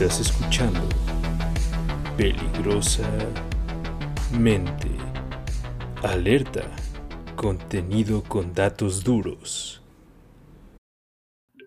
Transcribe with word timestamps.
Estás 0.00 0.20
escuchando 0.20 0.88
Peligrosa 2.16 3.10
Mente. 4.38 4.86
Alerta. 6.04 6.70
Contenido 7.34 8.22
con 8.22 8.54
datos 8.54 9.02
duros. 9.02 9.82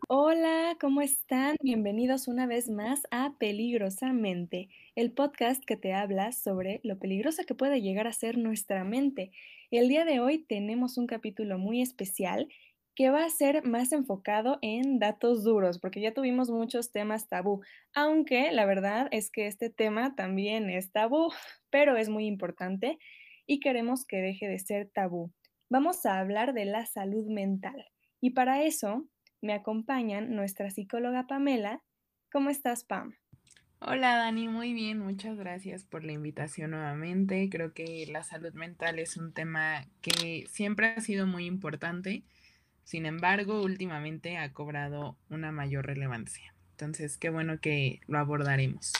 Hola, 0.07 0.77
¿cómo 0.79 1.01
están? 1.01 1.57
Bienvenidos 1.61 2.29
una 2.29 2.47
vez 2.47 2.69
más 2.69 3.01
a 3.11 3.33
Peligrosamente, 3.37 4.69
el 4.95 5.11
podcast 5.11 5.65
que 5.65 5.75
te 5.75 5.93
habla 5.93 6.31
sobre 6.31 6.79
lo 6.85 6.99
peligrosa 6.99 7.43
que 7.43 7.53
puede 7.53 7.81
llegar 7.81 8.07
a 8.07 8.13
ser 8.13 8.37
nuestra 8.37 8.85
mente. 8.85 9.31
El 9.71 9.89
día 9.89 10.05
de 10.05 10.21
hoy 10.21 10.37
tenemos 10.37 10.97
un 10.97 11.05
capítulo 11.05 11.57
muy 11.57 11.81
especial 11.81 12.47
que 12.95 13.09
va 13.09 13.23
a 13.23 13.29
ser 13.29 13.65
más 13.65 13.91
enfocado 13.91 14.59
en 14.61 14.99
datos 14.99 15.43
duros, 15.43 15.79
porque 15.79 16.01
ya 16.01 16.13
tuvimos 16.13 16.49
muchos 16.49 16.91
temas 16.91 17.27
tabú, 17.27 17.61
aunque 17.93 18.51
la 18.51 18.65
verdad 18.65 19.07
es 19.11 19.31
que 19.31 19.47
este 19.47 19.69
tema 19.69 20.15
también 20.15 20.69
es 20.69 20.91
tabú, 20.91 21.31
pero 21.69 21.95
es 21.97 22.09
muy 22.09 22.25
importante 22.25 22.99
y 23.45 23.59
queremos 23.59 24.05
que 24.05 24.17
deje 24.17 24.47
de 24.47 24.59
ser 24.59 24.89
tabú. 24.93 25.31
Vamos 25.69 26.05
a 26.05 26.19
hablar 26.19 26.53
de 26.53 26.65
la 26.65 26.85
salud 26.85 27.27
mental 27.27 27.85
y 28.19 28.31
para 28.31 28.63
eso 28.63 29.07
me 29.41 29.53
acompañan 29.53 30.35
nuestra 30.35 30.69
psicóloga 30.69 31.27
Pamela. 31.27 31.81
¿Cómo 32.31 32.49
estás, 32.49 32.83
Pam? 32.83 33.15
Hola 33.79 34.15
Dani, 34.15 34.47
muy 34.47 34.73
bien, 34.73 34.99
muchas 34.99 35.37
gracias 35.37 35.85
por 35.85 36.03
la 36.03 36.11
invitación 36.11 36.71
nuevamente. 36.71 37.49
Creo 37.49 37.73
que 37.73 38.05
la 38.11 38.21
salud 38.21 38.53
mental 38.53 38.99
es 38.99 39.17
un 39.17 39.33
tema 39.33 39.87
que 40.01 40.45
siempre 40.47 40.87
ha 40.87 41.01
sido 41.01 41.25
muy 41.25 41.45
importante 41.45 42.23
sin 42.83 43.05
embargo, 43.05 43.61
últimamente 43.61 44.37
ha 44.37 44.53
cobrado 44.53 45.17
una 45.29 45.51
mayor 45.51 45.85
relevancia. 45.85 46.53
Entonces, 46.71 47.17
qué 47.17 47.29
bueno 47.29 47.59
que 47.59 47.99
lo 48.07 48.17
abordaremos. 48.17 48.93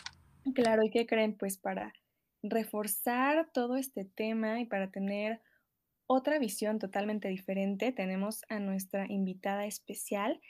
Claro, 0.54 0.84
¿y 0.84 0.90
qué 0.90 1.06
creen? 1.06 1.36
Pues 1.36 1.58
para 1.58 1.94
reforzar 2.44 3.50
todo 3.54 3.78
este 3.78 4.06
tema 4.06 4.60
y 4.60 4.66
para 4.66 4.92
tener 4.92 5.42
otra 6.08 6.40
visión 6.40 6.80
totalmente 6.80 7.28
diferente, 7.30 7.92
tenemos 7.92 8.44
a 8.50 8.60
nuestra 8.60 9.06
invitada 9.10 9.66
especial, 9.66 10.42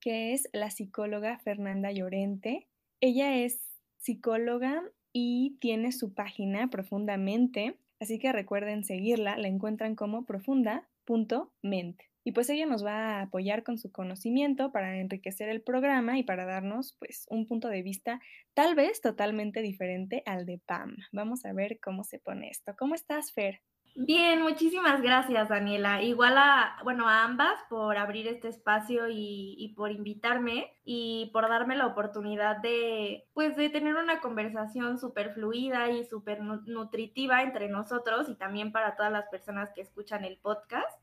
que 0.00 0.32
es 0.32 0.48
la 0.52 0.70
psicóloga 0.70 1.38
Fernanda 1.38 1.92
Llorente. 1.92 2.68
Ella 3.00 3.36
es 3.36 3.60
psicóloga 3.98 4.82
y 5.12 5.58
tiene 5.60 5.92
su 5.92 6.14
página 6.14 6.70
profundamente, 6.70 7.76
así 8.00 8.18
que 8.18 8.32
recuerden 8.32 8.84
seguirla, 8.84 9.36
la 9.36 9.48
encuentran 9.48 9.94
como 9.94 10.24
profunda.mente. 10.24 12.09
Y 12.24 12.32
pues 12.32 12.50
ella 12.50 12.66
nos 12.66 12.84
va 12.84 13.18
a 13.18 13.22
apoyar 13.22 13.62
con 13.62 13.78
su 13.78 13.90
conocimiento 13.90 14.72
para 14.72 14.98
enriquecer 14.98 15.48
el 15.48 15.62
programa 15.62 16.18
y 16.18 16.22
para 16.22 16.44
darnos 16.44 16.96
pues 16.98 17.26
un 17.30 17.46
punto 17.46 17.68
de 17.68 17.82
vista 17.82 18.20
tal 18.54 18.74
vez 18.74 19.00
totalmente 19.00 19.62
diferente 19.62 20.22
al 20.26 20.46
de 20.46 20.60
Pam. 20.64 20.96
Vamos 21.12 21.44
a 21.44 21.52
ver 21.52 21.78
cómo 21.80 22.04
se 22.04 22.18
pone 22.18 22.50
esto. 22.50 22.74
¿Cómo 22.76 22.94
estás, 22.94 23.32
Fer? 23.32 23.60
Bien, 23.96 24.40
muchísimas 24.40 25.02
gracias, 25.02 25.48
Daniela. 25.48 26.02
Igual 26.02 26.38
a, 26.38 26.76
bueno, 26.84 27.08
a 27.08 27.24
ambas 27.24 27.58
por 27.68 27.96
abrir 27.98 28.28
este 28.28 28.48
espacio 28.48 29.08
y, 29.08 29.74
por 29.76 29.90
invitarme 29.90 30.72
y 30.84 31.30
por 31.32 31.48
darme 31.48 31.76
la 31.76 31.86
oportunidad 31.86 32.58
de, 32.58 33.26
pues, 33.34 33.56
de 33.56 33.68
tener 33.68 33.96
una 33.96 34.20
conversación 34.20 34.98
súper 34.98 35.34
fluida 35.34 35.90
y 35.90 36.04
súper 36.04 36.40
nutritiva 36.40 37.42
entre 37.42 37.68
nosotros 37.68 38.28
y 38.28 38.36
también 38.36 38.70
para 38.70 38.94
todas 38.96 39.12
las 39.12 39.28
personas 39.28 39.70
que 39.74 39.82
escuchan 39.82 40.24
el 40.24 40.38
podcast. 40.38 40.99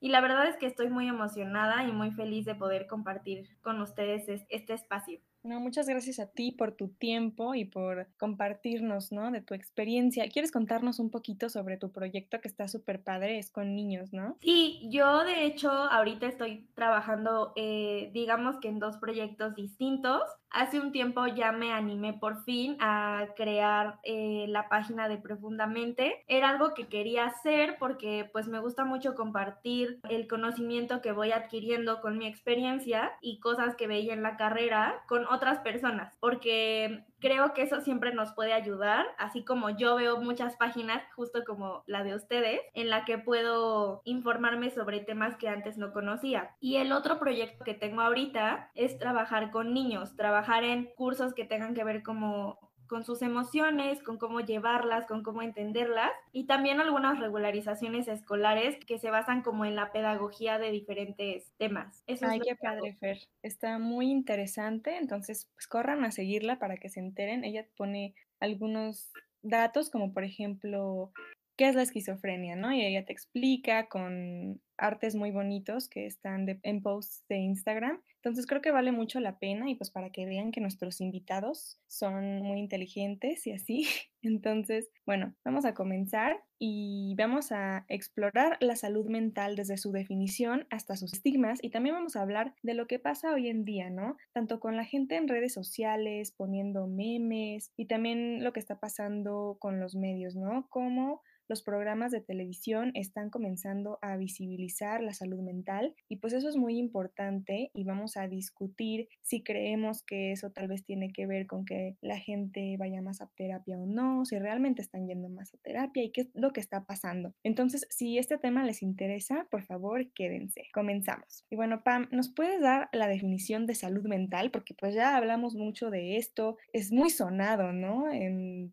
Y 0.00 0.10
la 0.10 0.20
verdad 0.20 0.46
es 0.46 0.56
que 0.56 0.66
estoy 0.66 0.90
muy 0.90 1.08
emocionada 1.08 1.84
y 1.84 1.92
muy 1.92 2.12
feliz 2.12 2.44
de 2.44 2.54
poder 2.54 2.86
compartir 2.86 3.48
con 3.62 3.80
ustedes 3.80 4.44
este 4.48 4.74
espacio. 4.74 5.20
No, 5.44 5.60
muchas 5.60 5.88
gracias 5.88 6.18
a 6.18 6.26
ti 6.26 6.52
por 6.52 6.72
tu 6.72 6.88
tiempo 6.88 7.54
y 7.54 7.64
por 7.64 8.08
compartirnos, 8.18 9.12
¿no? 9.12 9.30
De 9.30 9.40
tu 9.40 9.54
experiencia. 9.54 10.28
¿Quieres 10.28 10.50
contarnos 10.50 10.98
un 10.98 11.10
poquito 11.10 11.48
sobre 11.48 11.76
tu 11.76 11.92
proyecto 11.92 12.40
que 12.40 12.48
está 12.48 12.66
súper 12.66 13.02
padre? 13.02 13.38
Es 13.38 13.50
con 13.50 13.74
niños, 13.74 14.12
¿no? 14.12 14.36
Sí, 14.40 14.88
yo 14.90 15.24
de 15.24 15.46
hecho 15.46 15.70
ahorita 15.70 16.26
estoy 16.26 16.68
trabajando, 16.74 17.52
eh, 17.56 18.10
digamos 18.12 18.58
que 18.60 18.68
en 18.68 18.80
dos 18.80 18.96
proyectos 18.98 19.54
distintos. 19.54 20.22
Hace 20.50 20.80
un 20.80 20.92
tiempo 20.92 21.26
ya 21.26 21.52
me 21.52 21.72
animé 21.72 22.14
por 22.14 22.42
fin 22.44 22.76
a 22.80 23.26
crear 23.36 23.98
eh, 24.02 24.46
la 24.48 24.68
página 24.68 25.08
de 25.08 25.18
Profundamente. 25.18 26.24
Era 26.26 26.48
algo 26.48 26.72
que 26.74 26.88
quería 26.88 27.26
hacer 27.26 27.76
porque 27.78 28.28
pues 28.32 28.48
me 28.48 28.58
gusta 28.58 28.84
mucho 28.84 29.14
compartir 29.14 30.00
el 30.08 30.26
conocimiento 30.26 31.02
que 31.02 31.12
voy 31.12 31.32
adquiriendo 31.32 32.00
con 32.00 32.16
mi 32.16 32.26
experiencia 32.26 33.12
y 33.20 33.40
cosas 33.40 33.76
que 33.76 33.86
veía 33.86 34.14
en 34.14 34.22
la 34.22 34.36
carrera 34.36 35.02
con 35.06 35.26
otras 35.26 35.58
personas, 35.58 36.16
porque 36.18 37.04
creo 37.20 37.54
que 37.54 37.62
eso 37.62 37.80
siempre 37.80 38.12
nos 38.14 38.32
puede 38.32 38.52
ayudar, 38.52 39.06
así 39.18 39.44
como 39.44 39.70
yo 39.70 39.96
veo 39.96 40.20
muchas 40.20 40.56
páginas, 40.56 41.02
justo 41.14 41.44
como 41.44 41.82
la 41.86 42.04
de 42.04 42.14
ustedes, 42.14 42.60
en 42.74 42.90
la 42.90 43.04
que 43.04 43.18
puedo 43.18 44.02
informarme 44.04 44.70
sobre 44.70 45.00
temas 45.00 45.36
que 45.36 45.48
antes 45.48 45.78
no 45.78 45.92
conocía. 45.92 46.54
Y 46.60 46.76
el 46.76 46.92
otro 46.92 47.18
proyecto 47.18 47.64
que 47.64 47.74
tengo 47.74 48.00
ahorita 48.00 48.70
es 48.74 48.98
trabajar 48.98 49.50
con 49.50 49.74
niños, 49.74 50.16
trabajar 50.16 50.64
en 50.64 50.90
cursos 50.96 51.34
que 51.34 51.44
tengan 51.44 51.74
que 51.74 51.84
ver 51.84 52.02
como 52.02 52.67
con 52.88 53.04
sus 53.04 53.22
emociones, 53.22 54.02
con 54.02 54.18
cómo 54.18 54.40
llevarlas, 54.40 55.06
con 55.06 55.22
cómo 55.22 55.42
entenderlas 55.42 56.10
y 56.32 56.44
también 56.46 56.80
algunas 56.80 57.20
regularizaciones 57.20 58.08
escolares 58.08 58.76
que 58.84 58.98
se 58.98 59.10
basan 59.10 59.42
como 59.42 59.64
en 59.64 59.76
la 59.76 59.92
pedagogía 59.92 60.58
de 60.58 60.70
diferentes 60.70 61.52
temas. 61.58 62.02
Eso 62.06 62.26
Ay, 62.28 62.40
qué 62.40 62.56
padre, 62.56 62.96
Fer. 62.98 63.18
Está 63.42 63.78
muy 63.78 64.10
interesante, 64.10 64.96
entonces 64.96 65.48
pues 65.54 65.68
corran 65.68 66.04
a 66.04 66.10
seguirla 66.10 66.58
para 66.58 66.78
que 66.78 66.88
se 66.88 67.00
enteren. 67.00 67.44
Ella 67.44 67.66
pone 67.76 68.14
algunos 68.40 69.12
datos 69.42 69.90
como 69.90 70.12
por 70.12 70.24
ejemplo 70.24 71.12
qué 71.56 71.68
es 71.68 71.74
la 71.74 71.82
esquizofrenia, 71.82 72.56
¿no? 72.56 72.72
Y 72.72 72.84
ella 72.84 73.04
te 73.04 73.12
explica 73.12 73.88
con 73.88 74.60
artes 74.78 75.14
muy 75.14 75.30
bonitos 75.30 75.88
que 75.88 76.06
están 76.06 76.58
en 76.62 76.82
posts 76.82 77.24
de 77.28 77.36
Instagram. 77.36 78.00
Entonces 78.16 78.46
creo 78.46 78.60
que 78.60 78.72
vale 78.72 78.90
mucho 78.90 79.20
la 79.20 79.38
pena 79.38 79.70
y 79.70 79.76
pues 79.76 79.90
para 79.90 80.10
que 80.10 80.26
vean 80.26 80.50
que 80.50 80.60
nuestros 80.60 81.00
invitados 81.00 81.78
son 81.86 82.42
muy 82.42 82.58
inteligentes 82.58 83.46
y 83.46 83.52
así. 83.52 83.86
Entonces, 84.22 84.90
bueno, 85.06 85.34
vamos 85.44 85.64
a 85.64 85.74
comenzar 85.74 86.42
y 86.58 87.14
vamos 87.16 87.52
a 87.52 87.84
explorar 87.88 88.56
la 88.60 88.74
salud 88.74 89.08
mental 89.08 89.54
desde 89.54 89.76
su 89.76 89.92
definición 89.92 90.66
hasta 90.70 90.96
sus 90.96 91.12
estigmas 91.12 91.60
y 91.62 91.70
también 91.70 91.94
vamos 91.94 92.16
a 92.16 92.22
hablar 92.22 92.54
de 92.62 92.74
lo 92.74 92.88
que 92.88 92.98
pasa 92.98 93.32
hoy 93.32 93.48
en 93.48 93.64
día, 93.64 93.90
¿no? 93.90 94.16
Tanto 94.32 94.58
con 94.58 94.76
la 94.76 94.84
gente 94.84 95.14
en 95.14 95.28
redes 95.28 95.52
sociales, 95.52 96.32
poniendo 96.32 96.88
memes 96.88 97.72
y 97.76 97.86
también 97.86 98.42
lo 98.42 98.52
que 98.52 98.60
está 98.60 98.80
pasando 98.80 99.56
con 99.60 99.78
los 99.78 99.94
medios, 99.94 100.34
¿no? 100.34 100.66
Como 100.68 101.22
los 101.48 101.62
programas 101.62 102.12
de 102.12 102.20
televisión 102.20 102.92
están 102.94 103.30
comenzando 103.30 103.98
a 104.02 104.16
visibilizar 104.16 105.02
la 105.02 105.14
salud 105.14 105.40
mental 105.40 105.94
y 106.08 106.16
pues 106.16 106.32
eso 106.32 106.48
es 106.48 106.56
muy 106.56 106.78
importante 106.78 107.70
y 107.74 107.84
vamos 107.84 108.16
a 108.16 108.28
discutir 108.28 109.08
si 109.22 109.42
creemos 109.42 110.02
que 110.02 110.32
eso 110.32 110.50
tal 110.50 110.68
vez 110.68 110.84
tiene 110.84 111.12
que 111.12 111.26
ver 111.26 111.46
con 111.46 111.64
que 111.64 111.96
la 112.00 112.18
gente 112.18 112.76
vaya 112.78 113.02
más 113.02 113.20
a 113.20 113.30
terapia 113.36 113.78
o 113.78 113.86
no, 113.86 114.24
si 114.24 114.38
realmente 114.38 114.82
están 114.82 115.06
yendo 115.06 115.28
más 115.28 115.54
a 115.54 115.58
terapia 115.58 116.04
y 116.04 116.10
qué 116.10 116.22
es 116.22 116.28
lo 116.34 116.52
que 116.52 116.60
está 116.60 116.84
pasando. 116.84 117.34
Entonces, 117.42 117.86
si 117.90 118.18
este 118.18 118.38
tema 118.38 118.64
les 118.64 118.82
interesa, 118.82 119.46
por 119.50 119.62
favor, 119.62 120.10
quédense. 120.12 120.68
Comenzamos. 120.72 121.44
Y 121.50 121.56
bueno, 121.56 121.82
Pam, 121.82 122.08
¿nos 122.10 122.28
puedes 122.28 122.60
dar 122.60 122.88
la 122.92 123.08
definición 123.08 123.66
de 123.66 123.74
salud 123.74 124.06
mental? 124.06 124.50
Porque 124.50 124.74
pues 124.74 124.94
ya 124.94 125.16
hablamos 125.16 125.54
mucho 125.54 125.90
de 125.90 126.16
esto, 126.16 126.56
es 126.72 126.92
muy 126.92 127.10
sonado, 127.10 127.72
¿no? 127.72 128.06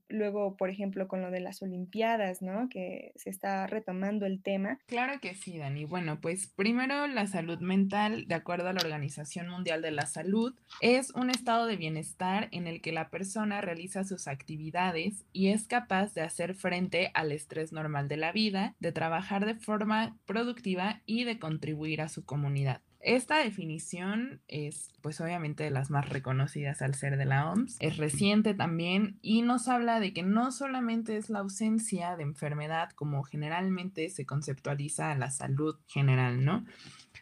Luego, 0.09 0.57
por 0.57 0.69
ejemplo, 0.69 1.07
con 1.07 1.21
lo 1.21 1.31
de 1.31 1.39
las 1.39 1.61
Olimpiadas, 1.61 2.41
¿no? 2.41 2.64
Que 2.69 3.11
se 3.15 3.29
está 3.29 3.67
retomando 3.67 4.25
el 4.25 4.41
tema. 4.41 4.79
Claro 4.85 5.19
que 5.19 5.35
sí, 5.35 5.57
Dani. 5.57 5.85
Bueno, 5.85 6.19
pues 6.21 6.47
primero 6.47 7.07
la 7.07 7.27
salud 7.27 7.59
mental, 7.59 8.27
de 8.27 8.35
acuerdo 8.35 8.69
a 8.69 8.73
la 8.73 8.81
Organización 8.81 9.49
Mundial 9.49 9.81
de 9.81 9.91
la 9.91 10.05
Salud, 10.05 10.55
es 10.81 11.11
un 11.11 11.29
estado 11.29 11.65
de 11.65 11.77
bienestar 11.77 12.49
en 12.51 12.67
el 12.67 12.81
que 12.81 12.91
la 12.91 13.09
persona 13.09 13.61
realiza 13.61 14.03
sus 14.03 14.27
actividades 14.27 15.25
y 15.31 15.49
es 15.49 15.67
capaz 15.67 16.13
de 16.13 16.21
hacer 16.21 16.55
frente 16.55 17.11
al 17.13 17.31
estrés 17.31 17.71
normal 17.71 18.07
de 18.07 18.17
la 18.17 18.31
vida, 18.31 18.75
de 18.79 18.91
trabajar 18.91 19.45
de 19.45 19.55
forma 19.55 20.17
productiva 20.25 21.01
y 21.05 21.23
de 21.23 21.39
contribuir 21.39 22.01
a 22.01 22.09
su 22.09 22.25
comunidad. 22.25 22.81
Esta 23.05 23.37
definición 23.37 24.41
es, 24.47 24.89
pues 25.03 25.21
obviamente, 25.21 25.63
de 25.63 25.69
las 25.69 25.91
más 25.91 26.09
reconocidas 26.09 26.81
al 26.81 26.95
ser 26.95 27.17
de 27.17 27.25
la 27.25 27.51
OMS. 27.51 27.77
Es 27.79 27.97
reciente 27.97 28.55
también 28.55 29.19
y 29.21 29.43
nos 29.43 29.67
habla 29.67 29.99
de 29.99 30.11
que 30.11 30.23
no 30.23 30.51
solamente 30.51 31.15
es 31.15 31.29
la 31.29 31.39
ausencia 31.39 32.15
de 32.15 32.23
enfermedad 32.23 32.89
como 32.95 33.21
generalmente 33.21 34.09
se 34.09 34.25
conceptualiza 34.25 35.13
la 35.13 35.29
salud 35.29 35.75
general, 35.85 36.43
¿no? 36.43 36.65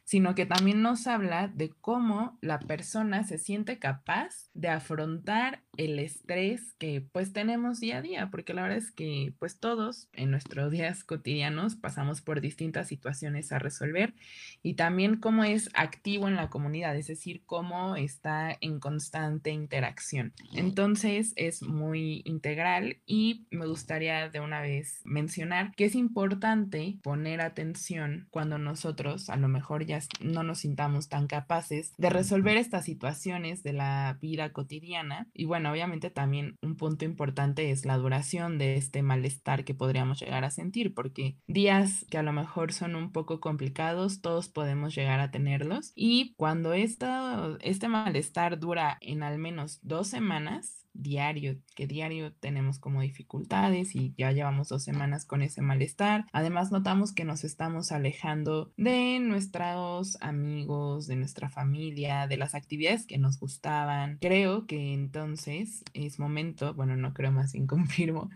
sino 0.03 0.35
que 0.35 0.45
también 0.45 0.81
nos 0.81 1.07
habla 1.07 1.47
de 1.47 1.69
cómo 1.69 2.37
la 2.41 2.59
persona 2.59 3.23
se 3.23 3.37
siente 3.37 3.79
capaz 3.79 4.49
de 4.53 4.69
afrontar 4.69 5.63
el 5.77 5.99
estrés 5.99 6.73
que 6.77 7.01
pues 7.01 7.33
tenemos 7.33 7.79
día 7.79 7.97
a 7.97 8.01
día, 8.01 8.29
porque 8.29 8.53
la 8.53 8.63
verdad 8.63 8.77
es 8.77 8.91
que 8.91 9.33
pues 9.39 9.59
todos 9.59 10.07
en 10.13 10.31
nuestros 10.31 10.71
días 10.71 11.03
cotidianos 11.03 11.75
pasamos 11.75 12.21
por 12.21 12.41
distintas 12.41 12.87
situaciones 12.87 13.51
a 13.51 13.59
resolver 13.59 14.13
y 14.61 14.75
también 14.75 15.17
cómo 15.17 15.43
es 15.43 15.69
activo 15.73 16.27
en 16.27 16.35
la 16.35 16.49
comunidad, 16.49 16.95
es 16.95 17.07
decir, 17.07 17.43
cómo 17.45 17.95
está 17.95 18.55
en 18.61 18.79
constante 18.79 19.51
interacción. 19.51 20.33
Entonces 20.53 21.33
es 21.35 21.63
muy 21.63 22.21
integral 22.25 22.97
y 23.05 23.47
me 23.51 23.65
gustaría 23.65 24.29
de 24.29 24.39
una 24.39 24.61
vez 24.61 25.01
mencionar 25.03 25.73
que 25.75 25.85
es 25.85 25.95
importante 25.95 26.97
poner 27.01 27.41
atención 27.41 28.27
cuando 28.29 28.57
nosotros 28.57 29.29
a 29.29 29.37
lo 29.37 29.47
mejor 29.47 29.85
ya 29.85 29.99
no 30.19 30.43
nos 30.43 30.59
sintamos 30.59 31.09
tan 31.09 31.27
capaces 31.27 31.93
de 31.97 32.09
resolver 32.09 32.57
estas 32.57 32.85
situaciones 32.85 33.63
de 33.63 33.73
la 33.73 34.17
vida 34.21 34.51
cotidiana 34.51 35.27
y 35.33 35.45
bueno, 35.45 35.62
obviamente 35.65 36.09
también 36.09 36.57
un 36.61 36.75
punto 36.75 37.05
importante 37.05 37.71
es 37.71 37.85
la 37.85 37.97
duración 37.97 38.57
de 38.57 38.75
este 38.75 39.03
malestar 39.03 39.65
que 39.65 39.73
podríamos 39.73 40.19
llegar 40.19 40.43
a 40.43 40.51
sentir, 40.51 40.93
porque 40.93 41.37
días 41.47 42.05
que 42.09 42.17
a 42.17 42.23
lo 42.23 42.33
mejor 42.33 42.73
son 42.73 42.95
un 42.95 43.11
poco 43.11 43.39
complicados, 43.39 44.21
todos 44.21 44.49
podemos 44.49 44.95
llegar 44.95 45.19
a 45.19 45.31
tenerlos. 45.31 45.91
Y 45.95 46.33
cuando 46.35 46.73
esta, 46.73 47.57
este 47.61 47.87
malestar 47.87 48.59
dura 48.59 48.97
en 49.01 49.23
al 49.23 49.37
menos 49.37 49.79
dos 49.81 50.07
semanas, 50.07 50.82
diario, 50.93 51.57
que 51.75 51.87
diario 51.87 52.33
tenemos 52.33 52.79
como 52.79 53.01
dificultades 53.01 53.95
y 53.95 54.13
ya 54.17 54.31
llevamos 54.31 54.69
dos 54.69 54.83
semanas 54.83 55.25
con 55.25 55.41
ese 55.41 55.61
malestar. 55.61 56.25
Además, 56.31 56.71
notamos 56.71 57.13
que 57.13 57.25
nos 57.25 57.43
estamos 57.43 57.91
alejando 57.91 58.71
de 58.77 59.19
nuestros 59.19 60.17
amigos, 60.21 61.07
de 61.07 61.15
nuestra 61.15 61.49
familia, 61.49 62.27
de 62.27 62.37
las 62.37 62.55
actividades 62.55 63.05
que 63.05 63.17
nos 63.17 63.39
gustaban. 63.39 64.17
Creo 64.21 64.65
que 64.67 64.93
entonces 64.93 65.83
es 65.93 66.19
momento, 66.19 66.73
bueno, 66.73 66.95
no 66.95 67.13
creo 67.13 67.31
más 67.31 67.53
bien 67.53 67.67
confirmo, 67.73 68.29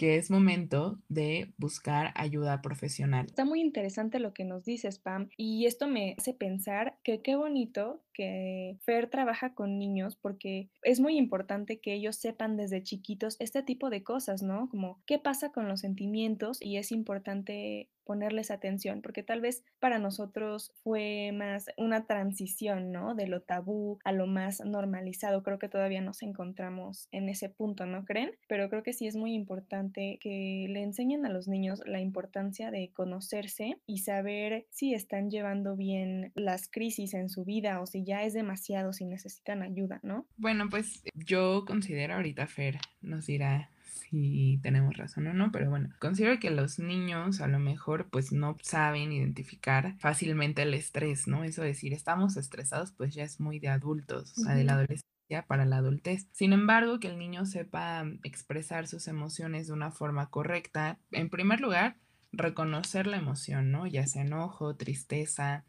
que 0.00 0.16
es 0.16 0.30
momento 0.30 0.98
de 1.10 1.52
buscar 1.58 2.12
ayuda 2.16 2.62
profesional. 2.62 3.26
Está 3.26 3.44
muy 3.44 3.60
interesante 3.60 4.18
lo 4.18 4.32
que 4.32 4.46
nos 4.46 4.64
dices, 4.64 4.98
Pam, 4.98 5.28
y 5.36 5.66
esto 5.66 5.88
me 5.88 6.14
hace 6.18 6.32
pensar 6.32 6.96
que 7.02 7.20
qué 7.20 7.36
bonito 7.36 8.00
que 8.20 8.76
Fer 8.82 9.08
trabaja 9.08 9.54
con 9.54 9.78
niños 9.78 10.14
porque 10.14 10.68
es 10.82 11.00
muy 11.00 11.16
importante 11.16 11.80
que 11.80 11.94
ellos 11.94 12.16
sepan 12.16 12.58
desde 12.58 12.82
chiquitos 12.82 13.36
este 13.38 13.62
tipo 13.62 13.88
de 13.88 14.02
cosas, 14.02 14.42
¿no? 14.42 14.68
Como 14.68 15.02
qué 15.06 15.18
pasa 15.18 15.52
con 15.52 15.68
los 15.68 15.80
sentimientos 15.80 16.58
y 16.60 16.76
es 16.76 16.92
importante 16.92 17.88
ponerles 18.10 18.50
atención, 18.50 19.02
porque 19.02 19.22
tal 19.22 19.40
vez 19.40 19.62
para 19.78 20.00
nosotros 20.00 20.72
fue 20.82 21.30
más 21.32 21.66
una 21.76 22.06
transición, 22.06 22.90
¿no? 22.90 23.14
De 23.14 23.28
lo 23.28 23.40
tabú 23.40 24.00
a 24.02 24.10
lo 24.10 24.26
más 24.26 24.64
normalizado. 24.64 25.44
Creo 25.44 25.60
que 25.60 25.68
todavía 25.68 26.00
nos 26.00 26.22
encontramos 26.22 27.06
en 27.12 27.28
ese 27.28 27.50
punto, 27.50 27.86
¿no 27.86 28.04
creen? 28.04 28.32
Pero 28.48 28.68
creo 28.68 28.82
que 28.82 28.94
sí 28.94 29.06
es 29.06 29.14
muy 29.14 29.32
importante 29.32 30.18
que 30.20 30.66
le 30.68 30.82
enseñen 30.82 31.24
a 31.24 31.28
los 31.28 31.46
niños 31.46 31.82
la 31.86 32.00
importancia 32.00 32.72
de 32.72 32.90
conocerse 32.92 33.76
y 33.86 33.98
saber 33.98 34.66
si 34.70 34.92
están 34.92 35.30
llevando 35.30 35.76
bien 35.76 36.32
las 36.34 36.68
crisis 36.68 37.14
en 37.14 37.28
su 37.28 37.44
vida 37.44 37.80
o 37.80 37.86
si 37.86 38.02
ya 38.02 38.09
es 38.18 38.34
demasiado, 38.34 38.92
si 38.92 39.04
necesitan 39.04 39.62
ayuda, 39.62 40.00
¿no? 40.02 40.26
Bueno, 40.36 40.68
pues 40.68 41.02
yo 41.14 41.64
considero 41.66 42.14
ahorita 42.14 42.46
Fer 42.46 42.78
nos 43.00 43.26
dirá 43.26 43.70
si 44.10 44.58
tenemos 44.62 44.96
razón 44.96 45.28
o 45.28 45.34
no, 45.34 45.52
pero 45.52 45.70
bueno, 45.70 45.90
considero 46.00 46.38
que 46.40 46.50
los 46.50 46.78
niños 46.78 47.40
a 47.40 47.46
lo 47.46 47.58
mejor 47.58 48.08
pues 48.10 48.32
no 48.32 48.56
saben 48.62 49.12
identificar 49.12 49.94
fácilmente 49.98 50.62
el 50.62 50.74
estrés, 50.74 51.28
¿no? 51.28 51.44
Eso 51.44 51.62
decir, 51.62 51.92
estamos 51.92 52.36
estresados 52.36 52.92
pues 52.92 53.14
ya 53.14 53.22
es 53.22 53.40
muy 53.40 53.58
de 53.58 53.68
adultos, 53.68 54.32
o 54.36 54.42
sea, 54.42 54.54
de 54.54 54.64
la 54.64 54.72
adolescencia 54.72 55.44
para 55.46 55.64
la 55.64 55.76
adultez. 55.76 56.26
Sin 56.32 56.52
embargo, 56.52 56.98
que 56.98 57.08
el 57.08 57.18
niño 57.18 57.46
sepa 57.46 58.04
expresar 58.24 58.88
sus 58.88 59.06
emociones 59.06 59.68
de 59.68 59.72
una 59.72 59.92
forma 59.92 60.28
correcta, 60.28 60.98
en 61.12 61.30
primer 61.30 61.60
lugar, 61.60 61.96
reconocer 62.32 63.06
la 63.06 63.16
emoción, 63.16 63.70
¿no? 63.70 63.86
Ya 63.86 64.06
sea 64.06 64.22
enojo, 64.22 64.74
tristeza, 64.76 65.64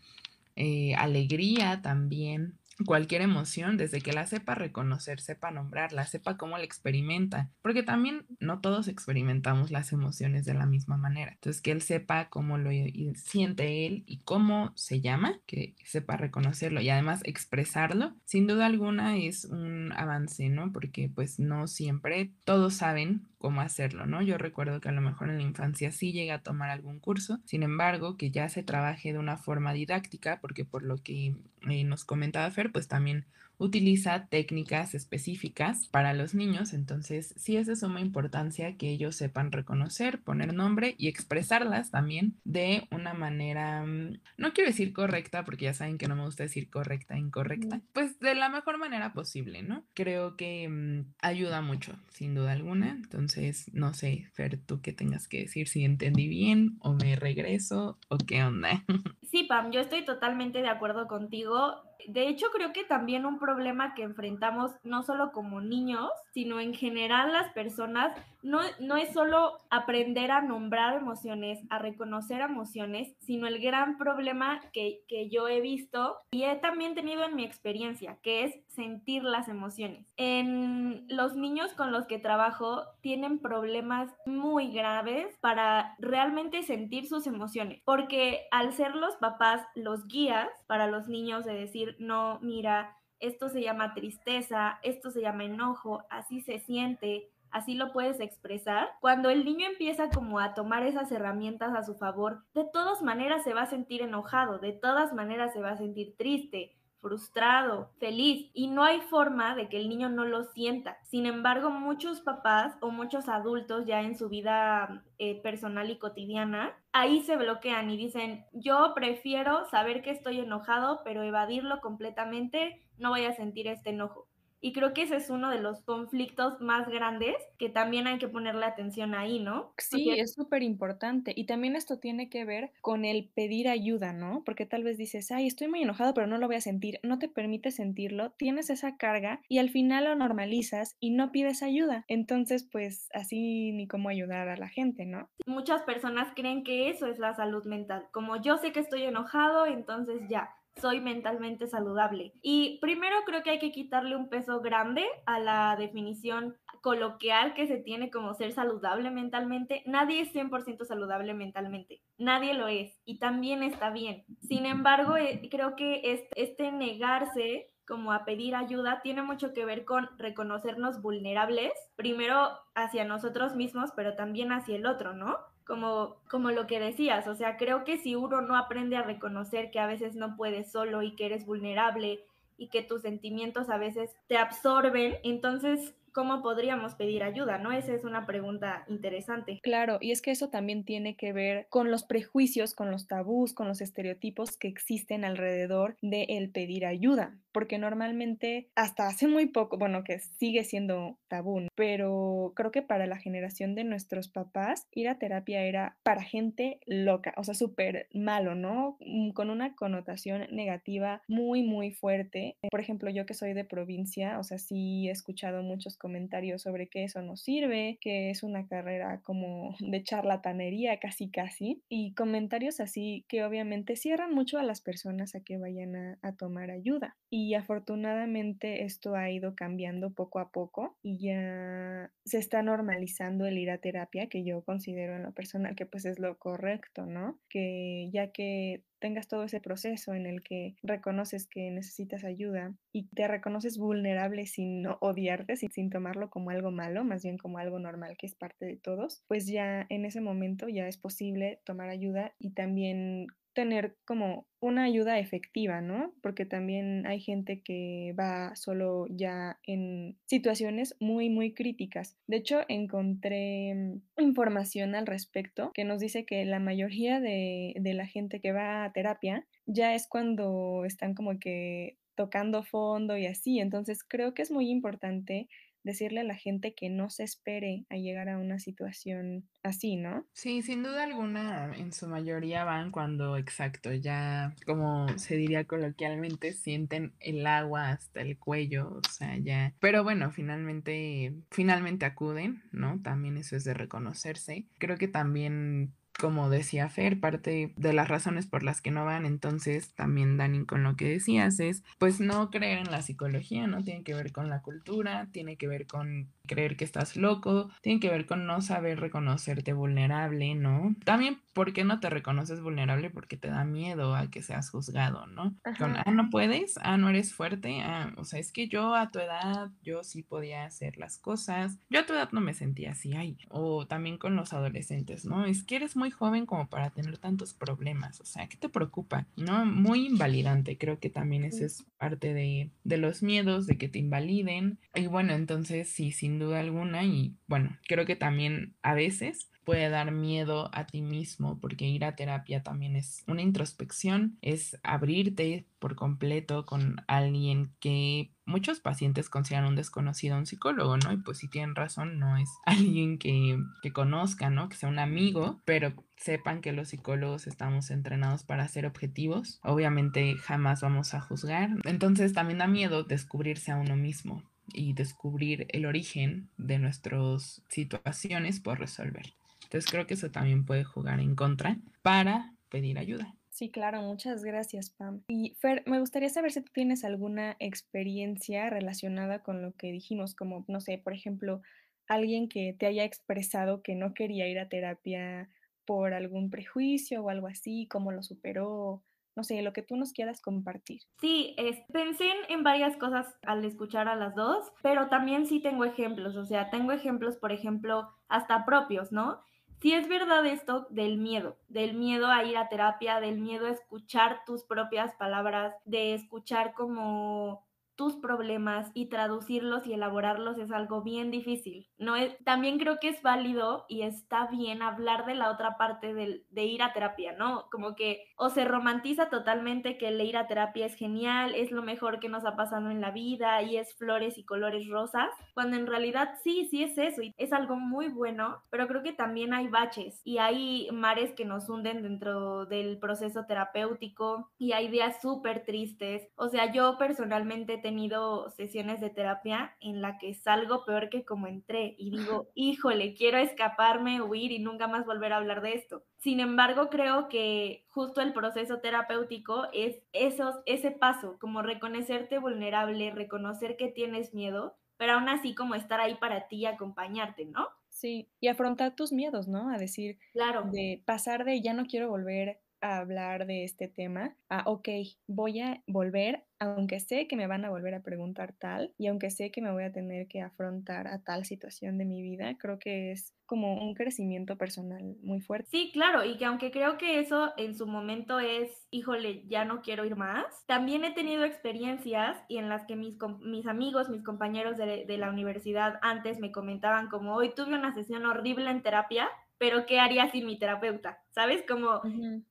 eh, 0.55 0.95
alegría 0.95 1.81
también, 1.81 2.60
cualquier 2.85 3.21
emoción, 3.21 3.77
desde 3.77 4.01
que 4.01 4.13
la 4.13 4.25
sepa 4.25 4.55
reconocer, 4.55 5.19
sepa 5.19 5.51
nombrarla, 5.51 6.05
sepa 6.05 6.37
cómo 6.37 6.57
la 6.57 6.63
experimenta, 6.63 7.49
porque 7.61 7.83
también 7.83 8.25
no 8.39 8.59
todos 8.59 8.87
experimentamos 8.87 9.71
las 9.71 9.91
emociones 9.91 10.45
de 10.45 10.53
la 10.53 10.65
misma 10.65 10.97
manera. 10.97 11.33
Entonces, 11.33 11.61
que 11.61 11.71
él 11.71 11.81
sepa 11.81 12.29
cómo 12.29 12.57
lo 12.57 12.71
siente 13.15 13.85
él 13.85 14.03
y 14.05 14.19
cómo 14.19 14.71
se 14.75 15.01
llama, 15.01 15.39
que 15.45 15.75
sepa 15.85 16.17
reconocerlo 16.17 16.81
y 16.81 16.89
además 16.89 17.21
expresarlo, 17.23 18.15
sin 18.25 18.47
duda 18.47 18.65
alguna 18.65 19.17
es 19.17 19.45
un 19.45 19.91
avance, 19.93 20.49
¿no? 20.49 20.71
Porque 20.71 21.09
pues 21.13 21.39
no 21.39 21.67
siempre 21.67 22.31
todos 22.45 22.75
saben 22.75 23.27
cómo 23.41 23.61
hacerlo, 23.61 24.05
¿no? 24.05 24.21
Yo 24.21 24.37
recuerdo 24.37 24.79
que 24.79 24.89
a 24.89 24.93
lo 24.93 25.01
mejor 25.01 25.29
en 25.29 25.37
la 25.37 25.43
infancia 25.43 25.91
sí 25.91 26.13
llega 26.13 26.35
a 26.35 26.43
tomar 26.43 26.69
algún 26.69 26.99
curso, 26.99 27.39
sin 27.45 27.63
embargo, 27.63 28.15
que 28.15 28.31
ya 28.31 28.47
se 28.47 28.63
trabaje 28.63 29.11
de 29.11 29.19
una 29.19 29.37
forma 29.37 29.73
didáctica, 29.73 30.39
porque 30.39 30.63
por 30.63 30.83
lo 30.83 30.97
que 30.97 31.35
eh, 31.69 31.83
nos 31.83 32.05
comentaba 32.05 32.49
Fer, 32.51 32.70
pues 32.71 32.87
también 32.87 33.25
utiliza 33.61 34.25
técnicas 34.27 34.95
específicas 34.95 35.87
para 35.87 36.13
los 36.13 36.33
niños, 36.33 36.73
entonces 36.73 37.33
sí 37.37 37.57
es 37.57 37.67
de 37.67 37.75
suma 37.75 38.01
importancia 38.01 38.75
que 38.75 38.89
ellos 38.89 39.15
sepan 39.15 39.51
reconocer, 39.51 40.21
poner 40.23 40.53
nombre 40.53 40.95
y 40.97 41.07
expresarlas 41.07 41.91
también 41.91 42.35
de 42.43 42.87
una 42.91 43.13
manera, 43.13 43.85
mm, 43.85 44.19
no 44.37 44.53
quiero 44.53 44.69
decir 44.69 44.93
correcta, 44.93 45.45
porque 45.45 45.65
ya 45.65 45.73
saben 45.73 45.99
que 45.99 46.07
no 46.07 46.15
me 46.15 46.25
gusta 46.25 46.43
decir 46.43 46.71
correcta, 46.71 47.17
incorrecta, 47.17 47.81
pues 47.93 48.19
de 48.19 48.33
la 48.33 48.49
mejor 48.49 48.79
manera 48.79 49.13
posible, 49.13 49.61
¿no? 49.61 49.85
Creo 49.93 50.35
que 50.35 50.67
mm, 50.67 51.13
ayuda 51.21 51.61
mucho, 51.61 51.93
sin 52.09 52.33
duda 52.33 52.53
alguna, 52.53 52.89
entonces 52.89 53.71
no 53.73 53.93
sé, 53.93 54.27
Fer, 54.33 54.59
tú 54.65 54.81
qué 54.81 54.91
tengas 54.91 55.27
que 55.27 55.41
decir, 55.41 55.67
si 55.67 55.85
entendí 55.85 56.27
bien 56.27 56.77
o 56.79 56.93
me 56.93 57.15
regreso 57.15 57.99
o 58.09 58.17
qué 58.17 58.43
onda. 58.43 58.83
Sí, 59.31 59.45
Pam, 59.45 59.71
yo 59.71 59.79
estoy 59.79 60.03
totalmente 60.03 60.61
de 60.61 60.67
acuerdo 60.67 61.07
contigo 61.07 61.81
de 62.07 62.27
hecho, 62.27 62.47
creo 62.53 62.73
que 62.73 62.83
también 62.83 63.25
un 63.25 63.39
problema 63.39 63.93
que 63.93 64.03
enfrentamos 64.03 64.71
no 64.83 65.03
solo 65.03 65.31
como 65.31 65.61
niños, 65.61 66.09
sino 66.33 66.59
en 66.59 66.73
general 66.73 67.31
las 67.33 67.49
personas, 67.53 68.13
no, 68.43 68.59
no 68.79 68.97
es 68.97 69.13
solo 69.13 69.57
aprender 69.69 70.31
a 70.31 70.41
nombrar 70.41 70.95
emociones, 70.95 71.59
a 71.69 71.79
reconocer 71.79 72.41
emociones, 72.41 73.15
sino 73.19 73.47
el 73.47 73.59
gran 73.59 73.97
problema 73.97 74.61
que, 74.73 75.01
que 75.07 75.29
yo 75.29 75.47
he 75.47 75.61
visto 75.61 76.17
y 76.31 76.43
he 76.43 76.55
también 76.55 76.95
tenido 76.95 77.23
en 77.23 77.35
mi 77.35 77.43
experiencia, 77.43 78.17
que 78.21 78.43
es 78.43 78.55
sentir 78.67 79.23
las 79.23 79.47
emociones. 79.47 80.05
En 80.17 81.05
los 81.09 81.35
niños 81.35 81.73
con 81.73 81.91
los 81.91 82.05
que 82.07 82.19
trabajo 82.19 82.83
tienen 83.01 83.39
problemas 83.39 84.11
muy 84.25 84.71
graves 84.71 85.37
para 85.41 85.95
realmente 85.99 86.63
sentir 86.63 87.07
sus 87.07 87.27
emociones, 87.27 87.81
porque 87.85 88.47
al 88.51 88.73
ser 88.73 88.95
los 88.95 89.15
papás 89.17 89.65
los 89.75 90.07
guías 90.07 90.49
para 90.67 90.87
los 90.87 91.07
niños 91.07 91.45
de 91.45 91.53
decir, 91.53 91.95
no, 91.99 92.39
mira, 92.41 92.97
esto 93.19 93.49
se 93.49 93.61
llama 93.61 93.93
tristeza, 93.93 94.79
esto 94.81 95.11
se 95.11 95.21
llama 95.21 95.45
enojo, 95.45 96.03
así 96.09 96.41
se 96.41 96.59
siente, 96.59 97.29
así 97.51 97.75
lo 97.75 97.91
puedes 97.91 98.19
expresar. 98.19 98.89
Cuando 98.99 99.29
el 99.29 99.45
niño 99.45 99.67
empieza 99.67 100.09
como 100.09 100.39
a 100.39 100.53
tomar 100.53 100.85
esas 100.85 101.11
herramientas 101.11 101.73
a 101.75 101.83
su 101.83 101.95
favor, 101.95 102.43
de 102.53 102.65
todas 102.65 103.01
maneras 103.01 103.43
se 103.43 103.53
va 103.53 103.63
a 103.63 103.69
sentir 103.69 104.01
enojado, 104.01 104.59
de 104.59 104.73
todas 104.73 105.13
maneras 105.13 105.53
se 105.53 105.61
va 105.61 105.71
a 105.71 105.77
sentir 105.77 106.15
triste, 106.17 106.75
frustrado, 107.01 107.91
feliz 107.99 108.51
y 108.53 108.67
no 108.67 108.83
hay 108.83 109.01
forma 109.01 109.55
de 109.55 109.67
que 109.67 109.77
el 109.77 109.89
niño 109.89 110.07
no 110.09 110.23
lo 110.23 110.43
sienta. 110.45 110.97
Sin 111.03 111.25
embargo, 111.25 111.71
muchos 111.71 112.21
papás 112.21 112.75
o 112.79 112.91
muchos 112.91 113.27
adultos 113.27 113.85
ya 113.85 114.01
en 114.01 114.17
su 114.17 114.29
vida 114.29 115.03
eh, 115.17 115.41
personal 115.41 115.89
y 115.89 115.97
cotidiana, 115.97 116.77
ahí 116.93 117.21
se 117.21 117.35
bloquean 117.35 117.89
y 117.89 117.97
dicen, 117.97 118.45
yo 118.53 118.93
prefiero 118.93 119.65
saber 119.65 120.03
que 120.03 120.11
estoy 120.11 120.39
enojado, 120.39 121.01
pero 121.03 121.23
evadirlo 121.23 121.81
completamente, 121.81 122.83
no 122.97 123.09
voy 123.09 123.25
a 123.25 123.33
sentir 123.33 123.67
este 123.67 123.89
enojo. 123.89 124.27
Y 124.61 124.73
creo 124.73 124.93
que 124.93 125.01
ese 125.01 125.15
es 125.15 125.29
uno 125.29 125.49
de 125.49 125.59
los 125.59 125.81
conflictos 125.83 126.61
más 126.61 126.87
grandes 126.87 127.35
que 127.57 127.69
también 127.69 128.07
hay 128.07 128.19
que 128.19 128.27
ponerle 128.27 128.65
atención 128.65 129.15
ahí, 129.15 129.39
¿no? 129.39 129.73
Sí, 129.77 130.11
es 130.11 130.33
súper 130.33 130.61
importante. 130.61 131.33
Y 131.35 131.45
también 131.45 131.75
esto 131.75 131.97
tiene 131.97 132.29
que 132.29 132.45
ver 132.45 132.71
con 132.81 133.03
el 133.03 133.29
pedir 133.33 133.67
ayuda, 133.67 134.13
¿no? 134.13 134.43
Porque 134.45 134.67
tal 134.67 134.83
vez 134.83 134.97
dices, 134.97 135.31
ay, 135.31 135.47
estoy 135.47 135.67
muy 135.67 135.81
enojado, 135.81 136.13
pero 136.13 136.27
no 136.27 136.37
lo 136.37 136.47
voy 136.47 136.57
a 136.57 136.61
sentir. 136.61 136.99
No 137.01 137.17
te 137.17 137.27
permite 137.27 137.71
sentirlo, 137.71 138.31
tienes 138.31 138.69
esa 138.69 138.97
carga 138.97 139.41
y 139.49 139.57
al 139.57 139.69
final 139.69 140.03
lo 140.03 140.15
normalizas 140.15 140.95
y 140.99 141.09
no 141.09 141.31
pides 141.31 141.63
ayuda. 141.63 142.05
Entonces, 142.07 142.63
pues 142.63 143.09
así 143.13 143.71
ni 143.71 143.87
cómo 143.87 144.09
ayudar 144.09 144.47
a 144.47 144.57
la 144.57 144.69
gente, 144.69 145.05
¿no? 145.05 145.27
Muchas 145.47 145.81
personas 145.83 146.33
creen 146.35 146.63
que 146.63 146.89
eso 146.89 147.07
es 147.07 147.17
la 147.17 147.33
salud 147.33 147.65
mental. 147.65 148.07
Como 148.11 148.41
yo 148.41 148.57
sé 148.57 148.71
que 148.71 148.79
estoy 148.79 149.03
enojado, 149.03 149.65
entonces 149.65 150.21
ya 150.29 150.55
soy 150.79 151.01
mentalmente 151.01 151.67
saludable. 151.67 152.33
Y 152.41 152.79
primero 152.79 153.15
creo 153.25 153.43
que 153.43 153.51
hay 153.51 153.59
que 153.59 153.71
quitarle 153.71 154.15
un 154.15 154.29
peso 154.29 154.61
grande 154.61 155.05
a 155.25 155.39
la 155.39 155.75
definición 155.75 156.57
coloquial 156.81 157.53
que 157.53 157.67
se 157.67 157.77
tiene 157.77 158.09
como 158.09 158.33
ser 158.33 158.51
saludable 158.51 159.11
mentalmente. 159.11 159.83
Nadie 159.85 160.21
es 160.21 160.33
100% 160.33 160.85
saludable 160.85 161.33
mentalmente, 161.33 162.01
nadie 162.17 162.53
lo 162.53 162.67
es 162.67 162.99
y 163.05 163.19
también 163.19 163.63
está 163.63 163.91
bien. 163.91 164.25
Sin 164.39 164.65
embargo, 164.65 165.17
eh, 165.17 165.47
creo 165.49 165.75
que 165.75 166.01
este, 166.03 166.29
este 166.35 166.71
negarse 166.71 167.67
como 167.91 168.13
a 168.13 168.23
pedir 168.23 168.55
ayuda 168.55 169.01
tiene 169.01 169.21
mucho 169.21 169.53
que 169.53 169.65
ver 169.65 169.83
con 169.83 170.07
reconocernos 170.17 171.01
vulnerables, 171.01 171.73
primero 171.97 172.49
hacia 172.73 173.03
nosotros 173.03 173.55
mismos, 173.55 173.91
pero 173.95 174.15
también 174.15 174.53
hacia 174.53 174.77
el 174.77 174.85
otro, 174.85 175.13
¿no? 175.13 175.37
Como, 175.65 176.17
como 176.29 176.51
lo 176.51 176.67
que 176.67 176.79
decías, 176.79 177.27
o 177.27 177.35
sea, 177.35 177.55
creo 177.55 177.83
que 177.83 177.97
si 177.97 178.15
uno 178.15 178.41
no 178.41 178.57
aprende 178.57 178.97
a 178.97 179.03
reconocer 179.03 179.71
que 179.71 179.79
a 179.79 179.87
veces 179.87 180.15
no 180.15 180.35
puedes 180.35 180.71
solo 180.71 181.01
y 181.01 181.15
que 181.15 181.27
eres 181.27 181.45
vulnerable 181.45 182.25
y 182.57 182.67
que 182.67 182.81
tus 182.81 183.03
sentimientos 183.03 183.69
a 183.69 183.77
veces 183.77 184.15
te 184.27 184.37
absorben, 184.37 185.17
entonces 185.23 185.93
¿cómo 186.13 186.41
podríamos 186.41 186.95
pedir 186.95 187.23
ayuda? 187.23 187.57
¿No? 187.57 187.71
Esa 187.71 187.93
es 187.93 188.03
una 188.03 188.25
pregunta 188.25 188.83
interesante. 188.87 189.59
Claro, 189.61 189.97
y 190.01 190.11
es 190.11 190.21
que 190.21 190.31
eso 190.31 190.49
también 190.49 190.83
tiene 190.83 191.15
que 191.15 191.33
ver 191.33 191.67
con 191.69 191.91
los 191.91 192.03
prejuicios, 192.03 192.73
con 192.73 192.91
los 192.91 193.07
tabús, 193.07 193.53
con 193.53 193.67
los 193.67 193.81
estereotipos 193.81 194.57
que 194.57 194.67
existen 194.67 195.25
alrededor 195.25 195.95
de 196.01 196.23
el 196.29 196.51
pedir 196.51 196.85
ayuda, 196.85 197.37
porque 197.51 197.77
normalmente 197.77 198.69
hasta 198.75 199.07
hace 199.07 199.27
muy 199.27 199.47
poco, 199.47 199.77
bueno, 199.77 200.03
que 200.03 200.19
sigue 200.19 200.63
siendo 200.63 201.17
tabú, 201.27 201.67
pero 201.75 202.53
creo 202.55 202.71
que 202.71 202.81
para 202.81 203.07
la 203.07 203.17
generación 203.17 203.75
de 203.75 203.83
nuestros 203.83 204.27
papás 204.29 204.87
ir 204.91 205.09
a 205.09 205.17
terapia 205.17 205.63
era 205.63 205.97
para 206.03 206.23
gente 206.23 206.79
loca, 206.85 207.33
o 207.37 207.43
sea, 207.43 207.53
súper 207.53 208.07
malo, 208.13 208.55
¿no? 208.55 208.97
Mm, 209.05 209.31
con 209.31 209.49
una 209.49 209.75
connotación 209.75 210.47
negativa 210.51 211.21
muy, 211.27 211.63
muy 211.63 211.91
fuerte. 211.91 212.57
Por 212.69 212.79
ejemplo, 212.79 213.09
yo 213.09 213.25
que 213.25 213.33
soy 213.33 213.53
de 213.53 213.65
provincia, 213.65 214.39
o 214.39 214.43
sea, 214.43 214.57
sí 214.57 215.07
he 215.07 215.11
escuchado 215.11 215.63
muchos 215.63 215.97
comentarios 216.01 216.63
sobre 216.63 216.87
que 216.87 217.03
eso 217.03 217.21
no 217.21 217.37
sirve, 217.37 217.99
que 218.01 218.31
es 218.31 218.41
una 218.41 218.67
carrera 218.67 219.21
como 219.23 219.75
de 219.79 220.03
charlatanería 220.03 220.97
casi 220.97 221.29
casi, 221.29 221.83
y 221.87 222.13
comentarios 222.15 222.79
así 222.79 223.23
que 223.27 223.43
obviamente 223.43 223.95
cierran 223.95 224.33
mucho 224.33 224.57
a 224.57 224.63
las 224.63 224.81
personas 224.81 225.35
a 225.35 225.41
que 225.41 225.59
vayan 225.59 225.95
a, 225.95 226.19
a 226.23 226.33
tomar 226.33 226.71
ayuda. 226.71 227.15
Y 227.29 227.53
afortunadamente 227.53 228.83
esto 228.83 229.15
ha 229.15 229.29
ido 229.29 229.55
cambiando 229.55 230.09
poco 230.09 230.39
a 230.39 230.49
poco 230.49 230.97
y 231.03 231.19
ya 231.19 232.11
se 232.25 232.39
está 232.39 232.63
normalizando 232.63 233.45
el 233.45 233.59
ir 233.59 233.69
a 233.69 233.77
terapia, 233.77 234.27
que 234.27 234.43
yo 234.43 234.63
considero 234.63 235.15
en 235.15 235.23
lo 235.23 235.31
personal 235.33 235.75
que 235.75 235.85
pues 235.85 236.05
es 236.05 236.17
lo 236.17 236.37
correcto, 236.39 237.05
¿no? 237.05 237.39
Que 237.47 238.09
ya 238.11 238.31
que 238.31 238.83
tengas 239.01 239.27
todo 239.27 239.43
ese 239.43 239.59
proceso 239.59 240.13
en 240.13 240.25
el 240.25 240.41
que 240.41 240.75
reconoces 240.83 241.47
que 241.47 241.69
necesitas 241.71 242.23
ayuda 242.23 242.73
y 242.93 243.07
te 243.07 243.27
reconoces 243.27 243.77
vulnerable 243.77 244.45
sin 244.45 244.85
odiarte, 245.01 245.57
sin, 245.57 245.71
sin, 245.71 245.89
tomarlo 245.89 246.29
como 246.29 246.51
algo 246.51 246.71
malo, 246.71 247.03
más 247.03 247.23
bien 247.23 247.37
como 247.37 247.57
algo 247.57 247.79
normal 247.79 248.15
que 248.17 248.27
es 248.27 248.35
parte 248.35 248.65
de 248.65 248.77
todos, 248.77 249.23
pues 249.27 249.47
ya 249.47 249.85
en 249.89 250.05
ese 250.05 250.21
momento 250.21 250.69
ya 250.69 250.87
es 250.87 250.97
posible 250.97 251.59
tomar 251.65 251.89
ayuda 251.89 252.33
y 252.39 252.51
también 252.51 253.27
tener 253.53 253.97
como 254.05 254.47
una 254.59 254.83
ayuda 254.83 255.19
efectiva, 255.19 255.81
¿no? 255.81 256.13
Porque 256.21 256.45
también 256.45 257.05
hay 257.07 257.19
gente 257.19 257.61
que 257.61 258.13
va 258.17 258.55
solo 258.55 259.07
ya 259.09 259.59
en 259.65 260.17
situaciones 260.25 260.95
muy, 260.99 261.29
muy 261.29 261.53
críticas. 261.53 262.17
De 262.27 262.37
hecho, 262.37 262.61
encontré 262.67 263.73
mm, 263.73 264.21
información 264.21 264.95
al 264.95 265.07
respecto 265.07 265.71
que 265.73 265.83
nos 265.83 265.99
dice 265.99 266.25
que 266.25 266.45
la 266.45 266.59
mayoría 266.59 267.19
de, 267.19 267.73
de 267.79 267.93
la 267.93 268.05
gente 268.05 268.39
que 268.39 268.51
va 268.51 268.85
a 268.85 268.93
terapia 268.93 269.47
ya 269.65 269.95
es 269.95 270.07
cuando 270.07 270.85
están 270.85 271.15
como 271.15 271.39
que 271.39 271.97
tocando 272.15 272.63
fondo 272.63 273.17
y 273.17 273.25
así. 273.25 273.59
Entonces, 273.59 274.03
creo 274.03 274.33
que 274.33 274.43
es 274.43 274.51
muy 274.51 274.69
importante 274.69 275.47
decirle 275.83 276.21
a 276.21 276.25
la 276.25 276.35
gente 276.35 276.73
que 276.73 276.89
no 276.89 277.09
se 277.09 277.23
espere 277.23 277.85
a 277.89 277.95
llegar 277.95 278.29
a 278.29 278.37
una 278.37 278.59
situación 278.59 279.47
así, 279.63 279.95
¿no? 279.95 280.25
Sí, 280.33 280.61
sin 280.61 280.83
duda 280.83 281.03
alguna, 281.03 281.75
en 281.75 281.93
su 281.93 282.07
mayoría 282.07 282.63
van 282.63 282.91
cuando, 282.91 283.37
exacto, 283.37 283.93
ya, 283.93 284.53
como 284.65 285.07
se 285.17 285.35
diría 285.35 285.65
coloquialmente, 285.65 286.53
sienten 286.53 287.13
el 287.19 287.45
agua 287.45 287.89
hasta 287.89 288.21
el 288.21 288.37
cuello, 288.37 288.99
o 289.05 289.09
sea, 289.09 289.37
ya. 289.37 289.73
Pero 289.79 290.03
bueno, 290.03 290.31
finalmente, 290.31 291.33
finalmente 291.51 292.05
acuden, 292.05 292.63
¿no? 292.71 293.01
También 293.01 293.37
eso 293.37 293.55
es 293.55 293.63
de 293.63 293.73
reconocerse. 293.73 294.65
Creo 294.77 294.97
que 294.97 295.07
también 295.07 295.93
como 296.21 296.51
decía 296.51 296.87
Fer, 296.87 297.19
parte 297.19 297.73
de 297.75 297.93
las 297.93 298.07
razones 298.07 298.45
por 298.45 298.61
las 298.61 298.79
que 298.79 298.91
no 298.91 299.05
van, 299.05 299.25
entonces 299.25 299.95
también 299.95 300.37
Dani 300.37 300.65
con 300.65 300.83
lo 300.83 300.95
que 300.95 301.09
decías 301.09 301.59
es, 301.59 301.83
pues 301.97 302.19
no 302.19 302.51
creer 302.51 302.77
en 302.77 302.91
la 302.91 303.01
psicología, 303.01 303.65
¿no? 303.65 303.83
Tiene 303.83 304.03
que 304.03 304.13
ver 304.13 304.31
con 304.31 304.47
la 304.47 304.61
cultura, 304.61 305.29
tiene 305.31 305.57
que 305.57 305.67
ver 305.67 305.87
con 305.87 306.29
creer 306.45 306.77
que 306.77 306.83
estás 306.83 307.15
loco, 307.15 307.71
tiene 307.81 307.99
que 307.99 308.09
ver 308.09 308.27
con 308.27 308.45
no 308.45 308.61
saber 308.61 308.99
reconocerte 308.99 309.73
vulnerable, 309.73 310.53
¿no? 310.53 310.95
También, 311.05 311.39
¿por 311.53 311.73
qué 311.73 311.83
no 311.83 311.99
te 311.99 312.09
reconoces 312.11 312.61
vulnerable? 312.61 313.09
Porque 313.09 313.37
te 313.37 313.47
da 313.47 313.63
miedo 313.63 314.15
a 314.15 314.29
que 314.29 314.43
seas 314.43 314.69
juzgado, 314.69 315.25
¿no? 315.25 315.55
Con, 315.79 315.95
ah, 315.95 316.11
no 316.11 316.29
puedes, 316.29 316.77
ah, 316.83 316.97
no 316.97 317.09
eres 317.09 317.33
fuerte, 317.33 317.81
ah, 317.81 318.13
o 318.17 318.25
sea, 318.25 318.39
es 318.39 318.51
que 318.51 318.67
yo 318.67 318.93
a 318.93 319.09
tu 319.09 319.17
edad, 319.17 319.71
yo 319.81 320.03
sí 320.03 320.21
podía 320.21 320.65
hacer 320.65 320.97
las 320.97 321.17
cosas, 321.17 321.79
yo 321.89 322.01
a 322.01 322.05
tu 322.05 322.13
edad 322.13 322.29
no 322.31 322.41
me 322.41 322.53
sentía 322.53 322.91
así, 322.91 323.13
ay, 323.13 323.37
o 323.49 323.87
también 323.87 324.19
con 324.19 324.35
los 324.35 324.53
adolescentes, 324.53 325.25
¿no? 325.25 325.45
Es 325.45 325.63
que 325.63 325.77
eres 325.77 325.95
muy 325.95 326.10
joven 326.11 326.45
como 326.45 326.67
para 326.67 326.89
tener 326.89 327.17
tantos 327.17 327.53
problemas, 327.53 328.21
o 328.21 328.25
sea, 328.25 328.47
¿qué 328.47 328.57
te 328.57 328.69
preocupa? 328.69 329.27
¿No? 329.35 329.65
Muy 329.65 330.07
invalidante, 330.07 330.77
creo 330.77 330.99
que 330.99 331.09
también 331.09 331.43
eso 331.43 331.65
es 331.65 331.85
parte 331.97 332.33
de, 332.33 332.71
de 332.83 332.97
los 332.97 333.23
miedos, 333.23 333.67
de 333.67 333.77
que 333.77 333.89
te 333.89 333.99
invaliden, 333.99 334.79
y 334.95 335.07
bueno, 335.07 335.33
entonces 335.33 335.89
sí, 335.89 336.11
sin 336.11 336.39
duda 336.39 336.59
alguna, 336.59 337.03
y 337.03 337.35
bueno, 337.47 337.77
creo 337.87 338.05
que 338.05 338.15
también 338.15 338.75
a 338.81 338.93
veces 338.93 339.50
puede 339.63 339.89
dar 339.89 340.11
miedo 340.11 340.69
a 340.73 340.85
ti 340.85 341.01
mismo, 341.01 341.59
porque 341.59 341.87
ir 341.87 342.05
a 342.05 342.15
terapia 342.15 342.63
también 342.63 342.95
es 342.95 343.23
una 343.27 343.41
introspección, 343.41 344.37
es 344.41 344.79
abrirte 344.83 345.65
por 345.79 345.95
completo 345.95 346.65
con 346.65 347.03
alguien 347.07 347.71
que 347.79 348.31
muchos 348.45 348.79
pacientes 348.79 349.29
consideran 349.29 349.67
un 349.67 349.75
desconocido 349.75 350.37
un 350.37 350.45
psicólogo, 350.45 350.97
¿no? 350.97 351.13
Y 351.13 351.17
pues 351.17 351.39
si 351.39 351.47
tienen 351.47 351.75
razón, 351.75 352.19
no 352.19 352.37
es 352.37 352.49
alguien 352.65 353.17
que, 353.17 353.57
que 353.81 353.93
conozca, 353.93 354.49
¿no? 354.49 354.69
Que 354.69 354.75
sea 354.75 354.89
un 354.89 354.99
amigo, 354.99 355.59
pero 355.65 355.93
sepan 356.17 356.61
que 356.61 356.71
los 356.71 356.89
psicólogos 356.89 357.47
estamos 357.47 357.89
entrenados 357.89 358.43
para 358.43 358.67
ser 358.67 358.85
objetivos. 358.85 359.59
Obviamente 359.63 360.35
jamás 360.35 360.81
vamos 360.81 361.13
a 361.13 361.21
juzgar. 361.21 361.71
Entonces 361.83 362.33
también 362.33 362.59
da 362.59 362.67
miedo 362.67 363.03
descubrirse 363.03 363.71
a 363.71 363.77
uno 363.77 363.95
mismo 363.95 364.43
y 364.73 364.93
descubrir 364.93 365.65
el 365.69 365.85
origen 365.85 366.49
de 366.57 366.79
nuestras 366.79 367.63
situaciones 367.67 368.59
por 368.59 368.79
resolver. 368.79 369.33
Entonces 369.71 369.89
creo 369.89 370.05
que 370.05 370.15
eso 370.15 370.29
también 370.29 370.65
puede 370.65 370.83
jugar 370.83 371.21
en 371.21 371.33
contra 371.33 371.77
para 372.01 372.53
pedir 372.67 372.99
ayuda. 372.99 373.37
Sí, 373.51 373.69
claro, 373.71 374.01
muchas 374.01 374.43
gracias, 374.43 374.89
Pam. 374.89 375.23
Y 375.29 375.55
Fer, 375.59 375.83
me 375.85 376.01
gustaría 376.01 376.27
saber 376.27 376.51
si 376.51 376.59
tú 376.59 376.73
tienes 376.73 377.05
alguna 377.05 377.55
experiencia 377.59 378.69
relacionada 378.69 379.43
con 379.43 379.61
lo 379.61 379.73
que 379.77 379.93
dijimos, 379.93 380.35
como, 380.35 380.65
no 380.67 380.81
sé, 380.81 380.97
por 380.97 381.13
ejemplo, 381.13 381.61
alguien 382.09 382.49
que 382.49 382.75
te 382.77 382.85
haya 382.85 383.05
expresado 383.05 383.81
que 383.81 383.95
no 383.95 384.13
quería 384.13 384.45
ir 384.49 384.59
a 384.59 384.67
terapia 384.67 385.49
por 385.85 386.13
algún 386.13 386.49
prejuicio 386.49 387.23
o 387.23 387.29
algo 387.29 387.47
así, 387.47 387.87
cómo 387.89 388.11
lo 388.11 388.23
superó, 388.23 389.05
no 389.37 389.45
sé, 389.45 389.61
lo 389.61 389.71
que 389.71 389.83
tú 389.83 389.95
nos 389.95 390.11
quieras 390.11 390.41
compartir. 390.41 391.03
Sí, 391.21 391.55
pensé 391.93 392.25
en 392.49 392.63
varias 392.63 392.97
cosas 392.97 393.37
al 393.43 393.63
escuchar 393.63 394.09
a 394.09 394.17
las 394.17 394.35
dos, 394.35 394.73
pero 394.83 395.07
también 395.07 395.45
sí 395.45 395.61
tengo 395.61 395.85
ejemplos, 395.85 396.35
o 396.35 396.43
sea, 396.43 396.69
tengo 396.69 396.91
ejemplos, 396.91 397.37
por 397.37 397.53
ejemplo, 397.53 398.09
hasta 398.27 398.65
propios, 398.65 399.13
¿no? 399.13 399.39
Si 399.81 399.93
es 399.93 400.07
verdad 400.07 400.45
esto 400.45 400.85
del 400.91 401.17
miedo, 401.17 401.57
del 401.67 401.95
miedo 401.95 402.27
a 402.27 402.43
ir 402.43 402.55
a 402.55 402.69
terapia, 402.69 403.19
del 403.19 403.39
miedo 403.39 403.65
a 403.65 403.71
escuchar 403.71 404.45
tus 404.45 404.63
propias 404.63 405.15
palabras, 405.15 405.73
de 405.85 406.13
escuchar 406.13 406.75
como 406.75 407.65
tus 408.01 408.15
problemas 408.15 408.89
y 408.95 409.09
traducirlos 409.09 409.85
y 409.85 409.93
elaborarlos 409.93 410.57
es 410.57 410.71
algo 410.71 411.03
bien 411.03 411.29
difícil. 411.29 411.87
No 411.99 412.15
es, 412.15 412.35
también 412.43 412.79
creo 412.79 412.97
que 412.99 413.09
es 413.09 413.21
válido 413.21 413.85
y 413.87 414.01
está 414.01 414.47
bien 414.47 414.81
hablar 414.81 415.27
de 415.27 415.35
la 415.35 415.51
otra 415.51 415.77
parte 415.77 416.11
de, 416.15 416.43
de 416.49 416.65
ir 416.65 416.81
a 416.81 416.93
terapia, 416.93 417.33
¿no? 417.33 417.67
Como 417.71 417.93
que 417.93 418.23
o 418.37 418.49
se 418.49 418.65
romantiza 418.65 419.29
totalmente 419.29 419.99
que 419.99 420.07
el 420.07 420.19
ir 420.19 420.35
a 420.35 420.47
terapia 420.47 420.87
es 420.87 420.95
genial, 420.95 421.53
es 421.53 421.69
lo 421.69 421.83
mejor 421.83 422.19
que 422.19 422.27
nos 422.27 422.43
ha 422.43 422.55
pasado 422.55 422.89
en 422.89 423.01
la 423.01 423.11
vida 423.11 423.61
y 423.61 423.77
es 423.77 423.93
flores 423.93 424.39
y 424.39 424.45
colores 424.45 424.89
rosas, 424.89 425.29
cuando 425.53 425.77
en 425.77 425.85
realidad 425.85 426.31
sí, 426.43 426.67
sí 426.71 426.81
es 426.81 426.97
eso 426.97 427.21
y 427.21 427.35
es 427.37 427.53
algo 427.53 427.75
muy 427.75 428.07
bueno, 428.07 428.63
pero 428.71 428.87
creo 428.87 429.03
que 429.03 429.13
también 429.13 429.53
hay 429.53 429.67
baches 429.67 430.21
y 430.23 430.39
hay 430.39 430.89
mares 430.91 431.33
que 431.33 431.45
nos 431.45 431.69
hunden 431.69 432.01
dentro 432.01 432.65
del 432.65 432.97
proceso 432.97 433.45
terapéutico 433.45 434.49
y 434.57 434.71
hay 434.71 434.87
días 434.87 435.21
súper 435.21 435.65
tristes. 435.65 436.27
O 436.35 436.49
sea, 436.49 436.71
yo 436.73 436.97
personalmente 436.97 437.77
te 437.77 437.90
tenido 437.91 438.49
sesiones 438.51 439.01
de 439.01 439.09
terapia 439.09 439.75
en 439.81 440.01
la 440.01 440.17
que 440.17 440.33
salgo 440.33 440.85
peor 440.85 441.09
que 441.09 441.25
como 441.25 441.47
entré 441.47 441.93
y 441.97 442.09
digo, 442.09 442.47
híjole, 442.55 443.13
quiero 443.15 443.37
escaparme, 443.37 444.21
huir 444.21 444.53
y 444.53 444.59
nunca 444.59 444.87
más 444.87 445.05
volver 445.05 445.33
a 445.33 445.37
hablar 445.37 445.61
de 445.61 445.73
esto. 445.73 446.05
Sin 446.17 446.39
embargo, 446.39 446.89
creo 446.89 447.27
que 447.27 447.83
justo 447.89 448.21
el 448.21 448.31
proceso 448.31 448.79
terapéutico 448.79 449.67
es 449.73 449.97
esos, 450.13 450.55
ese 450.65 450.91
paso, 450.91 451.37
como 451.37 451.61
reconocerte 451.61 452.39
vulnerable, 452.39 453.11
reconocer 453.11 453.75
que 453.75 453.89
tienes 453.89 454.33
miedo, 454.33 454.77
pero 454.95 455.13
aún 455.13 455.27
así 455.27 455.53
como 455.53 455.75
estar 455.75 455.99
ahí 455.99 456.15
para 456.15 456.47
ti 456.47 456.59
y 456.59 456.65
acompañarte, 456.67 457.43
¿no? 457.43 457.67
Sí, 457.89 458.29
y 458.39 458.47
afrontar 458.47 458.95
tus 458.95 459.11
miedos, 459.11 459.49
¿no? 459.49 459.69
A 459.69 459.77
decir, 459.77 460.17
claro. 460.31 460.63
de 460.71 461.03
pasar 461.05 461.43
de 461.43 461.61
ya 461.61 461.73
no 461.73 461.85
quiero 461.85 462.07
volver 462.07 462.60
a 462.81 462.97
hablar 462.97 463.45
de 463.47 463.63
este 463.63 463.87
tema, 463.87 464.37
a, 464.49 464.63
ok, 464.69 464.89
voy 465.27 465.59
a 465.61 465.83
volver, 465.87 466.45
aunque 466.59 466.99
sé 466.99 467.27
que 467.27 467.35
me 467.35 467.47
van 467.47 467.65
a 467.65 467.69
volver 467.69 467.93
a 467.95 468.03
preguntar 468.03 468.53
tal 468.53 468.93
y 468.97 469.07
aunque 469.07 469.29
sé 469.31 469.51
que 469.51 469.61
me 469.61 469.71
voy 469.71 469.83
a 469.83 469.91
tener 469.91 470.27
que 470.27 470.41
afrontar 470.41 471.07
a 471.07 471.23
tal 471.23 471.45
situación 471.45 471.97
de 471.97 472.05
mi 472.05 472.21
vida, 472.21 472.57
creo 472.57 472.79
que 472.79 473.11
es 473.11 473.33
como 473.45 473.75
un 473.75 473.93
crecimiento 473.95 474.57
personal 474.57 475.15
muy 475.21 475.41
fuerte. 475.41 475.71
Sí, 475.71 475.91
claro, 475.93 476.25
y 476.25 476.37
que 476.37 476.43
aunque 476.45 476.69
creo 476.69 476.97
que 476.97 477.19
eso 477.19 477.53
en 477.55 477.75
su 477.77 477.87
momento 477.87 478.39
es, 478.41 478.87
híjole, 478.91 479.47
ya 479.47 479.63
no 479.63 479.81
quiero 479.81 480.03
ir 480.03 480.17
más, 480.17 480.65
también 480.67 481.05
he 481.05 481.13
tenido 481.13 481.45
experiencias 481.45 482.43
y 482.49 482.57
en 482.57 482.67
las 482.67 482.85
que 482.85 482.97
mis, 482.97 483.15
mis 483.39 483.65
amigos, 483.65 484.09
mis 484.09 484.21
compañeros 484.21 484.75
de, 484.75 485.05
de 485.05 485.17
la 485.17 485.29
universidad 485.29 485.97
antes 486.01 486.39
me 486.39 486.51
comentaban 486.51 487.07
como, 487.07 487.35
hoy 487.35 487.53
tuve 487.55 487.75
una 487.75 487.93
sesión 487.93 488.25
horrible 488.25 488.69
en 488.69 488.81
terapia 488.83 489.29
pero 489.61 489.85
¿qué 489.85 489.99
haría 489.99 490.27
sin 490.31 490.47
mi 490.47 490.57
terapeuta? 490.57 491.21
¿Sabes? 491.29 491.63
Como, 491.67 492.01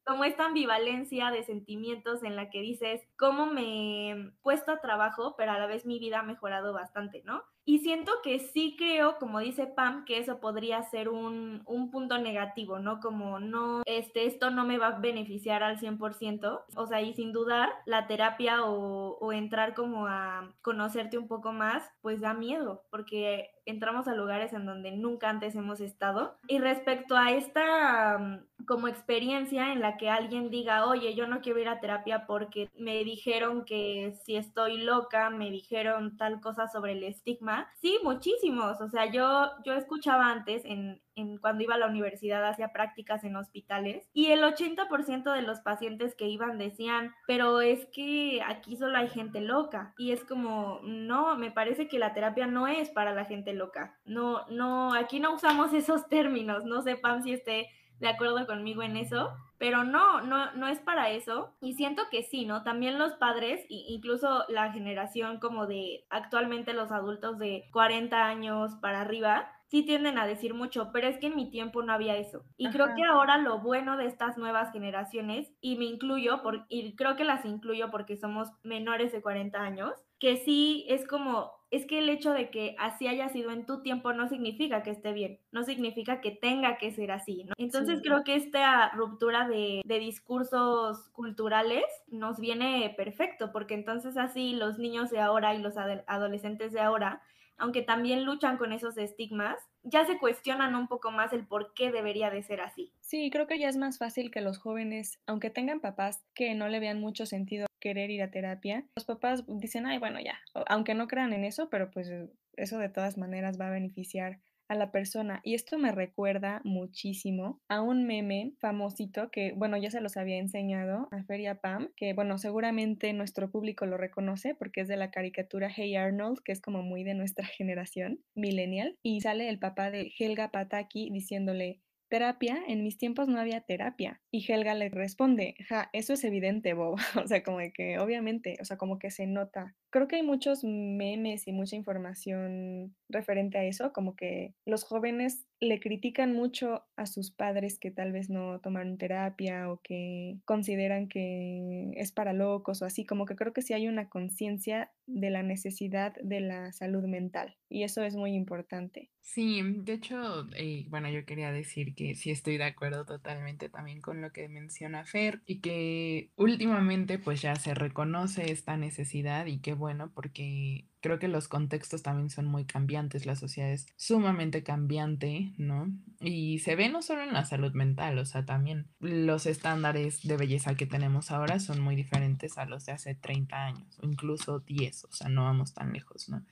como 0.07 0.23
esta 0.23 0.45
ambivalencia 0.47 1.33
de 1.33 1.43
sentimientos 1.43 2.23
en 2.23 2.37
la 2.37 2.51
que 2.51 2.61
dices, 2.61 3.03
¿cómo 3.19 3.47
me 3.47 4.13
he 4.13 4.33
puesto 4.43 4.71
a 4.71 4.81
trabajo, 4.81 5.35
pero 5.37 5.51
a 5.51 5.59
la 5.59 5.67
vez 5.67 5.85
mi 5.85 5.99
vida 5.99 6.21
ha 6.21 6.23
mejorado 6.23 6.73
bastante, 6.73 7.21
¿no? 7.25 7.43
Y 7.65 7.81
siento 7.81 8.13
que 8.23 8.39
sí 8.39 8.75
creo, 8.79 9.19
como 9.19 9.41
dice 9.41 9.67
Pam, 9.67 10.05
que 10.05 10.19
eso 10.19 10.41
podría 10.41 10.83
ser 10.85 11.09
un, 11.09 11.63
un 11.67 11.91
punto 11.91 12.19
negativo, 12.19 12.79
¿no? 12.79 13.01
Como 13.01 13.39
no, 13.39 13.83
este, 13.87 14.27
esto 14.27 14.51
no 14.51 14.65
me 14.65 14.79
va 14.79 14.87
a 14.89 14.99
beneficiar 14.99 15.63
al 15.63 15.79
100%. 15.79 16.65
O 16.75 16.87
sea, 16.87 17.03
y 17.03 17.13
sin 17.15 17.33
dudar, 17.33 17.71
la 17.87 18.07
terapia 18.07 18.65
o, 18.65 19.19
o 19.19 19.33
entrar 19.33 19.75
como 19.75 20.07
a 20.07 20.53
conocerte 20.63 21.19
un 21.19 21.29
poco 21.29 21.53
más, 21.53 21.89
pues 22.01 22.21
da 22.21 22.35
miedo, 22.35 22.83
porque 22.91 23.51
entramos 23.71 24.09
a 24.09 24.15
lugares 24.15 24.53
en 24.53 24.67
donde 24.67 24.93
nunca 24.93 25.31
antes 25.31 25.55
hemos 25.55 25.81
estado. 25.81 26.37
Y 26.49 26.59
respecto 26.59 27.17
a 27.17 27.33
esta 27.33 28.19
mm, 28.19 28.65
como 28.67 28.89
experiencia 28.89 29.73
en 29.73 29.81
la 29.81 29.97
que 29.97 30.11
alguien 30.11 30.51
diga, 30.51 30.87
oye, 30.87 31.15
yo 31.15 31.27
no 31.27 31.41
quiero 31.41 31.61
ir 31.61 31.69
a 31.69 31.81
terapia 31.81 32.27
porque 32.27 32.71
me 32.77 33.03
dijeron 33.05 33.65
que 33.65 34.15
si 34.25 34.37
estoy 34.37 34.79
loca, 34.79 35.31
me 35.31 35.51
dijeron 35.51 36.17
tal 36.17 36.41
cosa 36.41 36.69
sobre 36.69 36.93
el 36.93 37.05
estigma. 37.05 37.69
Sí, 37.81 37.99
muchísimos. 38.03 38.81
O 38.81 38.89
sea, 38.89 39.11
yo, 39.11 39.51
yo 39.65 39.75
escuchaba 39.75 40.31
antes 40.31 40.65
en, 40.65 41.01
cuando 41.41 41.65
iba 41.65 41.75
a 41.75 41.79
la 41.79 41.87
universidad 41.87 42.45
hacía 42.45 42.73
prácticas 42.73 43.25
en 43.25 43.37
hospitales 43.37 44.09
y 44.13 44.27
el 44.27 44.43
80% 44.43 45.33
de 45.33 45.43
los 45.43 45.61
pacientes 45.61 46.15
que 46.15 46.29
iban 46.29 46.59
decían, 46.59 47.15
pero 47.27 47.61
es 47.61 47.87
que 47.87 48.43
aquí 48.47 48.77
solo 48.77 48.99
hay 48.99 49.09
gente 49.09 49.41
loca 49.41 49.95
y 49.99 50.13
es 50.13 50.25
como, 50.25 50.81
no, 50.83 51.37
me 51.37 51.51
parece 51.51 51.89
que 51.89 51.99
la 51.99 52.15
terapia 52.15 52.47
no 52.47 52.67
es 52.67 52.91
para 52.91 53.15
la 53.15 53.25
gente 53.25 53.53
loca. 53.53 53.99
No, 54.05 54.47
no, 54.49 54.95
aquí 54.95 55.21
no 55.21 55.35
usamos 55.35 55.73
esos 55.75 56.09
términos, 56.09 56.65
no 56.65 56.83
sepan 56.83 57.23
si 57.23 57.33
esté 57.33 57.69
de 58.01 58.09
acuerdo 58.09 58.47
conmigo 58.47 58.83
en 58.83 58.97
eso, 58.97 59.31
pero 59.59 59.85
no, 59.85 60.23
no, 60.23 60.53
no 60.53 60.69
es 60.69 60.81
para 60.81 61.11
eso. 61.11 61.55
Y 61.61 61.75
siento 61.75 62.05
que 62.11 62.23
sí, 62.23 62.47
¿no? 62.47 62.63
También 62.63 62.99
los 62.99 63.13
padres, 63.15 63.65
incluso 63.69 64.45
la 64.49 64.73
generación 64.73 65.39
como 65.39 65.67
de 65.67 66.07
actualmente 66.09 66.73
los 66.73 66.91
adultos 66.91 67.39
de 67.39 67.69
40 67.73 68.25
años 68.25 68.77
para 68.81 69.03
arriba, 69.03 69.53
sí 69.71 69.85
tienden 69.85 70.19
a 70.19 70.27
decir 70.27 70.53
mucho, 70.53 70.91
pero 70.93 71.07
es 71.07 71.17
que 71.19 71.29
en 71.29 71.37
mi 71.37 71.49
tiempo 71.49 71.83
no 71.83 71.93
había 71.93 72.17
eso. 72.17 72.45
Y 72.57 72.69
creo 72.71 72.89
que 72.97 73.05
ahora 73.05 73.39
lo 73.39 73.61
bueno 73.61 73.97
de 73.97 74.07
estas 74.07 74.37
nuevas 74.37 74.73
generaciones, 74.73 75.53
y 75.61 75.77
me 75.77 75.85
incluyo, 75.85 76.43
por, 76.43 76.67
y 76.69 76.97
creo 76.97 77.15
que 77.15 77.23
las 77.23 77.45
incluyo 77.45 77.89
porque 77.91 78.17
somos 78.17 78.49
menores 78.65 79.13
de 79.13 79.23
40 79.23 79.61
años, 79.61 79.93
que 80.19 80.39
sí 80.39 80.87
es 80.89 81.07
como, 81.07 81.53
es 81.71 81.87
que 81.87 82.01
el 82.01 82.09
hecho 82.09 82.33
de 82.33 82.51
que 82.51 82.75
así 82.81 83.07
haya 83.07 83.29
sido 83.29 83.53
en 83.53 83.65
tu 83.65 83.81
tiempo 83.81 84.13
no 84.13 84.29
significa 84.29 84.83
que 84.83 84.91
esté 84.91 85.13
bien, 85.13 85.39
no 85.53 85.63
significa 85.63 86.21
que 86.21 86.33
tenga 86.33 86.77
que 86.77 86.91
ser 86.91 87.13
así, 87.13 87.45
¿no? 87.45 87.55
Entonces 87.57 88.01
creo 88.03 88.25
que 88.25 88.35
esta 88.35 88.91
ruptura 88.91 89.47
de, 89.47 89.83
de 89.85 89.99
discursos 90.01 91.11
culturales 91.11 91.85
nos 92.09 92.41
viene 92.41 92.93
perfecto, 92.97 93.53
porque 93.53 93.75
entonces 93.75 94.17
así 94.17 94.53
los 94.55 94.81
niños 94.81 95.11
de 95.11 95.21
ahora 95.21 95.55
y 95.55 95.59
los 95.63 95.77
adolescentes 95.77 96.73
de 96.73 96.81
ahora 96.81 97.23
aunque 97.61 97.83
también 97.83 98.25
luchan 98.25 98.57
con 98.57 98.73
esos 98.73 98.97
estigmas, 98.99 99.59
ya 99.83 100.05
se 100.05 100.19
cuestionan 100.19 100.75
un 100.75 100.89
poco 100.89 101.11
más 101.11 101.33
el 101.33 101.47
por 101.47 101.73
qué 101.75 101.93
debería 101.93 102.31
de 102.31 102.43
ser 102.43 102.61
así. 102.61 102.93
Sí, 103.01 103.31
creo 103.31 103.47
que 103.47 103.59
ya 103.59 103.69
es 103.69 103.77
más 103.77 103.99
fácil 103.99 104.31
que 104.31 104.41
los 104.41 104.59
jóvenes, 104.59 105.21
aunque 105.27 105.51
tengan 105.51 105.81
papás 105.81 106.23
que 106.35 106.55
no 106.55 106.69
le 106.69 106.81
vean 106.81 107.01
mucho 107.01 107.27
sentido 107.27 107.67
querer 107.81 108.11
ir 108.11 108.23
a 108.23 108.31
terapia, 108.31 108.85
los 108.97 109.05
papás 109.05 109.45
dicen, 109.47 109.87
ay, 109.87 109.99
bueno, 109.99 110.21
ya, 110.21 110.39
aunque 110.69 110.95
no 110.95 111.09
crean 111.09 111.33
en 111.33 111.45
eso, 111.45 111.71
pero 111.71 111.91
pues 111.91 112.11
eso 112.57 112.79
de 112.79 112.89
todas 112.89 113.17
maneras 113.17 113.59
va 113.61 113.69
a 113.69 113.71
beneficiar 113.71 114.41
a 114.71 114.77
la 114.77 114.93
persona. 114.93 115.41
Y 115.43 115.55
esto 115.55 115.79
me 115.79 115.91
recuerda 115.91 116.61
muchísimo 116.65 117.61
a 117.69 117.83
un 117.83 118.07
meme 118.07 118.53
famosito 118.61 119.29
que, 119.31 119.53
bueno, 119.53 119.77
ya 119.77 119.91
se 119.91 120.01
los 120.01 120.17
había 120.17 120.39
enseñado 120.39 121.09
a 121.11 121.25
Feria 121.25 121.57
Pam, 121.57 121.91
que, 121.97 122.15
bueno, 122.15 122.39
seguramente 122.39 123.13
nuestro 123.13 123.51
público 123.51 123.85
lo 123.85 123.97
reconoce 123.97 124.55
porque 124.55 124.83
es 124.83 124.89
de 124.89 124.97
la 124.97 125.11
caricatura 125.11 125.69
Hey 125.75 125.97
Arnold, 125.97 126.39
que 126.45 126.53
es 126.53 126.61
como 126.61 126.83
muy 126.83 127.03
de 127.03 127.15
nuestra 127.15 127.45
generación, 127.59 128.21
millennial, 128.37 128.97
y 129.03 129.21
sale 129.21 129.49
el 129.49 129.59
papá 129.59 129.91
de 129.91 130.13
Helga 130.17 130.53
Pataki 130.53 131.11
diciéndole, 131.11 131.81
terapia, 132.09 132.63
en 132.69 132.85
mis 132.85 132.97
tiempos 132.97 133.27
no 133.27 133.41
había 133.41 133.63
terapia. 133.63 134.21
Y 134.31 134.51
Helga 134.51 134.75
le 134.75 134.89
responde, 134.89 135.57
ja, 135.69 135.91
eso 135.93 136.13
es 136.13 136.23
evidente, 136.23 136.75
Bob. 136.75 136.97
o 137.25 137.27
sea, 137.27 137.43
como 137.43 137.59
que 137.75 137.99
obviamente, 137.99 138.57
o 138.61 138.65
sea, 138.65 138.77
como 138.77 139.01
que 139.01 139.11
se 139.11 139.27
nota 139.27 139.75
creo 139.91 140.09
que 140.09 140.17
hay 140.17 140.23
muchos 140.23 140.65
memes 140.65 141.47
y 141.47 141.53
mucha 141.53 141.77
información 141.77 142.95
referente 143.09 143.59
a 143.59 143.65
eso, 143.65 143.93
como 143.93 144.17
que 144.17 144.55
los 144.65 144.85
jóvenes 144.85 145.47
le 145.61 145.79
critican 145.79 146.33
mucho 146.33 146.85
a 146.97 147.07
sus 147.07 147.31
padres 147.31 147.79
que 147.79 147.91
tal 147.91 148.13
vez 148.13 148.31
no 148.31 148.61
tomaron 148.61 148.97
terapia 148.97 149.71
o 149.71 149.81
que 149.83 150.39
consideran 150.45 151.09
que 151.09 151.91
es 151.97 152.13
para 152.13 152.33
locos 152.33 152.81
o 152.83 152.87
así, 152.87 153.05
como 153.05 153.27
que 153.27 153.37
creo 153.37 153.53
que 153.53 153.63
sí 153.63 153.75
hay 153.75 153.89
una 153.89 154.09
conciencia 154.09 154.91
de 155.07 155.31
la 155.31 155.43
necesidad 155.43 156.15
de 156.23 156.41
la 156.41 156.73
salud 156.73 157.05
mental 157.05 157.57
y 157.69 157.83
eso 157.83 158.03
es 158.03 158.17
muy 158.17 158.35
importante. 158.35 159.11
Sí, 159.21 159.61
de 159.63 159.93
hecho, 159.93 160.47
eh, 160.57 160.87
bueno, 160.89 161.09
yo 161.11 161.25
quería 161.25 161.53
decir 161.53 161.95
que 161.95 162.15
sí 162.15 162.31
estoy 162.31 162.57
de 162.57 162.65
acuerdo 162.65 163.05
totalmente 163.05 163.69
también 163.69 164.01
con 164.01 164.23
lo 164.23 164.33
que 164.33 164.49
menciona 164.49 165.05
Fer 165.05 165.43
y 165.47 165.61
que 165.61 166.33
últimamente 166.37 167.19
pues 167.19 167.43
ya 167.43 167.55
se 167.55 167.75
reconoce 167.75 168.51
esta 168.51 168.77
necesidad 168.77 169.47
y 169.47 169.61
que 169.61 169.75
bueno 169.81 170.13
porque 170.15 170.85
creo 171.01 171.19
que 171.19 171.27
los 171.27 171.49
contextos 171.49 172.05
también 172.05 172.31
son 172.31 172.45
muy 172.47 172.65
cambiantes, 172.65 173.27
la 173.27 173.35
sociedad 173.35 173.73
es 173.73 173.87
sumamente 173.97 174.63
cambiante, 174.63 175.53
¿no? 175.59 175.93
Y 176.21 176.61
se 176.61 176.77
ve 176.77 176.89
no 176.89 177.03
solo 177.03 177.25
en 177.25 177.33
la 177.33 177.45
salud 177.45 177.73
mental, 177.73 178.19
o 178.19 178.25
sea, 178.25 178.45
también 178.45 178.87
los 179.01 179.47
estándares 179.47 180.23
de 180.23 180.37
belleza 180.37 180.77
que 180.77 180.87
tenemos 180.87 181.33
ahora 181.33 181.59
son 181.59 181.81
muy 181.81 181.97
diferentes 181.97 182.59
a 182.59 182.67
los 182.67 182.87
de 182.87 182.93
hace 182.93 183.17
30 183.17 183.57
años 183.57 183.99
o 184.01 184.07
incluso 184.07 184.61
10, 184.61 185.07
o 185.07 185.13
sea, 185.13 185.29
no 185.29 185.43
vamos 185.43 185.75
tan 185.75 185.93
lejos, 185.93 186.29
¿no? 186.29 186.45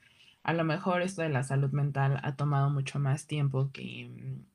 A 0.49 0.53
lo 0.53 0.63
mejor 0.63 1.03
esto 1.03 1.21
de 1.21 1.29
la 1.29 1.43
salud 1.43 1.69
mental 1.73 2.19
ha 2.23 2.35
tomado 2.35 2.71
mucho 2.71 2.97
más 2.97 3.27
tiempo 3.27 3.69
que, 3.71 4.09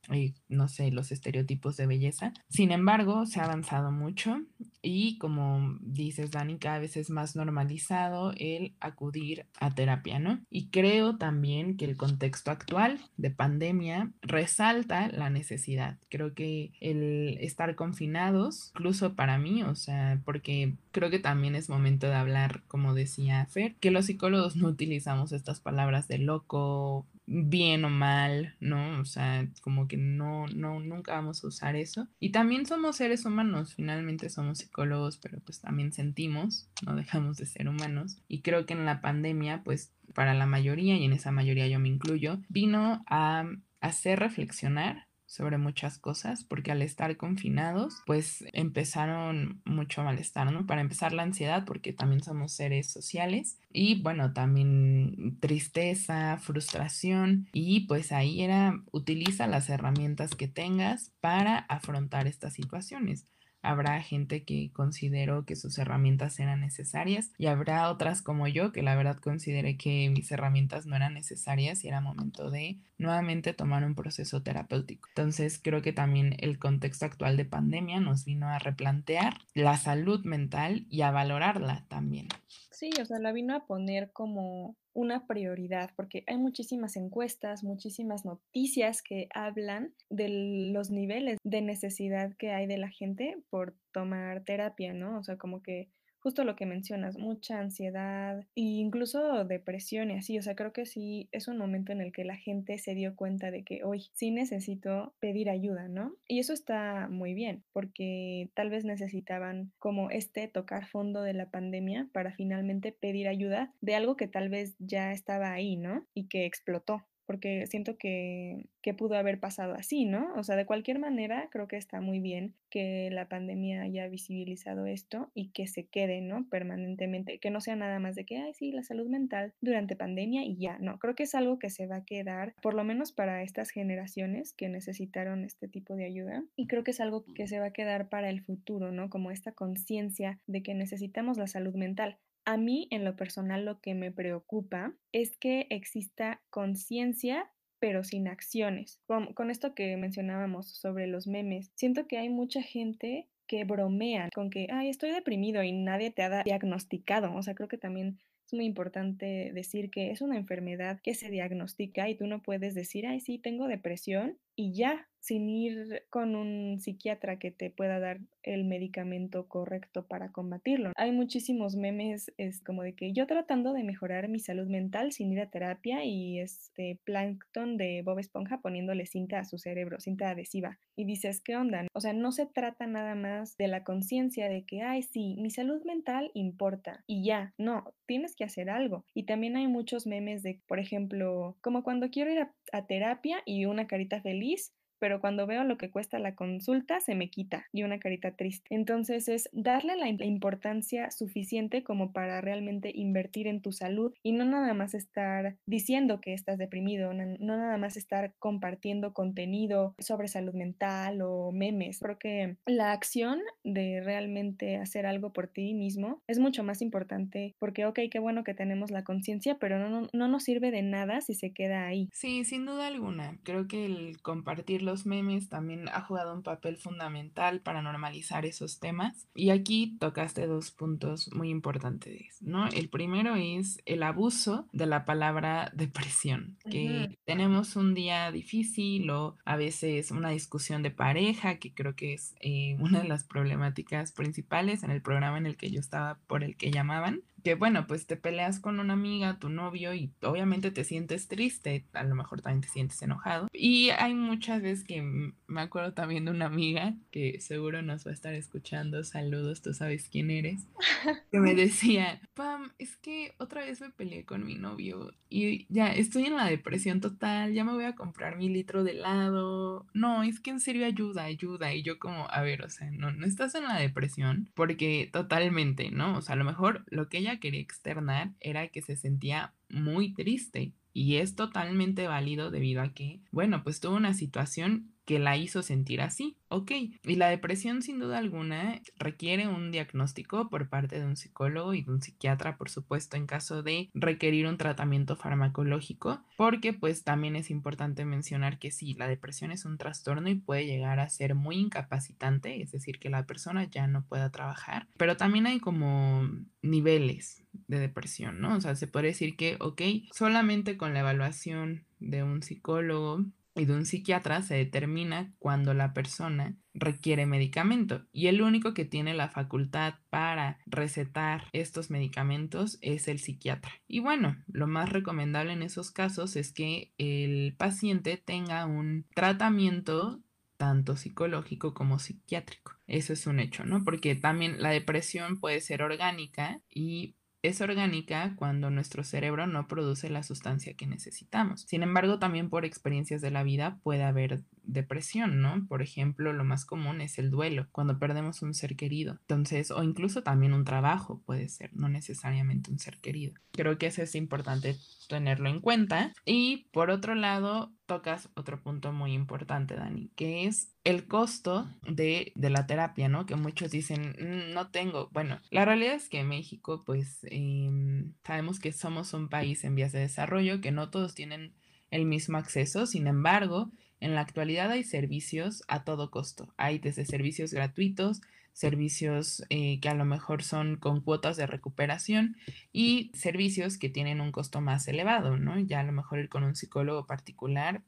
mm, 0.09 0.33
no 0.49 0.67
sé, 0.67 0.91
los 0.91 1.13
estereotipos 1.13 1.77
de 1.77 1.87
belleza. 1.87 2.33
Sin 2.49 2.73
embargo, 2.73 3.27
se 3.27 3.39
ha 3.39 3.45
avanzado 3.45 3.93
mucho 3.93 4.41
y 4.83 5.19
como 5.19 5.79
dices, 5.81 6.33
Dani, 6.33 6.59
cada 6.59 6.81
vez 6.81 6.97
es 6.97 7.11
más 7.11 7.37
normalizado 7.37 8.33
el 8.37 8.75
acudir 8.81 9.47
a 9.61 9.73
terapia, 9.73 10.19
¿no? 10.19 10.41
Y 10.51 10.67
creo 10.71 11.17
también 11.17 11.77
que 11.77 11.85
el 11.85 11.97
contexto 11.97 12.51
actual 12.51 12.99
de 13.17 13.31
pandemia 13.31 14.11
resalta 14.21 15.09
la 15.09 15.31
necesidad. 15.31 15.99
Creo 16.11 16.35
que 16.35 16.73
el 16.81 17.39
estar 17.41 17.77
confinados, 17.77 18.73
incluso 18.75 19.15
para 19.15 19.39
mí, 19.39 19.63
o 19.63 19.77
sea, 19.77 20.21
porque 20.25 20.75
creo 20.91 21.09
que 21.09 21.19
también 21.19 21.55
es 21.55 21.69
momento 21.69 22.09
de 22.09 22.15
hablar, 22.15 22.63
como 22.69 22.95
decía 22.95 23.47
Fer, 23.47 23.77
que 23.77 23.91
los 23.91 24.07
psicólogos 24.07 24.57
no 24.57 24.69
utilizamos 24.69 25.33
estas 25.33 25.61
palabras 25.61 25.84
palabras 25.85 26.09
de 26.09 26.19
loco, 26.19 27.07
bien 27.27 27.85
o 27.85 27.91
mal, 27.91 28.55
¿no? 28.59 29.01
O 29.01 29.05
sea, 29.05 29.47
como 29.61 29.87
que 29.87 29.99
no, 29.99 30.47
no, 30.49 30.81
nunca 30.81 31.13
vamos 31.13 31.45
a 31.45 31.49
usar 31.49 31.77
eso. 31.77 32.09
Y 32.19 32.31
también 32.31 32.65
somos 32.65 32.97
seres 32.97 33.27
humanos, 33.27 33.75
finalmente 33.75 34.31
somos 34.31 34.59
psicólogos, 34.59 35.19
pero 35.19 35.41
pues 35.41 35.61
también 35.61 35.93
sentimos, 35.93 36.69
no 36.87 36.97
dejamos 36.97 37.37
de 37.37 37.47
ser 37.47 37.69
humanos. 37.69 38.17
Y 38.29 38.41
creo 38.41 38.65
que 38.65 38.73
en 38.73 38.87
la 38.87 39.03
pandemia, 39.03 39.63
pues 39.63 39.93
para 40.15 40.33
la 40.33 40.47
mayoría, 40.47 40.97
y 40.97 41.05
en 41.05 41.13
esa 41.13 41.33
mayoría 41.33 41.69
yo 41.69 41.79
me 41.79 41.89
incluyo, 41.89 42.41
vino 42.49 43.05
a 43.07 43.45
hacer 43.81 44.21
reflexionar 44.21 45.07
sobre 45.35 45.59
muchas 45.59 45.99
cosas, 45.99 46.45
porque 46.45 46.71
al 46.71 46.81
estar 46.81 47.17
confinados, 47.17 48.03
pues 48.07 48.45
empezaron 48.53 49.61
mucho 49.65 50.05
malestar, 50.05 50.53
¿no? 50.53 50.65
Para 50.65 50.81
empezar 50.81 51.13
la 51.13 51.25
ansiedad, 51.25 51.65
porque 51.65 51.93
también 51.93 52.23
somos 52.23 52.53
seres 52.53 52.89
sociales, 52.89 53.59
y 53.73 54.01
bueno, 54.01 54.33
también 54.33 55.37
tristeza, 55.41 56.39
frustración, 56.39 57.49
y 57.53 57.81
pues 57.89 58.13
ahí 58.13 58.43
era, 58.43 58.81
utiliza 58.93 59.49
las 59.49 59.69
herramientas 59.71 60.37
que 60.37 60.47
tengas 60.47 61.11
para 61.21 61.59
afrontar 61.59 62.29
estas 62.29 62.53
situaciones 62.53 63.25
habrá 63.65 64.01
gente 64.03 64.45
que 64.45 64.71
consideró 64.73 65.45
que 65.45 65.57
sus 65.57 65.79
herramientas 65.79 66.39
eran 66.39 66.61
necesarias 66.61 67.33
y 67.39 67.47
habrá 67.47 67.91
otras 67.91 68.23
como 68.23 68.47
yo 68.47 68.73
que 68.73 68.83
la 68.83 68.95
verdad 68.95 69.17
consideré 69.19 69.77
que 69.77 70.11
mis 70.11 70.31
herramientas 70.31 70.87
no 70.87 70.97
eran 70.97 71.15
necesarias 71.15 71.83
y 71.85 71.89
era 71.89 72.01
momento 72.01 72.51
de 72.51 72.79
nuevamente 72.99 73.53
tomar 73.53 73.85
un 73.85 73.95
proceso 73.95 74.43
terapéutico. 74.43 75.09
Entonces 75.09 75.59
creo 75.63 75.83
que 75.83 75.93
también 75.93 76.37
el 76.39 76.59
contexto 76.59 77.07
actual 77.07 77.37
de 77.37 77.45
pandemia 77.45 78.01
nos 78.01 78.25
vino 78.25 78.49
a 78.49 78.59
replantear 78.59 79.39
la 79.55 79.77
salud 79.77 80.25
mental 80.25 80.87
y 80.91 81.03
a 81.03 81.11
valorarla 81.11 81.85
también. 81.89 82.29
Sí, 82.71 82.91
o 83.01 83.05
sea, 83.05 83.19
la 83.19 83.33
vino 83.33 83.55
a 83.55 83.67
poner 83.67 84.13
como 84.13 84.77
una 84.95 85.27
prioridad, 85.27 85.91
porque 85.97 86.25
hay 86.27 86.39
muchísimas 86.39 86.97
encuestas, 86.97 87.65
muchísimas 87.65 88.25
noticias 88.25 89.03
que 89.03 89.29
hablan 89.35 89.93
de 90.09 90.71
los 90.73 90.91
niveles 90.91 91.39
de 91.45 91.61
necesidad 91.61 92.33
que 92.39 92.53
hay 92.53 92.67
de 92.67 92.79
la 92.79 92.89
gente 92.89 93.37
por 93.51 93.75
tomar 93.93 94.45
terapia, 94.45 94.95
¿no? 94.95 95.19
O 95.19 95.23
sea, 95.25 95.37
como 95.37 95.63
que 95.63 95.91
justo 96.25 96.43
lo 96.43 96.57
que 96.57 96.65
mencionas, 96.65 97.19
mucha 97.19 97.61
ansiedad 97.61 98.41
e 98.57 98.63
incluso 98.63 99.45
depresión 99.45 100.11
y 100.11 100.15
así. 100.15 100.39
O 100.39 100.43
sea, 100.43 100.57
creo 100.57 100.73
que 100.73 100.87
sí 100.87 101.29
es 101.33 101.49
un 101.49 101.59
momento 101.59 101.93
en 101.93 102.01
el 102.01 102.13
que 102.13 102.25
la 102.25 102.37
gente 102.37 102.79
se 102.79 102.95
dio 102.95 103.15
cuenta 103.15 103.51
de 103.51 103.63
que 103.63 103.85
hoy 103.85 104.07
sí 104.15 104.31
necesito 104.31 105.15
pedir 105.21 105.51
ayuda, 105.51 105.87
¿no? 105.89 106.17
Y 106.27 106.39
eso 106.39 106.55
está 106.55 107.09
muy 107.11 107.35
bien, 107.35 107.63
porque 107.75 108.49
tal 108.55 108.71
vez 108.71 108.87
necesitaban 108.87 109.71
como 109.79 110.09
este 110.09 110.49
tocar 110.49 110.87
fondo 110.87 111.21
de 111.21 111.35
la 111.35 111.51
pandemia 111.51 112.09
para 112.15 112.33
finalmente 112.33 112.93
pedir 112.93 113.29
ayuda 113.29 113.75
de 113.83 113.95
algo 113.95 114.17
que 114.17 114.27
tal 114.27 114.49
vez 114.49 114.77
ya 114.79 115.13
estaba 115.13 115.53
ahí, 115.53 115.77
¿no? 115.77 116.07
Y 116.15 116.29
que 116.29 116.47
explotó 116.47 117.05
porque 117.27 117.67
siento 117.67 117.97
que, 117.97 118.67
que, 118.83 118.95
pudo 118.95 119.17
haber 119.17 119.41
pasado 119.41 119.75
así, 119.75 120.05
¿no? 120.05 120.33
O 120.37 120.45
sea, 120.45 120.57
de 120.57 120.67
cualquier 120.67 120.99
manera, 120.99 121.49
creo 121.51 121.69
que 121.69 121.77
está 121.77 122.01
muy 122.01 122.21
bien 122.21 122.55
que 122.71 123.09
la 123.11 123.29
pandemia 123.29 123.83
haya 123.83 124.09
visibilizado 124.09 124.87
esto 124.87 125.31
y 125.35 125.51
que 125.51 125.67
se 125.67 125.87
quede, 125.87 126.21
¿no? 126.21 126.49
Permanentemente, 126.49 127.39
que 127.39 127.51
no 127.51 127.61
sea 127.61 127.77
nada 127.77 127.99
más 127.99 128.15
de 128.15 128.25
que, 128.25 128.39
ay, 128.39 128.55
sí, 128.55 128.73
la 128.73 128.83
salud 128.83 129.09
mental 129.09 129.55
durante 129.61 129.97
pandemia 129.97 130.45
y 130.45 130.57
ya, 130.57 130.79
no, 130.79 130.99
creo 130.99 131.15
que 131.15 131.25
es 131.25 131.35
algo 131.35 131.59
que 131.59 131.71
se 131.71 131.87
va 131.87 131.97
a 131.97 132.05
quedar, 132.05 132.55
por 132.63 132.75
lo 132.75 132.85
menos 132.85 133.13
para 133.13 133.43
estas 133.43 133.71
generaciones 133.71 134.53
que 134.53 134.69
necesitaron 134.69 135.45
este 135.45 135.69
tipo 135.69 135.95
de 135.95 136.05
ayuda, 136.05 136.45
y 136.57 136.67
creo 136.67 136.85
que 136.85 136.93
es 136.93 137.01
algo 137.01 137.25
que 137.35 137.47
se 137.47 137.59
va 137.59 137.67
a 137.67 137.73
quedar 137.73 138.09
para 138.09 138.31
el 138.31 138.43
futuro, 138.43 138.93
¿no? 138.93 139.11
Como 139.11 139.31
esta 139.31 139.53
conciencia 139.53 140.41
de 140.47 140.63
que 140.63 140.75
necesitamos 140.75 141.39
la 141.39 141.47
salud 141.47 141.75
mental. 141.75 142.19
A 142.45 142.57
mí, 142.57 142.89
en 142.91 143.05
lo 143.05 143.17
personal, 143.17 143.65
lo 143.65 143.81
que 143.81 143.95
me 143.95 144.13
preocupa 144.13 144.95
es 145.13 145.37
que 145.37 145.67
exista 145.71 146.43
conciencia 146.51 147.51
pero 147.85 148.03
sin 148.03 148.29
acciones. 148.29 148.99
Con, 149.07 149.51
esto 149.51 149.75
que 149.75 149.99
mencionábamos 149.99 150.71
sobre 150.71 151.07
los 151.07 151.27
memes, 151.27 151.71
siento 151.75 152.07
que 152.07 152.17
hay 152.17 152.31
mucha 152.31 152.63
gente 152.63 153.29
que 153.47 153.65
bromea 153.65 154.31
con 154.35 154.49
que, 154.49 154.69
ay, 154.73 154.89
estoy 154.89 155.11
deprimido 155.11 155.63
y 155.63 155.73
nadie 155.73 156.11
te 156.11 156.23
ha 156.23 156.43
diagnosticado. 156.45 157.35
O 157.35 157.43
sea, 157.43 157.55
creo 157.55 157.69
que 157.69 157.77
también 157.77 158.19
es 158.47 158.55
muy 158.55 158.65
importante 158.65 159.51
decir 159.53 159.91
que 159.91 160.13
es 160.13 160.23
una 160.23 160.39
enfermedad 160.39 160.99
que 161.03 161.13
se 161.13 161.31
diagnostica 161.31 162.09
y 162.09 162.15
tú 162.15 162.27
no 162.27 162.41
puedes 162.41 162.75
decir, 162.75 163.07
ay, 163.07 163.21
sí, 163.21 163.39
tengo 163.39 163.69
depresión 163.69 164.39
y 164.57 164.75
ya, 164.75 165.09
sin 165.25 165.49
ir 165.49 166.05
con 166.11 166.37
un 166.37 166.79
psiquiatra 166.81 167.39
que 167.39 167.51
te 167.51 167.71
pueda 167.71 167.99
dar 167.99 168.21
el 168.43 168.65
medicamento 168.65 169.49
correcto 169.49 170.07
para 170.07 170.31
combatirlo. 170.33 170.93
Hay 170.97 171.13
muchísimos 171.13 171.77
memes 171.77 172.31
es 172.37 172.63
como 172.63 172.83
de 172.83 172.95
que 172.95 173.15
yo 173.15 173.27
tratando 173.27 173.73
de 173.73 173.85
mejorar 173.85 174.29
mi 174.29 174.39
salud 174.39 174.67
mental 174.69 175.13
sin 175.13 175.33
ir 175.33 175.41
a 175.41 175.51
terapia 175.51 176.05
y 176.05 176.41
este 176.41 176.99
plancton 177.05 177.79
de 177.79 178.03
Bob 178.03 178.19
Esponja 178.19 178.61
poniéndole 178.61 179.07
cinta 179.07 179.39
a 179.39 179.45
su 179.47 179.57
cerebro, 179.57 179.99
cinta 179.99 180.29
adhesiva. 180.29 180.79
Y 180.95 181.07
dices, 181.07 181.41
¿qué 181.41 181.57
onda? 181.57 181.87
O 181.95 182.01
sea, 182.01 182.13
no 182.13 182.31
se 182.31 182.45
trata 182.45 182.87
nada 182.87 183.15
más 183.15 183.57
de 183.57 183.69
la 183.69 183.83
conciencia 183.83 184.51
de 184.51 184.65
que, 184.65 184.83
ay, 184.83 185.03
sí, 185.03 185.37
mi 185.39 185.51
salud 185.51 185.83
mental 185.85 186.31
importa 186.35 187.03
y 187.07 187.25
ya, 187.25 187.55
no, 187.57 187.95
tienes 188.07 188.37
que 188.37 188.45
hacer 188.45 188.69
algo. 188.69 189.05
Y 189.15 189.25
también 189.25 189.57
hay 189.57 189.69
muchos 189.69 190.07
memes 190.07 190.43
de, 190.43 190.61
por 190.69 190.79
ejemplo, 190.79 191.57
como 191.63 191.83
cuando 191.83 192.11
quiero 192.11 192.31
ir 192.31 192.41
a, 192.41 192.55
a 192.73 192.87
terapia 192.87 193.39
y 193.47 193.65
una 193.65 193.87
carita 193.87 194.21
feliz, 194.21 194.44
communities 194.45 194.71
pero 195.05 195.21
cuando 195.21 195.47
veo 195.47 195.65
lo 195.65 195.77
que 195.77 195.91
cuesta 195.91 196.19
la 196.19 196.35
consulta 196.35 196.99
se 196.99 197.15
me 197.15 197.29
quita 197.29 197.67
y 197.75 197.83
una 197.83 197.99
carita 197.99 198.31
triste. 198.31 198.75
Entonces 198.75 199.29
es 199.29 199.51
darle 199.53 199.97
la 199.97 200.09
importancia 200.09 201.11
suficiente 201.11 201.85
como 201.85 202.15
para 202.15 202.41
realmente 202.41 202.91
invertir 202.95 203.47
en 203.47 203.61
tu 203.61 203.71
salud 203.71 204.15
y 204.23 204.33
no 204.33 204.47
nada 204.47 204.73
más 204.73 204.95
estar 204.95 205.59
diciendo 205.67 206.23
que 206.23 206.33
estás 206.33 206.57
deprimido, 206.57 207.13
no, 207.13 207.37
nada 207.39 207.77
más 207.77 207.99
estar 207.99 208.33
compartiendo 208.39 209.13
contenido 209.13 209.95
sobre 209.99 210.27
salud 210.27 210.55
mental 210.55 211.21
o 211.21 211.53
memes. 211.53 211.99
Creo 211.99 212.19
que 212.19 212.57
la 212.65 212.93
acción 212.93 213.41
de 213.63 214.01
realmente 214.03 214.79
hacer 214.79 215.05
algo 215.05 215.35
por 215.35 215.49
ti 215.49 215.75
mismo 215.75 216.23
es 216.27 216.39
mucho 216.39 216.65
más 216.65 216.81
importante 216.81 217.55
porque, 217.59 217.85
ok, 217.85 218.01
qué 218.11 218.21
bueno 218.21 218.43
que 218.43 218.55
tenemos 218.55 218.91
la 218.91 219.05
conciencia, 219.05 219.59
pero 219.59 219.79
no, 219.79 219.91
no, 219.91 220.09
no 220.15 220.29
nos 220.29 220.45
sirve 220.45 220.71
de 220.71 220.81
nada 220.81 221.21
si 221.21 221.35
se 221.35 221.53
queda 221.53 221.85
ahí. 221.85 222.09
Sí, 222.15 222.47
sin 222.47 222.65
duda 222.65 222.87
alguna. 222.87 223.37
Creo 223.43 223.69
que 223.69 223.85
el 223.85 224.23
compartirlo 224.23 224.94
los 224.95 225.07
memes 225.07 225.49
también 225.49 225.89
ha 225.89 226.03
jugado 226.03 226.33
un 226.33 226.45
papel 226.45 226.77
fundamental 226.77 227.61
para 227.61 227.83
normalizar 227.83 228.47
esos 228.47 228.79
temas. 228.79 229.27
Y 229.35 229.51
aquí 229.51 229.97
tocaste 229.99 230.47
dos 230.47 230.71
puntos 230.71 231.33
muy 231.35 231.51
importantes, 231.51 232.41
¿no? 232.41 232.69
El 232.69 232.89
primero 232.89 233.35
es 233.35 233.83
el 233.87 234.05
abuso 234.05 234.69
de 234.73 234.87
la 234.87 235.05
palabra 235.05 235.73
depresión, 235.75 236.59
que 236.71 237.19
tenemos 237.25 237.75
un 237.75 237.93
día 237.95 238.31
difícil 238.31 239.11
o 239.11 239.37
a 239.45 239.57
veces 239.57 240.13
una 240.13 240.29
discusión 240.31 240.85
de 240.85 240.93
pareja, 240.93 241.57
que 241.57 241.75
creo 241.75 241.97
que 241.97 242.15
es 242.15 242.37
eh, 242.39 242.77
una 242.79 243.01
de 243.01 243.09
las 243.09 243.25
problemáticas 243.25 244.13
principales 244.13 244.85
en 244.85 244.93
el 244.93 245.03
programa 245.03 245.39
en 245.39 245.47
el 245.47 245.57
que 245.57 245.73
yo 245.73 245.81
estaba 245.81 246.21
por 246.29 246.45
el 246.45 246.57
que 246.57 246.71
llamaban 246.71 247.23
que 247.45 247.55
bueno, 247.55 247.87
pues 247.87 248.07
te 248.07 248.17
peleas 248.17 248.59
con 248.59 248.81
una 248.81 248.95
amiga, 248.95 249.39
tu 249.39 249.51
novio 249.51 249.95
y 249.95 250.11
obviamente 250.23 250.71
te 250.71 250.83
sientes 250.83 251.29
triste, 251.29 251.85
a 251.93 252.03
lo 252.03 252.15
mejor 252.15 252.41
también 252.41 252.63
te 252.63 252.69
sientes 252.69 253.01
enojado. 253.03 253.49
Y 253.53 253.91
hay 253.91 254.15
muchas 254.15 254.63
veces 254.63 254.85
que 254.85 255.03
me 255.03 255.61
acuerdo 255.61 255.93
también 255.93 256.25
de 256.25 256.31
una 256.31 256.47
amiga 256.47 256.95
que 257.11 257.41
seguro 257.41 257.83
nos 257.83 258.07
va 258.07 258.13
a 258.13 258.15
estar 258.15 258.35
escuchando, 258.35 259.05
saludos, 259.05 259.61
tú 259.61 259.75
sabes 259.75 260.09
quién 260.09 260.31
eres, 260.31 260.67
que 261.31 261.39
me 261.39 261.55
decía, 261.55 262.21
Pam, 262.33 262.73
es 262.79 262.97
que 262.97 263.35
otra 263.39 263.63
vez 263.65 263.81
me 263.83 263.91
peleé 263.91 264.25
con 264.25 264.45
mi 264.47 264.55
novio 264.55 265.13
y 265.29 265.67
ya 265.69 265.89
estoy 265.89 266.27
en 266.27 266.37
la 266.37 266.47
depresión 266.47 267.01
total, 267.01 267.53
ya 267.53 267.65
me 267.65 267.73
voy 267.73 267.85
a 267.85 267.97
comprar 267.97 268.37
mi 268.37 268.49
litro 268.49 268.85
de 268.85 268.93
helado. 268.93 269.85
No, 269.93 270.23
es 270.23 270.39
que 270.39 270.51
en 270.51 270.61
serio 270.61 270.87
ayuda, 270.87 271.25
ayuda. 271.25 271.75
Y 271.75 271.83
yo 271.83 271.99
como, 271.99 272.29
a 272.31 272.41
ver, 272.43 272.63
o 272.63 272.71
sea, 272.71 272.89
no, 272.93 273.11
no 273.11 273.27
estás 273.27 273.57
en 273.57 273.65
la 273.65 273.79
depresión 273.81 274.49
porque 274.55 275.11
totalmente, 275.13 275.91
¿no? 275.91 276.19
O 276.19 276.23
sea, 276.23 276.35
a 276.35 276.39
lo 276.39 276.45
mejor 276.45 276.85
lo 276.87 277.09
que 277.09 277.19
ella 277.19 277.34
quería 277.39 277.61
externar 277.61 278.33
era 278.41 278.69
que 278.69 278.83
se 278.83 278.97
sentía 278.97 279.55
muy 279.69 280.15
triste 280.15 280.73
y 280.93 281.17
es 281.17 281.35
totalmente 281.35 282.07
válido 282.07 282.51
debido 282.51 282.81
a 282.83 282.95
que, 282.95 283.21
bueno, 283.33 283.65
pues 283.65 283.81
tuvo 283.81 283.97
una 283.97 284.15
situación 284.15 284.94
que 285.05 285.19
la 285.19 285.37
hizo 285.37 285.63
sentir 285.63 286.01
así. 286.01 286.39
Ok, 286.49 286.71
y 287.03 287.17
la 287.17 287.29
depresión 287.29 287.83
sin 287.83 287.99
duda 287.99 288.19
alguna 288.19 288.81
requiere 288.97 289.49
un 289.49 289.73
diagnóstico 289.73 290.49
por 290.49 290.69
parte 290.69 290.99
de 290.99 291.05
un 291.05 291.17
psicólogo 291.17 291.75
y 291.75 291.83
de 291.83 291.91
un 291.91 292.01
psiquiatra, 292.01 292.57
por 292.57 292.71
supuesto, 292.71 293.17
en 293.17 293.27
caso 293.27 293.63
de 293.63 293.91
requerir 293.93 294.47
un 294.47 294.57
tratamiento 294.57 295.17
farmacológico, 295.17 296.23
porque 296.37 296.73
pues 296.73 297.03
también 297.03 297.35
es 297.35 297.51
importante 297.51 298.05
mencionar 298.05 298.59
que 298.59 298.71
sí, 298.71 298.95
la 298.95 299.09
depresión 299.09 299.51
es 299.51 299.65
un 299.65 299.79
trastorno 299.79 300.29
y 300.29 300.37
puede 300.37 300.67
llegar 300.67 301.01
a 301.01 301.09
ser 301.09 301.35
muy 301.35 301.57
incapacitante, 301.57 302.63
es 302.63 302.71
decir, 302.71 302.99
que 302.99 303.11
la 303.11 303.27
persona 303.27 303.65
ya 303.65 303.87
no 303.87 304.07
pueda 304.07 304.31
trabajar, 304.31 304.89
pero 304.97 305.17
también 305.17 305.47
hay 305.47 305.59
como 305.59 306.29
niveles 306.63 307.45
de 307.67 307.79
depresión, 307.79 308.41
¿no? 308.41 308.57
O 308.57 308.61
sea, 308.61 308.75
se 308.75 308.87
puede 308.87 309.09
decir 309.09 309.37
que, 309.37 309.57
ok, 309.61 309.83
solamente 310.13 310.77
con 310.77 310.95
la 310.95 311.01
evaluación 311.01 311.85
de 311.99 312.23
un 312.23 312.43
psicólogo 312.43 313.25
y 313.55 313.67
de 313.67 313.75
un 313.75 313.87
psiquiatra 313.87 314.43
se 314.43 314.55
determina 314.55 315.33
cuando 315.39 315.75
la 315.75 315.95
persona 315.95 316.57
requiere 316.75 317.25
medicamento 317.27 318.05
y 318.13 318.27
el 318.27 318.43
único 318.43 318.75
que 318.75 318.85
tiene 318.85 319.15
la 319.15 319.29
facultad 319.29 319.95
para 320.11 320.59
recetar 320.67 321.45
estos 321.53 321.91
medicamentos 321.91 322.79
es 322.81 323.07
el 323.07 323.21
psiquiatra. 323.21 323.73
Y 323.87 324.01
bueno, 324.01 324.37
lo 324.49 324.67
más 324.67 324.91
recomendable 324.91 325.53
en 325.53 325.63
esos 325.63 325.91
casos 325.91 326.37
es 326.37 326.53
que 326.53 326.93
el 326.99 327.55
paciente 327.57 328.17
tenga 328.17 328.67
un 328.67 329.07
tratamiento 329.15 330.21
tanto 330.57 330.97
psicológico 330.97 331.75
como 331.75 331.99
psiquiátrico. 331.99 332.73
Eso 332.87 333.13
es 333.13 333.27
un 333.27 333.41
hecho, 333.41 333.65
¿no? 333.65 333.85
Porque 333.85 334.15
también 334.15 334.63
la 334.63 334.71
depresión 334.71 335.39
puede 335.41 335.61
ser 335.61 335.83
orgánica 335.83 336.61
y 336.71 337.17
es 337.45 337.61
orgánica 337.61 338.33
cuando 338.37 338.71
nuestro 338.71 339.05
cerebro 339.05 339.47
no 339.47 339.69
produce 339.69 340.09
la 340.09 340.23
sustancia 340.23 340.75
que 340.75 340.87
necesitamos. 340.87 341.61
Sin 341.63 341.83
embargo, 341.83 342.19
también 342.19 342.49
por 342.49 342.65
experiencias 342.65 343.21
de 343.21 343.31
la 343.31 343.43
vida 343.43 343.79
puede 343.83 344.03
haber 344.03 344.43
depresión, 344.67 345.41
¿no? 345.41 345.67
Por 345.69 345.83
ejemplo, 345.83 346.33
lo 346.33 346.45
más 346.45 346.65
común 346.65 347.01
es 347.01 347.19
el 347.19 347.31
duelo, 347.31 347.67
cuando 347.73 347.99
perdemos 347.99 348.43
un 348.43 348.55
ser 348.55 348.77
querido. 348.77 349.19
Entonces, 349.23 349.71
o 349.71 349.83
incluso 349.83 350.23
también 350.23 350.53
un 350.53 350.65
trabajo 350.65 351.23
puede 351.25 351.49
ser, 351.49 351.71
no 351.75 351.89
necesariamente 351.89 352.71
un 352.71 352.79
ser 352.79 352.99
querido. 352.99 353.35
Creo 353.53 353.79
que 353.79 353.87
eso 353.87 354.03
es 354.03 354.15
importante 354.15 354.77
tenerlo 355.09 355.49
en 355.49 355.61
cuenta. 355.61 356.13
Y 356.25 356.69
por 356.73 356.91
otro 356.91 357.15
lado, 357.15 357.73
tocas 357.87 358.29
otro 358.35 358.63
punto 358.63 358.93
muy 358.93 359.13
importante, 359.13 359.75
Dani, 359.75 360.11
que 360.17 360.47
es 360.47 360.73
el 360.85 361.07
costo 361.07 361.69
de, 361.89 362.33
la 362.35 362.67
terapia, 362.67 363.09
¿no? 363.09 363.27
Que 363.27 363.37
muchos 363.37 363.71
dicen, 363.71 364.17
mm, 364.19 364.55
no 364.55 364.71
tengo. 364.71 365.09
Bueno, 365.13 365.41
la 365.51 365.65
realidad 365.65 365.95
es 365.95 366.09
que 366.09 366.25
México, 366.25 366.83
pues 366.85 367.21
em, 367.31 368.13
sabemos 368.25 368.59
que 368.59 368.73
somos 368.73 369.15
un 369.15 369.29
país 369.29 369.65
en 369.65 369.75
vías 369.75 369.93
de 369.93 370.01
desarrollo, 370.01 370.61
que 370.61 370.73
no 370.73 370.91
todos 370.91 371.15
tienen 371.15 371.55
el 371.91 372.07
mismo 372.07 372.39
acceso, 372.39 372.87
sin 372.87 373.07
embargo, 373.07 373.71
en 374.05 374.15
la 374.15 374.21
actualidad 374.21 374.71
hay 374.71 374.85
servicios 374.85 375.65
a 375.67 375.83
todo 375.83 376.11
costo. 376.11 376.53
Hay 376.59 376.79
desde 376.79 377.07
servicios 377.07 377.55
gratuitos, 377.55 378.21
servicios 378.53 379.45
eh, 379.49 379.81
que 379.81 379.89
a 379.89 379.95
lo 379.95 380.05
mejor 380.05 380.43
son 380.43 380.77
con 380.77 381.01
cuotas 381.01 381.39
de 381.39 381.47
recuperación 381.47 382.37
y 382.71 383.11
servicios 383.15 383.79
que 383.79 383.89
tienen 383.89 384.21
un 384.21 384.31
costo 384.31 384.61
más 384.61 384.87
elevado, 384.89 385.39
¿no? 385.39 385.59
Ya 385.59 385.81
a 385.81 385.85
lo 385.85 385.93
mejor 385.93 386.19
ir 386.19 386.29
con 386.29 386.45
un 386.45 386.55
psicólogo 386.55 387.07
particular, 387.07 387.83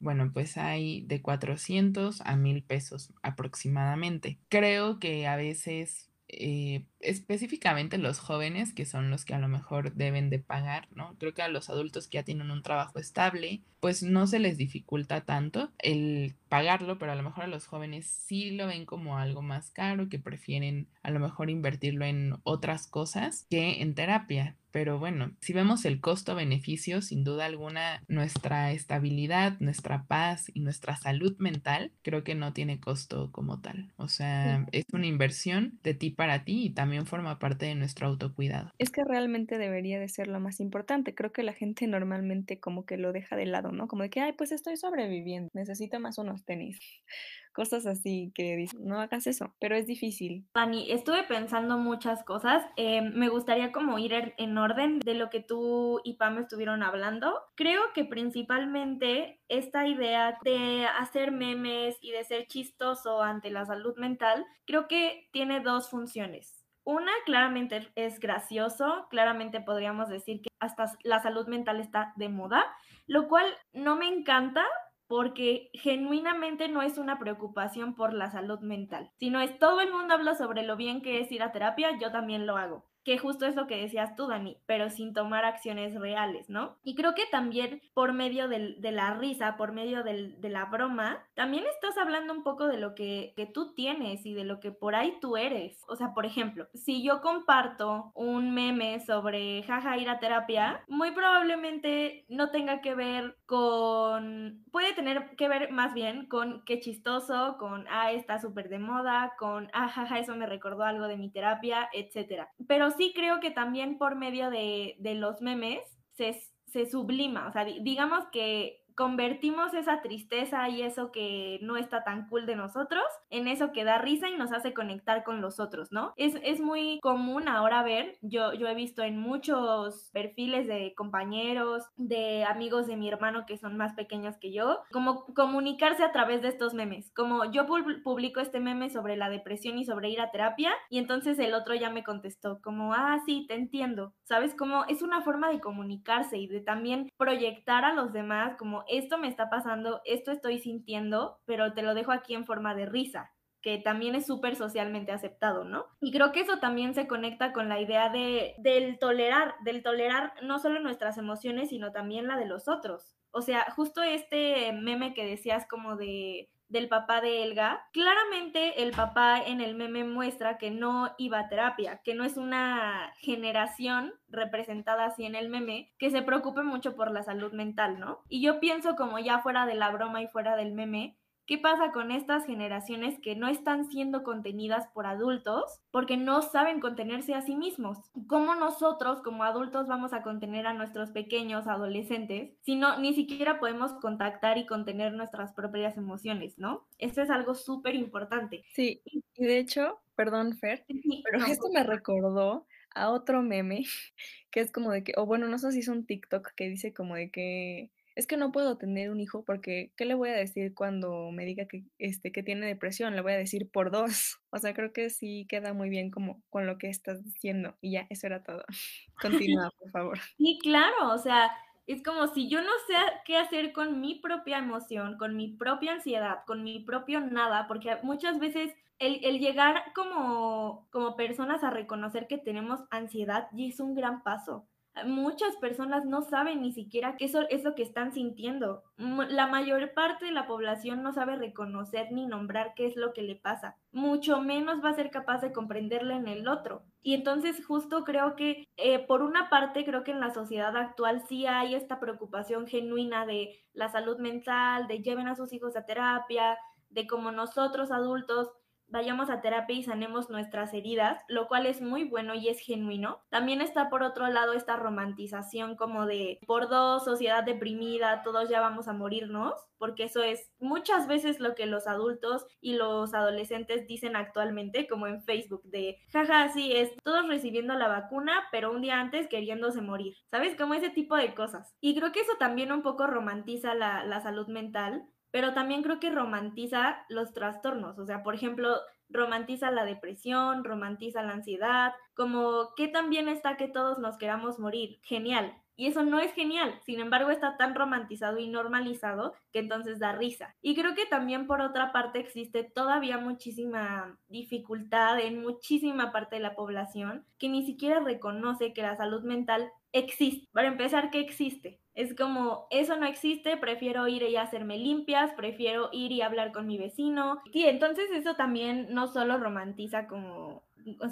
bueno, 0.00 0.32
pues 0.32 0.56
hay 0.58 1.02
de 1.02 1.22
400 1.22 2.20
a 2.22 2.34
1000 2.34 2.64
pesos 2.64 3.12
aproximadamente. 3.22 4.40
Creo 4.48 4.98
que 4.98 5.28
a 5.28 5.36
veces 5.36 6.10
eh, 6.26 6.84
específicamente 7.00 7.98
los 7.98 8.18
jóvenes, 8.18 8.72
que 8.72 8.86
son 8.86 9.10
los 9.10 9.24
que 9.24 9.34
a 9.34 9.38
lo 9.38 9.48
mejor 9.48 9.94
deben 9.94 10.30
de 10.30 10.38
pagar, 10.38 10.88
¿no? 10.94 11.16
Creo 11.18 11.34
que 11.34 11.42
a 11.42 11.48
los 11.48 11.70
adultos 11.70 12.08
que 12.08 12.18
ya 12.18 12.22
tienen 12.22 12.50
un 12.50 12.62
trabajo 12.62 12.98
estable, 12.98 13.62
pues 13.80 14.02
no 14.02 14.26
se 14.26 14.38
les 14.38 14.56
dificulta 14.58 15.22
tanto 15.22 15.72
el 15.78 16.34
pagarlo, 16.48 16.98
pero 16.98 17.12
a 17.12 17.14
lo 17.14 17.22
mejor 17.22 17.44
a 17.44 17.48
los 17.48 17.66
jóvenes 17.66 18.06
sí 18.06 18.50
lo 18.50 18.66
ven 18.66 18.84
como 18.84 19.18
algo 19.18 19.42
más 19.42 19.70
caro, 19.70 20.08
que 20.08 20.18
prefieren 20.18 20.88
a 21.02 21.10
lo 21.10 21.20
mejor 21.20 21.50
invertirlo 21.50 22.04
en 22.04 22.36
otras 22.42 22.86
cosas 22.86 23.46
que 23.50 23.80
en 23.80 23.94
terapia. 23.94 24.56
Pero 24.72 24.98
bueno, 24.98 25.32
si 25.40 25.52
vemos 25.52 25.84
el 25.84 26.00
costo-beneficio, 26.00 27.02
sin 27.02 27.24
duda 27.24 27.46
alguna, 27.46 28.02
nuestra 28.06 28.70
estabilidad, 28.72 29.58
nuestra 29.58 30.04
paz 30.04 30.50
y 30.54 30.60
nuestra 30.60 30.96
salud 30.96 31.36
mental, 31.38 31.90
creo 32.02 32.22
que 32.22 32.36
no 32.36 32.52
tiene 32.52 32.78
costo 32.78 33.32
como 33.32 33.60
tal. 33.60 33.90
O 33.96 34.06
sea, 34.06 34.66
es 34.70 34.84
una 34.92 35.06
inversión 35.06 35.78
de 35.82 35.94
ti 35.94 36.10
para 36.10 36.44
ti 36.44 36.66
y 36.66 36.70
también 36.70 36.89
también 36.90 37.06
forma 37.06 37.38
parte 37.38 37.66
de 37.66 37.76
nuestro 37.76 38.08
autocuidado. 38.08 38.72
Es 38.78 38.90
que 38.90 39.04
realmente 39.04 39.58
debería 39.58 40.00
de 40.00 40.08
ser 40.08 40.26
lo 40.26 40.40
más 40.40 40.58
importante. 40.58 41.14
Creo 41.14 41.32
que 41.32 41.44
la 41.44 41.52
gente 41.52 41.86
normalmente 41.86 42.58
como 42.58 42.84
que 42.84 42.96
lo 42.96 43.12
deja 43.12 43.36
de 43.36 43.46
lado, 43.46 43.70
¿no? 43.70 43.86
Como 43.86 44.02
de 44.02 44.10
que, 44.10 44.20
ay, 44.20 44.32
pues 44.32 44.50
estoy 44.50 44.76
sobreviviendo, 44.76 45.48
necesito 45.52 46.00
más 46.00 46.18
unos 46.18 46.44
tenis. 46.44 46.80
Cosas 47.52 47.86
así 47.86 48.32
que 48.34 48.56
dicen, 48.56 48.84
no 48.84 49.00
hagas 49.00 49.28
eso, 49.28 49.54
pero 49.60 49.76
es 49.76 49.86
difícil. 49.86 50.46
Dani, 50.52 50.90
estuve 50.90 51.22
pensando 51.22 51.78
muchas 51.78 52.24
cosas. 52.24 52.64
Eh, 52.76 53.02
me 53.02 53.28
gustaría 53.28 53.70
como 53.70 53.98
ir 54.00 54.34
en 54.36 54.58
orden 54.58 54.98
de 54.98 55.14
lo 55.14 55.30
que 55.30 55.40
tú 55.40 56.00
y 56.02 56.14
Pam 56.14 56.38
estuvieron 56.38 56.82
hablando. 56.82 57.40
Creo 57.54 57.82
que 57.94 58.04
principalmente 58.04 59.40
esta 59.48 59.86
idea 59.86 60.38
de 60.42 60.86
hacer 60.98 61.30
memes 61.30 61.96
y 62.00 62.10
de 62.10 62.24
ser 62.24 62.46
chistoso 62.48 63.22
ante 63.22 63.50
la 63.50 63.64
salud 63.64 63.96
mental, 63.96 64.44
creo 64.64 64.88
que 64.88 65.28
tiene 65.32 65.60
dos 65.60 65.88
funciones. 65.88 66.59
Una, 66.84 67.12
claramente 67.24 67.90
es 67.94 68.18
gracioso, 68.20 69.06
claramente 69.10 69.60
podríamos 69.60 70.08
decir 70.08 70.40
que 70.42 70.50
hasta 70.58 70.92
la 71.04 71.20
salud 71.20 71.46
mental 71.46 71.80
está 71.80 72.12
de 72.16 72.28
moda, 72.28 72.64
lo 73.06 73.28
cual 73.28 73.46
no 73.72 73.96
me 73.96 74.08
encanta 74.08 74.64
porque 75.06 75.70
genuinamente 75.74 76.68
no 76.68 76.82
es 76.82 76.96
una 76.96 77.18
preocupación 77.18 77.94
por 77.94 78.14
la 78.14 78.30
salud 78.30 78.60
mental, 78.60 79.10
sino 79.18 79.40
es 79.40 79.58
todo 79.58 79.80
el 79.80 79.92
mundo 79.92 80.14
habla 80.14 80.34
sobre 80.34 80.62
lo 80.62 80.76
bien 80.76 81.02
que 81.02 81.20
es 81.20 81.30
ir 81.32 81.42
a 81.42 81.52
terapia, 81.52 81.98
yo 81.98 82.12
también 82.12 82.46
lo 82.46 82.56
hago 82.56 82.89
que 83.04 83.18
justo 83.18 83.46
es 83.46 83.56
lo 83.56 83.66
que 83.66 83.80
decías 83.80 84.14
tú, 84.16 84.26
Dani, 84.26 84.58
pero 84.66 84.90
sin 84.90 85.14
tomar 85.14 85.44
acciones 85.44 85.98
reales, 85.98 86.48
¿no? 86.50 86.76
Y 86.82 86.94
creo 86.94 87.14
que 87.14 87.26
también 87.30 87.80
por 87.94 88.12
medio 88.12 88.48
del, 88.48 88.80
de 88.80 88.92
la 88.92 89.14
risa, 89.14 89.56
por 89.56 89.72
medio 89.72 90.02
del, 90.02 90.40
de 90.40 90.48
la 90.48 90.66
broma, 90.66 91.24
también 91.34 91.64
estás 91.66 91.96
hablando 91.98 92.32
un 92.32 92.42
poco 92.42 92.66
de 92.66 92.78
lo 92.78 92.94
que, 92.94 93.32
que 93.36 93.46
tú 93.46 93.74
tienes 93.74 94.26
y 94.26 94.34
de 94.34 94.44
lo 94.44 94.60
que 94.60 94.70
por 94.70 94.94
ahí 94.94 95.14
tú 95.20 95.36
eres. 95.36 95.82
O 95.88 95.96
sea, 95.96 96.12
por 96.14 96.26
ejemplo, 96.26 96.68
si 96.74 97.02
yo 97.02 97.20
comparto 97.20 98.12
un 98.14 98.52
meme 98.52 99.00
sobre 99.00 99.62
jaja 99.62 99.96
ir 99.96 100.08
a 100.08 100.18
terapia, 100.18 100.84
muy 100.88 101.12
probablemente 101.12 102.24
no 102.28 102.50
tenga 102.50 102.80
que 102.80 102.94
ver 102.94 103.36
con, 103.46 104.62
puede 104.70 104.92
tener 104.92 105.36
que 105.36 105.48
ver 105.48 105.72
más 105.72 105.94
bien 105.94 106.26
con 106.26 106.62
qué 106.64 106.80
chistoso, 106.80 107.56
con, 107.58 107.86
ah, 107.88 108.12
está 108.12 108.38
súper 108.38 108.68
de 108.68 108.78
moda, 108.78 109.34
con, 109.38 109.68
ah, 109.72 109.88
jaja, 109.88 110.18
eso 110.18 110.36
me 110.36 110.46
recordó 110.46 110.84
algo 110.84 111.08
de 111.08 111.16
mi 111.16 111.30
terapia, 111.30 111.88
etcétera. 111.92 112.50
Pero 112.68 112.89
sí 112.90 113.12
creo 113.14 113.40
que 113.40 113.50
también 113.50 113.98
por 113.98 114.16
medio 114.16 114.50
de, 114.50 114.96
los 115.16 115.40
memes 115.40 115.80
se, 116.12 116.86
sublima, 116.90 117.48
o 117.48 117.52
sea, 117.52 117.64
digamos 117.64 118.24
que 118.32 118.79
convertimos 118.94 119.74
esa 119.74 120.02
tristeza 120.02 120.68
y 120.68 120.82
eso 120.82 121.12
que 121.12 121.58
no 121.62 121.76
está 121.76 122.04
tan 122.04 122.28
cool 122.28 122.46
de 122.46 122.56
nosotros 122.56 123.04
en 123.30 123.48
eso 123.48 123.72
que 123.72 123.84
da 123.84 123.98
risa 123.98 124.28
y 124.28 124.36
nos 124.36 124.52
hace 124.52 124.74
conectar 124.74 125.24
con 125.24 125.40
los 125.40 125.60
otros, 125.60 125.92
¿no? 125.92 126.12
Es, 126.16 126.34
es 126.42 126.60
muy 126.60 126.98
común 127.00 127.48
ahora 127.48 127.82
ver, 127.82 128.18
yo, 128.22 128.52
yo 128.54 128.68
he 128.68 128.74
visto 128.74 129.02
en 129.02 129.18
muchos 129.18 130.10
perfiles 130.12 130.66
de 130.66 130.94
compañeros, 130.96 131.84
de 131.96 132.44
amigos 132.44 132.86
de 132.86 132.96
mi 132.96 133.08
hermano 133.08 133.46
que 133.46 133.58
son 133.58 133.76
más 133.76 133.94
pequeños 133.94 134.36
que 134.38 134.52
yo, 134.52 134.80
como 134.92 135.24
comunicarse 135.34 136.02
a 136.02 136.12
través 136.12 136.42
de 136.42 136.48
estos 136.48 136.74
memes, 136.74 137.12
como 137.14 137.50
yo 137.50 137.66
publico 137.66 138.40
este 138.40 138.60
meme 138.60 138.90
sobre 138.90 139.16
la 139.16 139.30
depresión 139.30 139.78
y 139.78 139.84
sobre 139.84 140.10
ir 140.10 140.20
a 140.20 140.30
terapia 140.30 140.72
y 140.88 140.98
entonces 140.98 141.38
el 141.38 141.54
otro 141.54 141.74
ya 141.74 141.90
me 141.90 142.04
contestó 142.04 142.60
como, 142.62 142.94
ah, 142.94 143.18
sí, 143.26 143.46
te 143.48 143.54
entiendo, 143.54 144.14
¿sabes? 144.24 144.54
Como 144.54 144.84
es 144.86 145.02
una 145.02 145.22
forma 145.22 145.48
de 145.50 145.60
comunicarse 145.60 146.38
y 146.38 146.46
de 146.46 146.60
también 146.60 147.10
proyectar 147.16 147.84
a 147.84 147.94
los 147.94 148.12
demás 148.12 148.56
como 148.56 148.79
esto 148.88 149.18
me 149.18 149.28
está 149.28 149.50
pasando, 149.50 150.00
esto 150.04 150.30
estoy 150.30 150.58
sintiendo, 150.58 151.40
pero 151.44 151.72
te 151.74 151.82
lo 151.82 151.94
dejo 151.94 152.12
aquí 152.12 152.34
en 152.34 152.46
forma 152.46 152.74
de 152.74 152.86
risa 152.86 153.32
que 153.62 153.78
también 153.78 154.14
es 154.14 154.26
súper 154.26 154.56
socialmente 154.56 155.12
aceptado, 155.12 155.64
¿no? 155.64 155.86
Y 156.00 156.12
creo 156.12 156.32
que 156.32 156.40
eso 156.40 156.58
también 156.58 156.94
se 156.94 157.06
conecta 157.06 157.52
con 157.52 157.68
la 157.68 157.80
idea 157.80 158.08
de, 158.08 158.54
del 158.58 158.98
tolerar, 158.98 159.54
del 159.64 159.82
tolerar 159.82 160.32
no 160.42 160.58
solo 160.58 160.80
nuestras 160.80 161.18
emociones, 161.18 161.68
sino 161.68 161.92
también 161.92 162.26
la 162.26 162.38
de 162.38 162.46
los 162.46 162.68
otros. 162.68 163.16
O 163.32 163.42
sea, 163.42 163.70
justo 163.76 164.02
este 164.02 164.72
meme 164.72 165.14
que 165.14 165.26
decías 165.26 165.66
como 165.68 165.96
de 165.96 166.50
del 166.70 166.88
papá 166.88 167.20
de 167.20 167.42
Elga, 167.42 167.86
claramente 167.92 168.82
el 168.82 168.92
papá 168.92 169.42
en 169.44 169.60
el 169.60 169.74
meme 169.74 170.04
muestra 170.04 170.56
que 170.56 170.70
no 170.70 171.14
iba 171.18 171.40
a 171.40 171.48
terapia, 171.48 172.00
que 172.02 172.14
no 172.14 172.24
es 172.24 172.36
una 172.36 173.12
generación 173.18 174.14
representada 174.28 175.06
así 175.06 175.24
en 175.24 175.34
el 175.34 175.48
meme 175.48 175.92
que 175.98 176.10
se 176.10 176.22
preocupe 176.22 176.62
mucho 176.62 176.94
por 176.94 177.10
la 177.10 177.22
salud 177.22 177.52
mental, 177.52 177.98
¿no? 177.98 178.20
Y 178.28 178.40
yo 178.40 178.60
pienso 178.60 178.94
como 178.96 179.18
ya 179.18 179.40
fuera 179.40 179.66
de 179.66 179.74
la 179.74 179.90
broma 179.90 180.22
y 180.22 180.28
fuera 180.28 180.56
del 180.56 180.72
meme, 180.72 181.16
¿Qué 181.50 181.58
pasa 181.58 181.90
con 181.90 182.12
estas 182.12 182.46
generaciones 182.46 183.18
que 183.18 183.34
no 183.34 183.48
están 183.48 183.90
siendo 183.90 184.22
contenidas 184.22 184.86
por 184.94 185.04
adultos 185.04 185.80
porque 185.90 186.16
no 186.16 186.42
saben 186.42 186.78
contenerse 186.78 187.34
a 187.34 187.42
sí 187.42 187.56
mismos? 187.56 187.98
¿Cómo 188.28 188.54
nosotros 188.54 189.20
como 189.20 189.42
adultos 189.42 189.88
vamos 189.88 190.12
a 190.12 190.22
contener 190.22 190.68
a 190.68 190.74
nuestros 190.74 191.10
pequeños 191.10 191.66
adolescentes 191.66 192.52
si 192.60 192.76
no 192.76 193.00
ni 193.00 193.14
siquiera 193.14 193.58
podemos 193.58 193.94
contactar 193.94 194.58
y 194.58 194.66
contener 194.66 195.12
nuestras 195.12 195.52
propias 195.52 195.96
emociones, 195.96 196.56
¿no? 196.56 196.86
Esto 196.98 197.20
es 197.20 197.30
algo 197.30 197.56
súper 197.56 197.96
importante. 197.96 198.62
Sí, 198.72 199.02
y 199.04 199.44
de 199.44 199.58
hecho, 199.58 199.98
perdón 200.14 200.56
Fer, 200.56 200.84
pero 201.24 201.44
esto 201.46 201.68
me 201.72 201.82
recordó 201.82 202.64
a 202.94 203.10
otro 203.10 203.42
meme 203.42 203.82
que 204.52 204.60
es 204.60 204.70
como 204.70 204.92
de 204.92 205.02
que, 205.02 205.14
o 205.16 205.26
bueno, 205.26 205.48
no 205.48 205.58
sé 205.58 205.72
si 205.72 205.80
es 205.80 205.88
un 205.88 206.06
TikTok 206.06 206.52
que 206.54 206.68
dice 206.68 206.94
como 206.94 207.16
de 207.16 207.32
que 207.32 207.90
es 208.20 208.26
que 208.26 208.36
no 208.36 208.52
puedo 208.52 208.76
tener 208.76 209.10
un 209.10 209.18
hijo 209.18 209.44
porque, 209.44 209.92
¿qué 209.96 210.04
le 210.04 210.14
voy 210.14 210.28
a 210.28 210.34
decir 210.34 210.74
cuando 210.74 211.30
me 211.32 211.46
diga 211.46 211.66
que, 211.66 211.84
este, 211.98 212.32
que 212.32 212.42
tiene 212.42 212.66
depresión? 212.66 213.16
Le 213.16 213.22
voy 213.22 213.32
a 213.32 213.38
decir 213.38 213.70
por 213.70 213.90
dos. 213.90 214.38
O 214.50 214.58
sea, 214.58 214.74
creo 214.74 214.92
que 214.92 215.10
sí 215.10 215.46
queda 215.48 215.72
muy 215.72 215.88
bien 215.88 216.10
como 216.10 216.42
con 216.50 216.66
lo 216.66 216.76
que 216.76 216.88
estás 216.88 217.24
diciendo. 217.24 217.76
Y 217.80 217.92
ya, 217.92 218.06
eso 218.10 218.26
era 218.26 218.42
todo. 218.42 218.64
Continúa, 219.22 219.70
por 219.78 219.90
favor. 219.90 220.18
Sí, 220.36 220.58
claro, 220.60 221.14
o 221.14 221.18
sea, 221.18 221.50
es 221.86 222.02
como 222.02 222.26
si 222.28 222.48
yo 222.48 222.60
no 222.60 222.72
sé 222.86 222.94
qué 223.24 223.36
hacer 223.36 223.72
con 223.72 224.00
mi 224.00 224.16
propia 224.16 224.58
emoción, 224.58 225.16
con 225.16 225.36
mi 225.36 225.48
propia 225.48 225.92
ansiedad, 225.92 226.44
con 226.46 226.62
mi 226.62 226.80
propio 226.80 227.20
nada, 227.20 227.66
porque 227.68 227.96
muchas 228.02 228.38
veces 228.38 228.74
el, 228.98 229.24
el, 229.24 229.38
llegar 229.38 229.92
como, 229.94 230.88
como 230.90 231.16
personas 231.16 231.64
a 231.64 231.70
reconocer 231.70 232.26
que 232.26 232.38
tenemos 232.38 232.80
ansiedad 232.90 233.48
ya 233.52 233.64
es 233.64 233.80
un 233.80 233.94
gran 233.94 234.22
paso. 234.22 234.68
Muchas 235.04 235.56
personas 235.56 236.04
no 236.04 236.22
saben 236.22 236.62
ni 236.62 236.72
siquiera 236.72 237.16
qué 237.16 237.24
es 237.24 237.64
lo 237.64 237.74
que 237.74 237.82
están 237.82 238.12
sintiendo. 238.12 238.82
La 238.96 239.46
mayor 239.46 239.92
parte 239.94 240.26
de 240.26 240.32
la 240.32 240.46
población 240.46 241.02
no 241.02 241.12
sabe 241.12 241.36
reconocer 241.36 242.12
ni 242.12 242.26
nombrar 242.26 242.74
qué 242.74 242.86
es 242.86 242.96
lo 242.96 243.12
que 243.12 243.22
le 243.22 243.36
pasa. 243.36 243.76
Mucho 243.92 244.40
menos 244.40 244.84
va 244.84 244.90
a 244.90 244.94
ser 244.94 245.10
capaz 245.10 245.40
de 245.40 245.52
comprenderle 245.52 246.14
en 246.14 246.28
el 246.28 246.48
otro. 246.48 246.82
Y 247.02 247.14
entonces 247.14 247.64
justo 247.64 248.04
creo 248.04 248.36
que, 248.36 248.68
eh, 248.76 248.98
por 249.06 249.22
una 249.22 249.48
parte, 249.48 249.84
creo 249.84 250.04
que 250.04 250.10
en 250.10 250.20
la 250.20 250.34
sociedad 250.34 250.76
actual 250.76 251.22
sí 251.28 251.46
hay 251.46 251.74
esta 251.74 251.98
preocupación 251.98 252.66
genuina 252.66 253.26
de 253.26 253.58
la 253.72 253.88
salud 253.88 254.18
mental, 254.18 254.86
de 254.86 255.00
lleven 255.00 255.28
a 255.28 255.36
sus 255.36 255.52
hijos 255.52 255.76
a 255.76 255.86
terapia, 255.86 256.58
de 256.90 257.06
cómo 257.06 257.30
nosotros 257.30 257.90
adultos 257.90 258.50
vayamos 258.90 259.30
a 259.30 259.40
terapia 259.40 259.76
y 259.76 259.82
sanemos 259.82 260.30
nuestras 260.30 260.74
heridas, 260.74 261.22
lo 261.28 261.48
cual 261.48 261.66
es 261.66 261.80
muy 261.80 262.04
bueno 262.04 262.34
y 262.34 262.48
es 262.48 262.60
genuino. 262.60 263.22
También 263.30 263.60
está 263.60 263.88
por 263.90 264.02
otro 264.02 264.28
lado 264.28 264.52
esta 264.52 264.76
romantización 264.76 265.76
como 265.76 266.06
de 266.06 266.38
por 266.46 266.68
dos, 266.68 267.04
sociedad 267.04 267.44
deprimida, 267.44 268.22
todos 268.22 268.48
ya 268.48 268.60
vamos 268.60 268.88
a 268.88 268.92
morirnos, 268.92 269.54
porque 269.78 270.04
eso 270.04 270.22
es 270.22 270.50
muchas 270.58 271.06
veces 271.06 271.40
lo 271.40 271.54
que 271.54 271.66
los 271.66 271.86
adultos 271.86 272.46
y 272.60 272.74
los 272.74 273.14
adolescentes 273.14 273.86
dicen 273.86 274.16
actualmente, 274.16 274.86
como 274.86 275.06
en 275.06 275.22
Facebook, 275.22 275.62
de 275.64 275.98
jaja, 276.12 276.48
sí, 276.48 276.72
es 276.72 276.90
todos 277.02 277.26
recibiendo 277.28 277.74
la 277.74 277.88
vacuna, 277.88 278.32
pero 278.52 278.70
un 278.70 278.82
día 278.82 279.00
antes 279.00 279.28
queriéndose 279.28 279.80
morir, 279.80 280.16
¿sabes? 280.30 280.56
Como 280.56 280.74
ese 280.74 280.90
tipo 280.90 281.16
de 281.16 281.34
cosas. 281.34 281.74
Y 281.80 281.96
creo 281.96 282.12
que 282.12 282.20
eso 282.20 282.32
también 282.38 282.72
un 282.72 282.82
poco 282.82 283.06
romantiza 283.06 283.74
la, 283.74 284.04
la 284.04 284.20
salud 284.20 284.48
mental 284.48 285.06
pero 285.30 285.54
también 285.54 285.82
creo 285.82 286.00
que 286.00 286.10
romantiza 286.10 287.04
los 287.08 287.32
trastornos, 287.32 287.98
o 287.98 288.06
sea, 288.06 288.22
por 288.22 288.34
ejemplo, 288.34 288.76
romantiza 289.08 289.70
la 289.70 289.84
depresión, 289.84 290.64
romantiza 290.64 291.22
la 291.22 291.32
ansiedad, 291.32 291.92
como 292.14 292.74
que 292.76 292.88
también 292.88 293.28
está 293.28 293.56
que 293.56 293.68
todos 293.68 293.98
nos 293.98 294.16
queramos 294.16 294.58
morir, 294.58 294.98
genial. 295.02 295.56
Y 295.76 295.86
eso 295.86 296.02
no 296.02 296.18
es 296.18 296.34
genial, 296.34 296.78
sin 296.84 297.00
embargo 297.00 297.30
está 297.30 297.56
tan 297.56 297.74
romantizado 297.74 298.38
y 298.38 298.48
normalizado 298.48 299.32
que 299.50 299.60
entonces 299.60 299.98
da 299.98 300.12
risa. 300.12 300.54
Y 300.60 300.74
creo 300.74 300.94
que 300.94 301.06
también 301.06 301.46
por 301.46 301.62
otra 301.62 301.90
parte 301.90 302.18
existe 302.18 302.64
todavía 302.64 303.16
muchísima 303.16 304.18
dificultad 304.28 305.18
en 305.18 305.40
muchísima 305.40 306.12
parte 306.12 306.36
de 306.36 306.42
la 306.42 306.54
población 306.54 307.24
que 307.38 307.48
ni 307.48 307.64
siquiera 307.64 308.00
reconoce 308.00 308.74
que 308.74 308.82
la 308.82 308.94
salud 308.94 309.22
mental 309.22 309.72
existe. 309.92 310.48
Para 310.52 310.68
empezar, 310.68 311.10
que 311.10 311.20
existe. 311.20 311.80
Es 311.94 312.14
como, 312.14 312.66
eso 312.70 312.96
no 312.96 313.06
existe, 313.06 313.56
prefiero 313.56 314.06
ir 314.08 314.22
y 314.22 314.36
hacerme 314.36 314.78
limpias, 314.78 315.32
prefiero 315.34 315.90
ir 315.92 316.12
y 316.12 316.22
hablar 316.22 316.52
con 316.52 316.66
mi 316.66 316.78
vecino. 316.78 317.42
Sí, 317.52 317.66
entonces 317.66 318.10
eso 318.12 318.36
también 318.36 318.88
no 318.94 319.08
solo 319.08 319.38
romantiza 319.38 320.06
como 320.06 320.62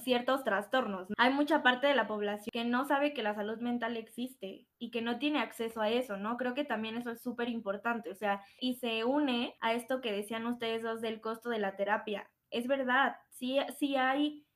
ciertos 0.03 0.45
trastornos. 0.45 1.09
Hay 1.17 1.33
mucha 1.33 1.63
parte 1.63 1.87
de 1.87 1.95
la 1.95 2.07
población 2.07 2.51
que 2.53 2.65
no 2.65 2.85
sabe 2.85 3.13
que 3.13 3.23
la 3.23 3.35
salud 3.35 3.59
mental 3.59 3.97
existe 3.97 4.67
y 4.79 4.91
que 4.91 5.03
no 5.03 5.19
tiene 5.19 5.41
acceso 5.41 5.81
a 5.81 5.91
eso, 5.91 6.17
¿no? 6.17 6.37
Creo 6.37 6.55
que 6.55 6.65
también 6.65 6.97
eso 6.97 7.11
es 7.11 7.21
súper 7.21 7.49
importante, 7.49 8.11
o 8.11 8.15
sea, 8.15 8.43
y 8.61 8.75
se 8.75 9.05
une 9.05 9.57
a 9.61 9.75
esto 9.75 10.01
que 10.01 10.13
decían 10.13 10.47
ustedes 10.47 10.83
dos 10.83 11.01
del 11.01 11.21
costo 11.21 11.51
de 11.51 11.59
la 11.59 11.77
terapia. 11.77 12.31
Es 12.51 12.67
verdad, 12.67 13.17
sí, 13.31 13.59
sí 13.79 13.97
hay 13.97 14.47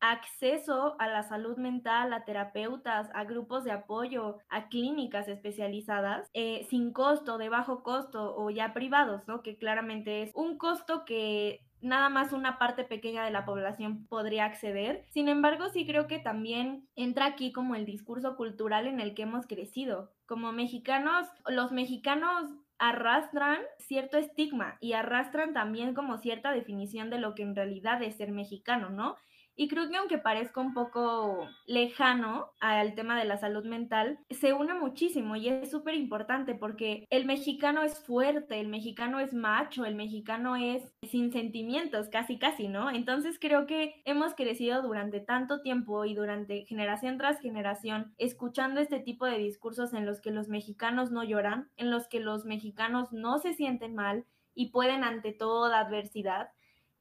acceso 0.00 0.96
a 0.98 1.08
la 1.08 1.22
salud 1.22 1.56
mental, 1.56 2.12
a 2.12 2.24
terapeutas, 2.24 3.08
a 3.14 3.24
grupos 3.24 3.64
de 3.64 3.72
apoyo, 3.72 4.38
a 4.48 4.68
clínicas 4.68 5.28
especializadas, 5.28 6.28
eh, 6.34 6.66
sin 6.70 6.92
costo, 6.92 7.38
de 7.38 7.48
bajo 7.48 7.82
costo 7.82 8.34
o 8.36 8.50
ya 8.50 8.72
privados, 8.72 9.26
¿no? 9.26 9.42
Que 9.42 9.56
claramente 9.56 10.22
es 10.22 10.30
un 10.34 10.58
costo 10.58 11.04
que 11.04 11.60
nada 11.80 12.08
más 12.08 12.32
una 12.32 12.58
parte 12.58 12.84
pequeña 12.84 13.24
de 13.24 13.30
la 13.30 13.44
población 13.44 14.06
podría 14.06 14.44
acceder. 14.44 15.04
Sin 15.10 15.28
embargo, 15.28 15.68
sí 15.68 15.86
creo 15.86 16.06
que 16.06 16.18
también 16.18 16.88
entra 16.96 17.26
aquí 17.26 17.52
como 17.52 17.74
el 17.74 17.84
discurso 17.84 18.36
cultural 18.36 18.86
en 18.86 19.00
el 19.00 19.14
que 19.14 19.22
hemos 19.22 19.46
crecido. 19.46 20.10
Como 20.26 20.52
mexicanos, 20.52 21.28
los 21.46 21.72
mexicanos 21.72 22.50
arrastran 22.78 23.58
cierto 23.78 24.18
estigma 24.18 24.76
y 24.80 24.92
arrastran 24.92 25.52
también 25.52 25.94
como 25.94 26.18
cierta 26.18 26.52
definición 26.52 27.10
de 27.10 27.18
lo 27.18 27.34
que 27.34 27.42
en 27.42 27.56
realidad 27.56 28.02
es 28.02 28.16
ser 28.16 28.30
mexicano, 28.30 28.90
¿no? 28.90 29.16
Y 29.60 29.66
creo 29.66 29.90
que 29.90 29.96
aunque 29.96 30.18
parezca 30.18 30.60
un 30.60 30.72
poco 30.72 31.48
lejano 31.66 32.52
al 32.60 32.94
tema 32.94 33.18
de 33.18 33.24
la 33.24 33.38
salud 33.38 33.64
mental, 33.64 34.20
se 34.30 34.52
une 34.52 34.72
muchísimo 34.72 35.34
y 35.34 35.48
es 35.48 35.68
súper 35.68 35.96
importante 35.96 36.54
porque 36.54 37.08
el 37.10 37.26
mexicano 37.26 37.82
es 37.82 37.98
fuerte, 37.98 38.60
el 38.60 38.68
mexicano 38.68 39.18
es 39.18 39.34
macho, 39.34 39.84
el 39.84 39.96
mexicano 39.96 40.54
es 40.54 40.94
sin 41.02 41.32
sentimientos, 41.32 42.08
casi 42.08 42.38
casi, 42.38 42.68
¿no? 42.68 42.88
Entonces 42.88 43.36
creo 43.40 43.66
que 43.66 44.00
hemos 44.04 44.36
crecido 44.36 44.80
durante 44.80 45.18
tanto 45.18 45.60
tiempo 45.60 46.04
y 46.04 46.14
durante 46.14 46.64
generación 46.66 47.18
tras 47.18 47.40
generación 47.40 48.14
escuchando 48.16 48.80
este 48.80 49.00
tipo 49.00 49.26
de 49.26 49.38
discursos 49.38 49.92
en 49.92 50.06
los 50.06 50.20
que 50.20 50.30
los 50.30 50.46
mexicanos 50.46 51.10
no 51.10 51.24
lloran, 51.24 51.68
en 51.76 51.90
los 51.90 52.06
que 52.06 52.20
los 52.20 52.44
mexicanos 52.44 53.12
no 53.12 53.38
se 53.40 53.54
sienten 53.54 53.96
mal 53.96 54.24
y 54.54 54.70
pueden 54.70 55.02
ante 55.02 55.32
toda 55.32 55.80
adversidad. 55.80 56.50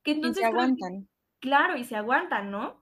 Que 0.02 0.14
entonces 0.14 0.42
y 0.42 0.42
se 0.42 0.48
aguantan 0.48 1.08
claro 1.40 1.78
y 1.78 1.84
se 1.84 1.96
aguantan, 1.96 2.52
¿no? 2.52 2.82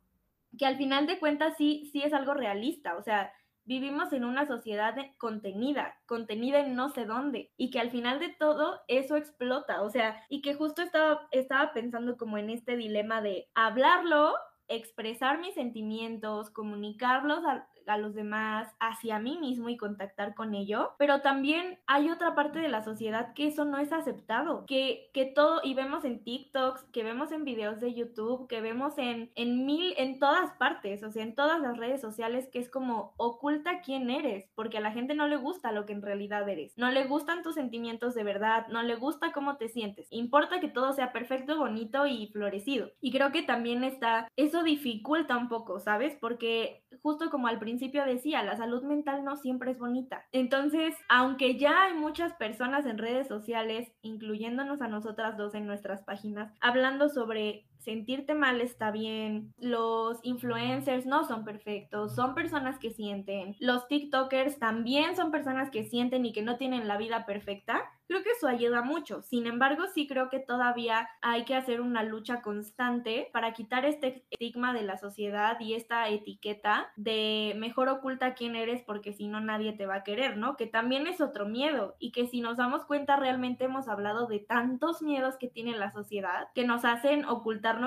Que 0.57 0.65
al 0.65 0.77
final 0.77 1.07
de 1.07 1.19
cuentas 1.19 1.55
sí, 1.57 1.89
sí 1.91 2.01
es 2.01 2.13
algo 2.13 2.33
realista, 2.33 2.95
o 2.97 3.03
sea, 3.03 3.31
vivimos 3.65 4.13
en 4.13 4.23
una 4.23 4.45
sociedad 4.45 4.95
contenida, 5.17 5.95
contenida 6.05 6.59
en 6.59 6.75
no 6.75 6.89
sé 6.89 7.05
dónde, 7.05 7.51
y 7.57 7.71
que 7.71 7.79
al 7.79 7.89
final 7.89 8.19
de 8.19 8.29
todo 8.29 8.81
eso 8.87 9.17
explota, 9.17 9.81
o 9.81 9.89
sea, 9.89 10.23
y 10.29 10.41
que 10.41 10.53
justo 10.53 10.81
estaba, 10.81 11.27
estaba 11.31 11.73
pensando 11.73 12.15
como 12.15 12.37
en 12.37 12.49
este 12.49 12.77
dilema 12.77 13.21
de 13.21 13.49
hablarlo, 13.55 14.35
expresar 14.67 15.39
mis 15.39 15.55
sentimientos, 15.55 16.49
comunicarlos 16.51 17.43
a, 17.45 17.67
a 17.87 17.97
los 17.97 18.15
demás, 18.15 18.73
hacia 18.79 19.19
mí 19.19 19.37
mismo 19.37 19.69
y 19.69 19.77
contactar 19.77 20.35
con 20.35 20.55
ello, 20.55 20.93
pero 20.97 21.21
también 21.21 21.79
hay 21.87 22.09
otra 22.09 22.35
parte 22.35 22.59
de 22.59 22.67
la 22.67 22.83
sociedad 22.83 23.33
que 23.33 23.47
eso 23.47 23.65
no 23.65 23.77
es 23.77 23.91
aceptado, 23.91 24.65
que, 24.65 25.09
que 25.13 25.25
todo, 25.25 25.61
y 25.63 25.73
vemos 25.73 26.05
en 26.05 26.23
TikToks, 26.23 26.83
que 26.91 27.03
vemos 27.03 27.31
en 27.31 27.45
videos 27.45 27.79
de 27.79 27.93
YouTube, 27.93 28.47
que 28.47 28.61
vemos 28.61 28.97
en, 28.97 29.31
en 29.35 29.65
mil, 29.65 29.93
en 29.97 30.19
todas 30.19 30.51
partes, 30.53 31.03
o 31.03 31.11
sea, 31.11 31.23
en 31.23 31.35
todas 31.35 31.59
las 31.59 31.77
redes 31.77 32.01
sociales, 32.01 32.47
que 32.51 32.59
es 32.59 32.69
como 32.69 33.13
oculta 33.17 33.81
quién 33.81 34.09
eres, 34.09 34.49
porque 34.55 34.77
a 34.77 34.81
la 34.81 34.91
gente 34.91 35.15
no 35.15 35.27
le 35.27 35.37
gusta 35.37 35.71
lo 35.71 35.85
que 35.85 35.93
en 35.93 36.01
realidad 36.01 36.47
eres, 36.47 36.73
no 36.77 36.91
le 36.91 37.05
gustan 37.05 37.43
tus 37.43 37.55
sentimientos 37.55 38.15
de 38.15 38.23
verdad, 38.23 38.67
no 38.67 38.83
le 38.83 38.95
gusta 38.95 39.31
cómo 39.31 39.57
te 39.57 39.69
sientes, 39.69 40.07
importa 40.09 40.59
que 40.59 40.67
todo 40.67 40.93
sea 40.93 41.11
perfecto, 41.11 41.57
bonito 41.57 42.05
y 42.05 42.27
florecido. 42.27 42.91
Y 43.01 43.11
creo 43.11 43.31
que 43.31 43.43
también 43.43 43.83
está, 43.83 44.27
eso 44.35 44.63
dificulta 44.63 45.37
un 45.37 45.49
poco, 45.49 45.79
¿sabes? 45.79 46.17
Porque 46.19 46.83
justo 47.01 47.29
como 47.29 47.47
al 47.47 47.59
principio 47.59 48.05
decía, 48.05 48.43
la 48.43 48.55
salud 48.55 48.83
mental 48.83 49.23
no 49.23 49.35
siempre 49.35 49.71
es 49.71 49.79
bonita. 49.79 50.25
Entonces, 50.31 50.95
aunque 51.09 51.57
ya 51.57 51.83
hay 51.83 51.93
muchas 51.93 52.33
personas 52.33 52.85
en 52.85 52.97
redes 52.97 53.27
sociales, 53.27 53.91
incluyéndonos 54.01 54.81
a 54.81 54.87
nosotras 54.87 55.37
dos 55.37 55.55
en 55.55 55.65
nuestras 55.67 56.03
páginas, 56.03 56.53
hablando 56.61 57.09
sobre 57.09 57.65
sentirte 57.85 58.33
mal 58.33 58.59
está 58.59 58.91
bien, 58.91 59.53
los 59.57 60.19
influencers 60.23 61.05
no 61.05 61.23
son 61.25 61.45
perfectos, 61.45 62.15
son 62.15 62.35
personas 62.35 62.79
que 62.79 62.91
sienten, 62.91 63.55
los 63.59 63.87
TikTokers 63.87 64.59
también 64.59 65.15
son 65.15 65.31
personas 65.31 65.69
que 65.69 65.83
sienten 65.83 66.25
y 66.25 66.33
que 66.33 66.41
no 66.41 66.57
tienen 66.57 66.87
la 66.87 66.97
vida 66.97 67.25
perfecta, 67.25 67.83
creo 68.07 68.23
que 68.23 68.31
eso 68.31 68.47
ayuda 68.47 68.81
mucho. 68.81 69.21
Sin 69.21 69.47
embargo, 69.47 69.83
sí 69.93 70.07
creo 70.07 70.29
que 70.29 70.39
todavía 70.39 71.09
hay 71.21 71.45
que 71.45 71.55
hacer 71.55 71.81
una 71.81 72.03
lucha 72.03 72.41
constante 72.41 73.29
para 73.33 73.53
quitar 73.53 73.85
este 73.85 74.25
estigma 74.29 74.73
de 74.73 74.83
la 74.83 74.97
sociedad 74.97 75.59
y 75.59 75.73
esta 75.73 76.07
etiqueta 76.09 76.91
de 76.95 77.55
mejor 77.57 77.89
oculta 77.89 78.33
quién 78.33 78.55
eres 78.55 78.83
porque 78.83 79.13
si 79.13 79.27
no 79.27 79.39
nadie 79.39 79.73
te 79.73 79.85
va 79.85 79.95
a 79.95 80.03
querer, 80.03 80.37
¿no? 80.37 80.55
Que 80.55 80.67
también 80.67 81.07
es 81.07 81.21
otro 81.21 81.45
miedo 81.45 81.95
y 81.99 82.11
que 82.11 82.27
si 82.27 82.41
nos 82.41 82.57
damos 82.57 82.85
cuenta 82.85 83.15
realmente 83.15 83.65
hemos 83.65 83.87
hablado 83.87 84.27
de 84.27 84.39
tantos 84.39 85.01
miedos 85.01 85.37
que 85.37 85.47
tiene 85.47 85.77
la 85.77 85.91
sociedad 85.91 86.47
que 86.53 86.65
nos 86.65 86.85
hacen 86.85 87.25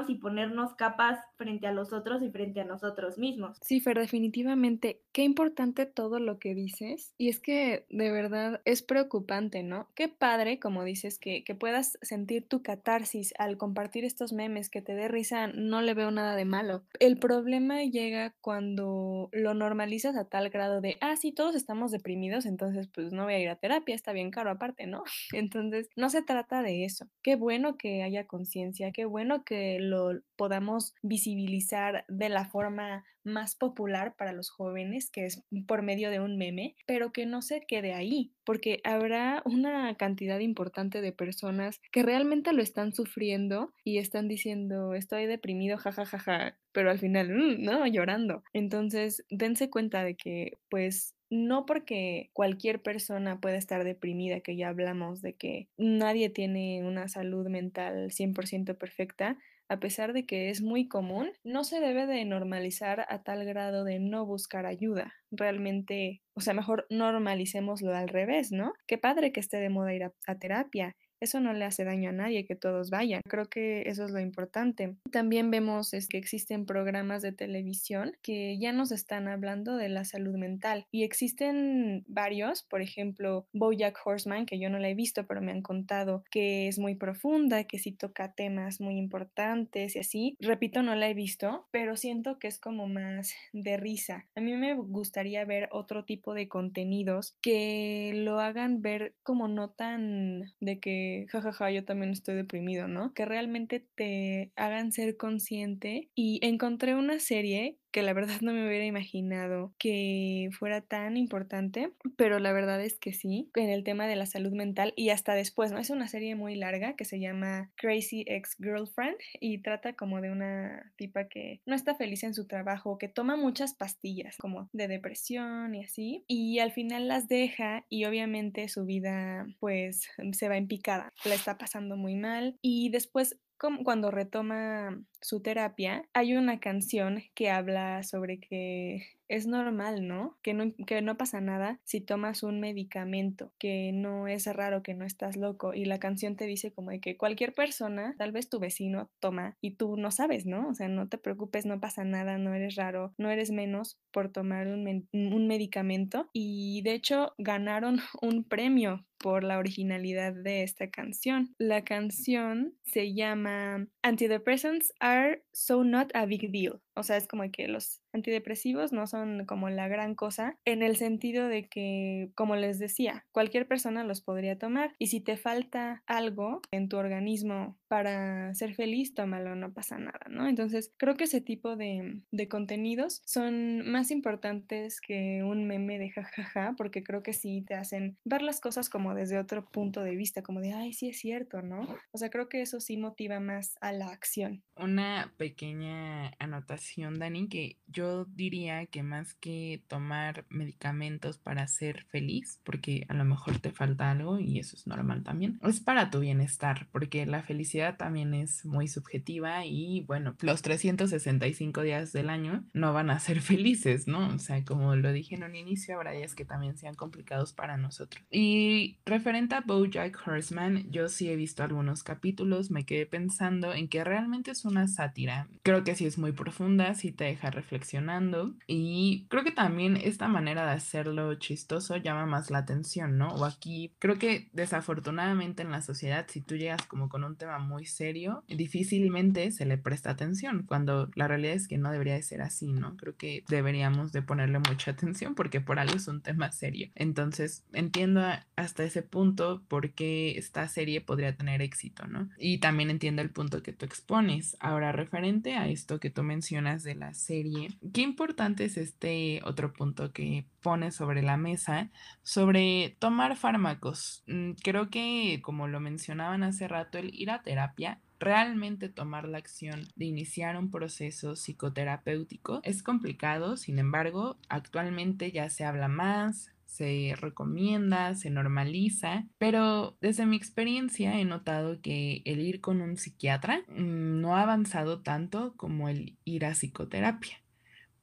y 0.08 0.16
ponernos 0.16 0.74
capas 0.74 1.18
frente 1.36 1.66
a 1.66 1.72
los 1.72 1.92
otros 1.92 2.22
y 2.22 2.30
frente 2.30 2.60
a 2.60 2.64
nosotros 2.64 3.18
mismos. 3.18 3.58
Sí, 3.62 3.80
Fer, 3.80 3.98
definitivamente, 3.98 5.00
qué 5.12 5.22
importante 5.22 5.86
todo 5.86 6.18
lo 6.18 6.38
que 6.38 6.54
dices 6.54 7.14
y 7.16 7.28
es 7.28 7.40
que 7.40 7.86
de 7.90 8.10
verdad 8.10 8.60
es 8.64 8.82
preocupante, 8.82 9.62
¿no? 9.62 9.88
Qué 9.94 10.08
padre, 10.08 10.58
como 10.58 10.84
dices, 10.84 11.18
que, 11.18 11.42
que 11.44 11.54
puedas 11.54 11.98
sentir 12.02 12.46
tu 12.46 12.62
catarsis 12.62 13.32
al 13.38 13.56
compartir 13.56 14.04
estos 14.04 14.32
memes, 14.32 14.68
que 14.68 14.82
te 14.82 14.94
dé 14.94 15.08
risa, 15.08 15.48
no 15.48 15.80
le 15.82 15.94
veo 15.94 16.10
nada 16.10 16.36
de 16.36 16.44
malo. 16.44 16.84
El 17.00 17.18
problema 17.18 17.82
llega 17.82 18.34
cuando 18.40 19.30
lo 19.32 19.54
normalizas 19.54 20.16
a 20.16 20.24
tal 20.24 20.50
grado 20.50 20.80
de, 20.80 20.96
ah, 21.00 21.16
sí, 21.16 21.32
todos 21.32 21.54
estamos 21.54 21.90
deprimidos, 21.90 22.46
entonces 22.46 22.88
pues 22.88 23.12
no 23.12 23.24
voy 23.24 23.34
a 23.34 23.40
ir 23.40 23.48
a 23.48 23.56
terapia, 23.56 23.94
está 23.94 24.12
bien 24.12 24.30
caro 24.30 24.50
aparte, 24.50 24.86
¿no? 24.86 25.02
Entonces, 25.32 25.88
no 25.96 26.10
se 26.10 26.22
trata 26.22 26.62
de 26.62 26.84
eso. 26.84 27.06
Qué 27.22 27.36
bueno 27.36 27.76
que 27.76 28.02
haya 28.02 28.26
conciencia, 28.26 28.92
qué 28.92 29.04
bueno 29.04 29.44
que 29.44 29.67
lo 29.80 30.20
podamos 30.36 30.94
visibilizar 31.02 32.04
de 32.08 32.28
la 32.28 32.46
forma 32.46 33.04
más 33.24 33.54
popular 33.54 34.14
para 34.16 34.32
los 34.32 34.50
jóvenes, 34.50 35.10
que 35.10 35.26
es 35.26 35.44
por 35.66 35.82
medio 35.82 36.10
de 36.10 36.20
un 36.20 36.36
meme, 36.38 36.74
pero 36.86 37.12
que 37.12 37.26
no 37.26 37.42
se 37.42 37.60
quede 37.60 37.92
ahí, 37.92 38.32
porque 38.44 38.80
habrá 38.84 39.42
una 39.44 39.94
cantidad 39.96 40.38
importante 40.40 41.00
de 41.00 41.12
personas 41.12 41.80
que 41.92 42.02
realmente 42.02 42.52
lo 42.52 42.62
están 42.62 42.92
sufriendo 42.94 43.74
y 43.84 43.98
están 43.98 44.28
diciendo, 44.28 44.94
estoy 44.94 45.26
deprimido, 45.26 45.76
jajajaja, 45.76 46.18
ja, 46.18 46.38
ja, 46.38 46.50
ja", 46.50 46.58
pero 46.72 46.90
al 46.90 46.98
final, 46.98 47.28
mm, 47.30 47.62
no, 47.62 47.86
llorando. 47.86 48.42
Entonces, 48.52 49.24
dense 49.30 49.70
cuenta 49.70 50.04
de 50.04 50.16
que, 50.16 50.52
pues, 50.70 51.14
no 51.30 51.66
porque 51.66 52.30
cualquier 52.32 52.82
persona 52.82 53.40
pueda 53.40 53.56
estar 53.56 53.84
deprimida, 53.84 54.40
que 54.40 54.56
ya 54.56 54.68
hablamos 54.68 55.20
de 55.20 55.34
que 55.34 55.68
nadie 55.76 56.30
tiene 56.30 56.82
una 56.84 57.08
salud 57.08 57.48
mental 57.48 58.10
100% 58.12 58.78
perfecta, 58.78 59.36
a 59.68 59.80
pesar 59.80 60.12
de 60.12 60.26
que 60.26 60.50
es 60.50 60.62
muy 60.62 60.88
común, 60.88 61.30
no 61.44 61.64
se 61.64 61.80
debe 61.80 62.06
de 62.06 62.24
normalizar 62.24 63.06
a 63.08 63.22
tal 63.22 63.44
grado 63.44 63.84
de 63.84 63.98
no 63.98 64.24
buscar 64.26 64.66
ayuda. 64.66 65.14
Realmente, 65.30 66.22
o 66.34 66.40
sea, 66.40 66.54
mejor 66.54 66.86
normalicémoslo 66.90 67.94
al 67.94 68.08
revés, 68.08 68.52
¿no? 68.52 68.72
Qué 68.86 68.98
padre 68.98 69.32
que 69.32 69.40
esté 69.40 69.58
de 69.58 69.70
moda 69.70 69.94
ir 69.94 70.04
a, 70.04 70.12
a 70.26 70.38
terapia, 70.38 70.96
eso 71.20 71.40
no 71.40 71.52
le 71.52 71.64
hace 71.64 71.84
daño 71.84 72.10
a 72.10 72.12
nadie 72.12 72.46
que 72.46 72.56
todos 72.56 72.90
vayan. 72.90 73.22
Creo 73.28 73.48
que 73.48 73.82
eso 73.86 74.04
es 74.04 74.10
lo 74.10 74.20
importante. 74.20 74.94
También 75.10 75.50
vemos 75.50 75.94
es 75.94 76.08
que 76.08 76.18
existen 76.18 76.66
programas 76.66 77.22
de 77.22 77.32
televisión 77.32 78.12
que 78.22 78.58
ya 78.58 78.72
nos 78.72 78.92
están 78.92 79.28
hablando 79.28 79.76
de 79.76 79.88
la 79.88 80.04
salud 80.04 80.36
mental 80.36 80.86
y 80.90 81.02
existen 81.02 82.04
varios, 82.06 82.62
por 82.62 82.82
ejemplo, 82.82 83.46
Bojack 83.52 83.98
Horseman, 84.04 84.46
que 84.46 84.58
yo 84.58 84.70
no 84.70 84.78
la 84.78 84.88
he 84.88 84.94
visto, 84.94 85.26
pero 85.26 85.40
me 85.40 85.52
han 85.52 85.62
contado 85.62 86.24
que 86.30 86.68
es 86.68 86.78
muy 86.78 86.94
profunda, 86.94 87.64
que 87.64 87.78
sí 87.78 87.92
toca 87.92 88.32
temas 88.32 88.80
muy 88.80 88.96
importantes 88.96 89.96
y 89.96 89.98
así. 89.98 90.36
Repito, 90.40 90.82
no 90.82 90.94
la 90.94 91.08
he 91.08 91.14
visto, 91.14 91.66
pero 91.70 91.96
siento 91.96 92.38
que 92.38 92.48
es 92.48 92.58
como 92.58 92.86
más 92.86 93.34
de 93.52 93.76
risa. 93.76 94.26
A 94.34 94.40
mí 94.40 94.54
me 94.54 94.74
gustaría 94.74 95.44
ver 95.44 95.68
otro 95.72 96.04
tipo 96.04 96.34
de 96.34 96.48
contenidos 96.48 97.36
que 97.40 98.12
lo 98.14 98.40
hagan 98.40 98.82
ver 98.82 99.14
como 99.22 99.48
no 99.48 99.70
tan 99.70 100.52
de 100.60 100.80
que 100.80 101.07
jajaja, 101.30 101.70
yo 101.70 101.84
también 101.84 102.12
estoy 102.12 102.34
deprimido, 102.36 102.88
¿no? 102.88 103.12
Que 103.14 103.24
realmente 103.24 103.86
te 103.94 104.52
hagan 104.56 104.92
ser 104.92 105.16
consciente. 105.16 106.10
Y 106.14 106.40
encontré 106.42 106.94
una 106.94 107.18
serie 107.20 107.78
que 107.90 108.02
la 108.02 108.12
verdad 108.12 108.40
no 108.40 108.52
me 108.52 108.66
hubiera 108.66 108.84
imaginado 108.84 109.72
que 109.78 110.48
fuera 110.58 110.80
tan 110.80 111.16
importante, 111.16 111.92
pero 112.16 112.38
la 112.38 112.52
verdad 112.52 112.82
es 112.82 112.98
que 112.98 113.12
sí, 113.12 113.50
en 113.54 113.70
el 113.70 113.84
tema 113.84 114.06
de 114.06 114.16
la 114.16 114.26
salud 114.26 114.52
mental 114.52 114.92
y 114.96 115.10
hasta 115.10 115.34
después, 115.34 115.72
¿no? 115.72 115.78
Es 115.78 115.90
una 115.90 116.08
serie 116.08 116.34
muy 116.34 116.54
larga 116.54 116.96
que 116.96 117.04
se 117.04 117.20
llama 117.20 117.70
Crazy 117.76 118.24
Ex 118.26 118.56
Girlfriend 118.58 119.16
y 119.40 119.58
trata 119.58 119.94
como 119.94 120.20
de 120.20 120.30
una 120.30 120.92
tipa 120.96 121.28
que 121.28 121.60
no 121.66 121.74
está 121.74 121.94
feliz 121.94 122.22
en 122.24 122.34
su 122.34 122.46
trabajo, 122.46 122.98
que 122.98 123.08
toma 123.08 123.36
muchas 123.36 123.74
pastillas 123.74 124.36
como 124.36 124.68
de 124.72 124.88
depresión 124.88 125.74
y 125.74 125.84
así, 125.84 126.24
y 126.26 126.58
al 126.58 126.72
final 126.72 127.08
las 127.08 127.28
deja 127.28 127.84
y 127.88 128.04
obviamente 128.04 128.68
su 128.68 128.84
vida 128.84 129.46
pues 129.60 130.08
se 130.32 130.48
va 130.48 130.56
en 130.56 130.68
picada, 130.68 131.12
la 131.24 131.34
está 131.34 131.58
pasando 131.58 131.96
muy 131.96 132.16
mal 132.16 132.56
y 132.62 132.90
después 132.90 133.38
cuando 133.58 134.10
retoma 134.10 135.02
su 135.20 135.40
terapia, 135.40 136.08
hay 136.12 136.34
una 136.34 136.60
canción 136.60 137.22
que 137.34 137.50
habla 137.50 138.02
sobre 138.02 138.38
que 138.38 139.18
es 139.28 139.46
normal, 139.46 140.06
¿no? 140.08 140.38
Que, 140.42 140.54
¿no? 140.54 140.72
que 140.86 141.02
no 141.02 141.16
pasa 141.16 141.40
nada 141.40 141.80
si 141.84 142.00
tomas 142.00 142.42
un 142.42 142.60
medicamento, 142.60 143.52
que 143.58 143.92
no 143.92 144.26
es 144.26 144.46
raro, 144.46 144.82
que 144.82 144.94
no 144.94 145.04
estás 145.04 145.36
loco. 145.36 145.74
Y 145.74 145.84
la 145.84 145.98
canción 145.98 146.36
te 146.36 146.46
dice 146.46 146.72
como 146.72 146.90
de 146.90 147.00
que 147.00 147.16
cualquier 147.16 147.54
persona, 147.54 148.14
tal 148.18 148.32
vez 148.32 148.48
tu 148.48 148.58
vecino, 148.58 149.10
toma 149.20 149.56
y 149.60 149.72
tú 149.72 149.96
no 149.96 150.10
sabes, 150.10 150.46
¿no? 150.46 150.68
O 150.68 150.74
sea, 150.74 150.88
no 150.88 151.08
te 151.08 151.18
preocupes, 151.18 151.66
no 151.66 151.78
pasa 151.80 152.04
nada, 152.04 152.38
no 152.38 152.54
eres 152.54 152.76
raro, 152.76 153.12
no 153.18 153.30
eres 153.30 153.50
menos 153.50 153.98
por 154.10 154.30
tomar 154.30 154.66
un, 154.66 155.08
un 155.12 155.46
medicamento. 155.46 156.30
Y 156.32 156.82
de 156.82 156.94
hecho 156.94 157.34
ganaron 157.38 158.00
un 158.22 158.44
premio 158.44 159.04
por 159.18 159.44
la 159.44 159.58
originalidad 159.58 160.32
de 160.32 160.62
esta 160.62 160.90
canción. 160.90 161.54
La 161.58 161.84
canción 161.84 162.74
se 162.84 163.14
llama 163.14 163.86
Antidepressants 164.02 164.92
are 165.00 165.42
so 165.52 165.84
not 165.84 166.10
a 166.14 166.26
big 166.26 166.50
deal. 166.50 166.80
O 166.98 167.02
sea, 167.02 167.16
es 167.16 167.26
como 167.26 167.50
que 167.50 167.68
los 167.68 168.00
antidepresivos 168.12 168.92
no 168.92 169.06
son 169.06 169.44
como 169.46 169.68
la 169.70 169.88
gran 169.88 170.14
cosa 170.14 170.58
en 170.64 170.82
el 170.82 170.96
sentido 170.96 171.48
de 171.48 171.68
que, 171.68 172.30
como 172.34 172.56
les 172.56 172.78
decía, 172.78 173.24
cualquier 173.32 173.68
persona 173.68 174.04
los 174.04 174.20
podría 174.20 174.58
tomar 174.58 174.94
y 174.98 175.08
si 175.08 175.20
te 175.20 175.36
falta 175.36 176.02
algo 176.06 176.60
en 176.70 176.88
tu 176.88 176.96
organismo 176.96 177.78
para 177.88 178.54
ser 178.54 178.74
feliz, 178.74 179.14
tómalo, 179.14 179.54
no 179.54 179.72
pasa 179.72 179.98
nada, 179.98 180.26
¿no? 180.28 180.48
Entonces, 180.48 180.92
creo 180.96 181.14
que 181.14 181.24
ese 181.24 181.40
tipo 181.40 181.76
de, 181.76 182.20
de 182.30 182.48
contenidos 182.48 183.22
son 183.24 183.88
más 183.90 184.10
importantes 184.10 185.00
que 185.00 185.42
un 185.42 185.66
meme 185.66 185.98
de 185.98 186.10
jajaja, 186.10 186.74
porque 186.76 187.02
creo 187.02 187.22
que 187.22 187.32
sí 187.32 187.62
te 187.66 187.74
hacen 187.74 188.18
ver 188.24 188.42
las 188.42 188.60
cosas 188.60 188.90
como 188.90 189.14
desde 189.14 189.38
otro 189.38 189.64
punto 189.66 190.02
de 190.02 190.16
vista, 190.16 190.42
como 190.42 190.60
de, 190.60 190.72
ay, 190.72 190.92
sí 190.92 191.08
es 191.08 191.18
cierto, 191.18 191.62
¿no? 191.62 191.86
O 192.12 192.18
sea, 192.18 192.30
creo 192.30 192.48
que 192.48 192.60
eso 192.62 192.80
sí 192.80 192.96
motiva 192.96 193.40
más 193.40 193.76
a 193.80 193.92
la 193.92 194.08
acción. 194.08 194.62
Una 194.76 195.32
pequeña 195.36 196.32
anotación, 196.38 196.87
Dani, 196.96 197.48
que 197.48 197.78
yo 197.86 198.24
diría 198.26 198.86
que 198.86 199.02
más 199.02 199.34
que 199.34 199.84
tomar 199.88 200.46
medicamentos 200.48 201.38
para 201.38 201.66
ser 201.68 202.04
feliz, 202.06 202.60
porque 202.64 203.04
a 203.08 203.14
lo 203.14 203.24
mejor 203.24 203.58
te 203.58 203.70
falta 203.70 204.10
algo 204.10 204.38
y 204.38 204.58
eso 204.58 204.76
es 204.76 204.86
normal 204.86 205.22
también, 205.22 205.58
es 205.62 205.80
para 205.80 206.10
tu 206.10 206.20
bienestar, 206.20 206.88
porque 206.92 207.26
la 207.26 207.42
felicidad 207.42 207.96
también 207.96 208.34
es 208.34 208.64
muy 208.64 208.88
subjetiva 208.88 209.64
y 209.64 210.02
bueno, 210.02 210.36
los 210.40 210.62
365 210.62 211.82
días 211.82 212.12
del 212.12 212.30
año 212.30 212.64
no 212.72 212.92
van 212.92 213.10
a 213.10 213.20
ser 213.20 213.40
felices, 213.42 214.06
¿no? 214.06 214.28
O 214.34 214.38
sea, 214.38 214.64
como 214.64 214.96
lo 214.96 215.12
dije 215.12 215.34
en 215.34 215.44
un 215.44 215.56
inicio, 215.56 215.96
habrá 215.96 216.12
días 216.12 216.34
que 216.34 216.44
también 216.44 216.76
sean 216.76 216.94
complicados 216.94 217.52
para 217.52 217.76
nosotros. 217.76 218.24
Y 218.30 218.98
referente 219.04 219.54
a 219.54 219.60
Bojack 219.60 220.20
Horseman, 220.26 220.90
yo 220.90 221.08
sí 221.08 221.28
he 221.28 221.36
visto 221.36 221.62
algunos 221.62 222.02
capítulos, 222.02 222.70
me 222.70 222.84
quedé 222.84 223.06
pensando 223.06 223.74
en 223.74 223.88
que 223.88 224.04
realmente 224.04 224.50
es 224.50 224.64
una 224.64 224.88
sátira. 224.88 225.48
Creo 225.62 225.84
que 225.84 225.94
sí 225.94 226.06
es 226.06 226.18
muy 226.18 226.32
profunda, 226.32 226.77
sí 226.94 227.12
te 227.12 227.24
deja 227.24 227.50
reflexionando 227.50 228.54
y 228.66 229.26
creo 229.28 229.44
que 229.44 229.52
también 229.52 229.96
esta 229.96 230.28
manera 230.28 230.66
de 230.66 230.72
hacerlo 230.72 231.34
chistoso 231.34 231.96
llama 231.96 232.26
más 232.26 232.50
la 232.50 232.58
atención, 232.58 233.18
¿no? 233.18 233.28
O 233.28 233.44
aquí 233.44 233.92
creo 233.98 234.18
que 234.18 234.48
desafortunadamente 234.52 235.62
en 235.62 235.70
la 235.70 235.82
sociedad 235.82 236.26
si 236.28 236.40
tú 236.40 236.56
llegas 236.56 236.86
como 236.86 237.08
con 237.08 237.24
un 237.24 237.36
tema 237.36 237.58
muy 237.58 237.86
serio, 237.86 238.44
difícilmente 238.48 239.50
se 239.50 239.66
le 239.66 239.78
presta 239.78 240.10
atención, 240.10 240.64
cuando 240.66 241.10
la 241.14 241.28
realidad 241.28 241.54
es 241.54 241.68
que 241.68 241.78
no 241.78 241.90
debería 241.90 242.14
de 242.14 242.22
ser 242.22 242.42
así, 242.42 242.72
¿no? 242.72 242.96
Creo 242.96 243.16
que 243.16 243.44
deberíamos 243.48 244.12
de 244.12 244.22
ponerle 244.22 244.58
mucha 244.58 244.90
atención 244.92 245.34
porque 245.34 245.60
por 245.60 245.78
algo 245.78 245.96
es 245.96 246.08
un 246.08 246.22
tema 246.22 246.52
serio. 246.52 246.88
Entonces 246.94 247.64
entiendo 247.72 248.22
hasta 248.56 248.84
ese 248.84 249.02
punto 249.02 249.62
por 249.68 249.90
qué 249.92 250.38
esta 250.38 250.66
serie 250.68 251.00
podría 251.00 251.36
tener 251.36 251.62
éxito, 251.62 252.06
¿no? 252.06 252.28
Y 252.38 252.58
también 252.58 252.90
entiendo 252.90 253.22
el 253.22 253.30
punto 253.30 253.62
que 253.62 253.72
tú 253.72 253.86
expones. 253.86 254.56
Ahora, 254.60 254.92
referente 254.92 255.54
a 255.54 255.68
esto 255.68 256.00
que 256.00 256.10
tú 256.10 256.22
mencionas 256.22 256.67
de 256.76 256.94
la 256.94 257.14
serie, 257.14 257.68
qué 257.92 258.02
importante 258.02 258.64
es 258.64 258.76
este 258.76 259.40
otro 259.44 259.72
punto 259.72 260.12
que 260.12 260.46
pone 260.60 260.90
sobre 260.90 261.22
la 261.22 261.36
mesa 261.36 261.90
sobre 262.22 262.96
tomar 262.98 263.36
fármacos. 263.36 264.22
Mm, 264.26 264.52
creo 264.62 264.90
que, 264.90 265.40
como 265.42 265.68
lo 265.68 265.80
mencionaban 265.80 266.42
hace 266.42 266.68
rato, 266.68 266.98
el 266.98 267.14
ir 267.14 267.30
a 267.30 267.42
terapia 267.42 268.00
realmente 268.20 268.88
tomar 268.88 269.28
la 269.28 269.38
acción 269.38 269.86
de 269.96 270.06
iniciar 270.06 270.56
un 270.56 270.70
proceso 270.70 271.36
psicoterapéutico 271.36 272.60
es 272.64 272.82
complicado, 272.82 273.56
sin 273.56 273.78
embargo, 273.78 274.38
actualmente 274.48 275.30
ya 275.30 275.48
se 275.50 275.64
habla 275.64 275.88
más, 275.88 276.52
se 276.68 277.16
recomienda, 277.18 278.14
se 278.14 278.30
normaliza, 278.30 279.26
pero 279.38 279.96
desde 280.00 280.26
mi 280.26 280.36
experiencia 280.36 281.18
he 281.18 281.24
notado 281.24 281.80
que 281.80 282.22
el 282.24 282.40
ir 282.40 282.60
con 282.60 282.80
un 282.82 282.96
psiquiatra 282.96 283.62
mm, 283.68 284.20
no 284.20 284.36
ha 284.36 284.42
avanzado 284.42 285.00
tanto 285.00 285.54
como 285.56 285.88
el 285.88 286.16
ir 286.24 286.44
a 286.44 286.52
psicoterapia 286.52 287.38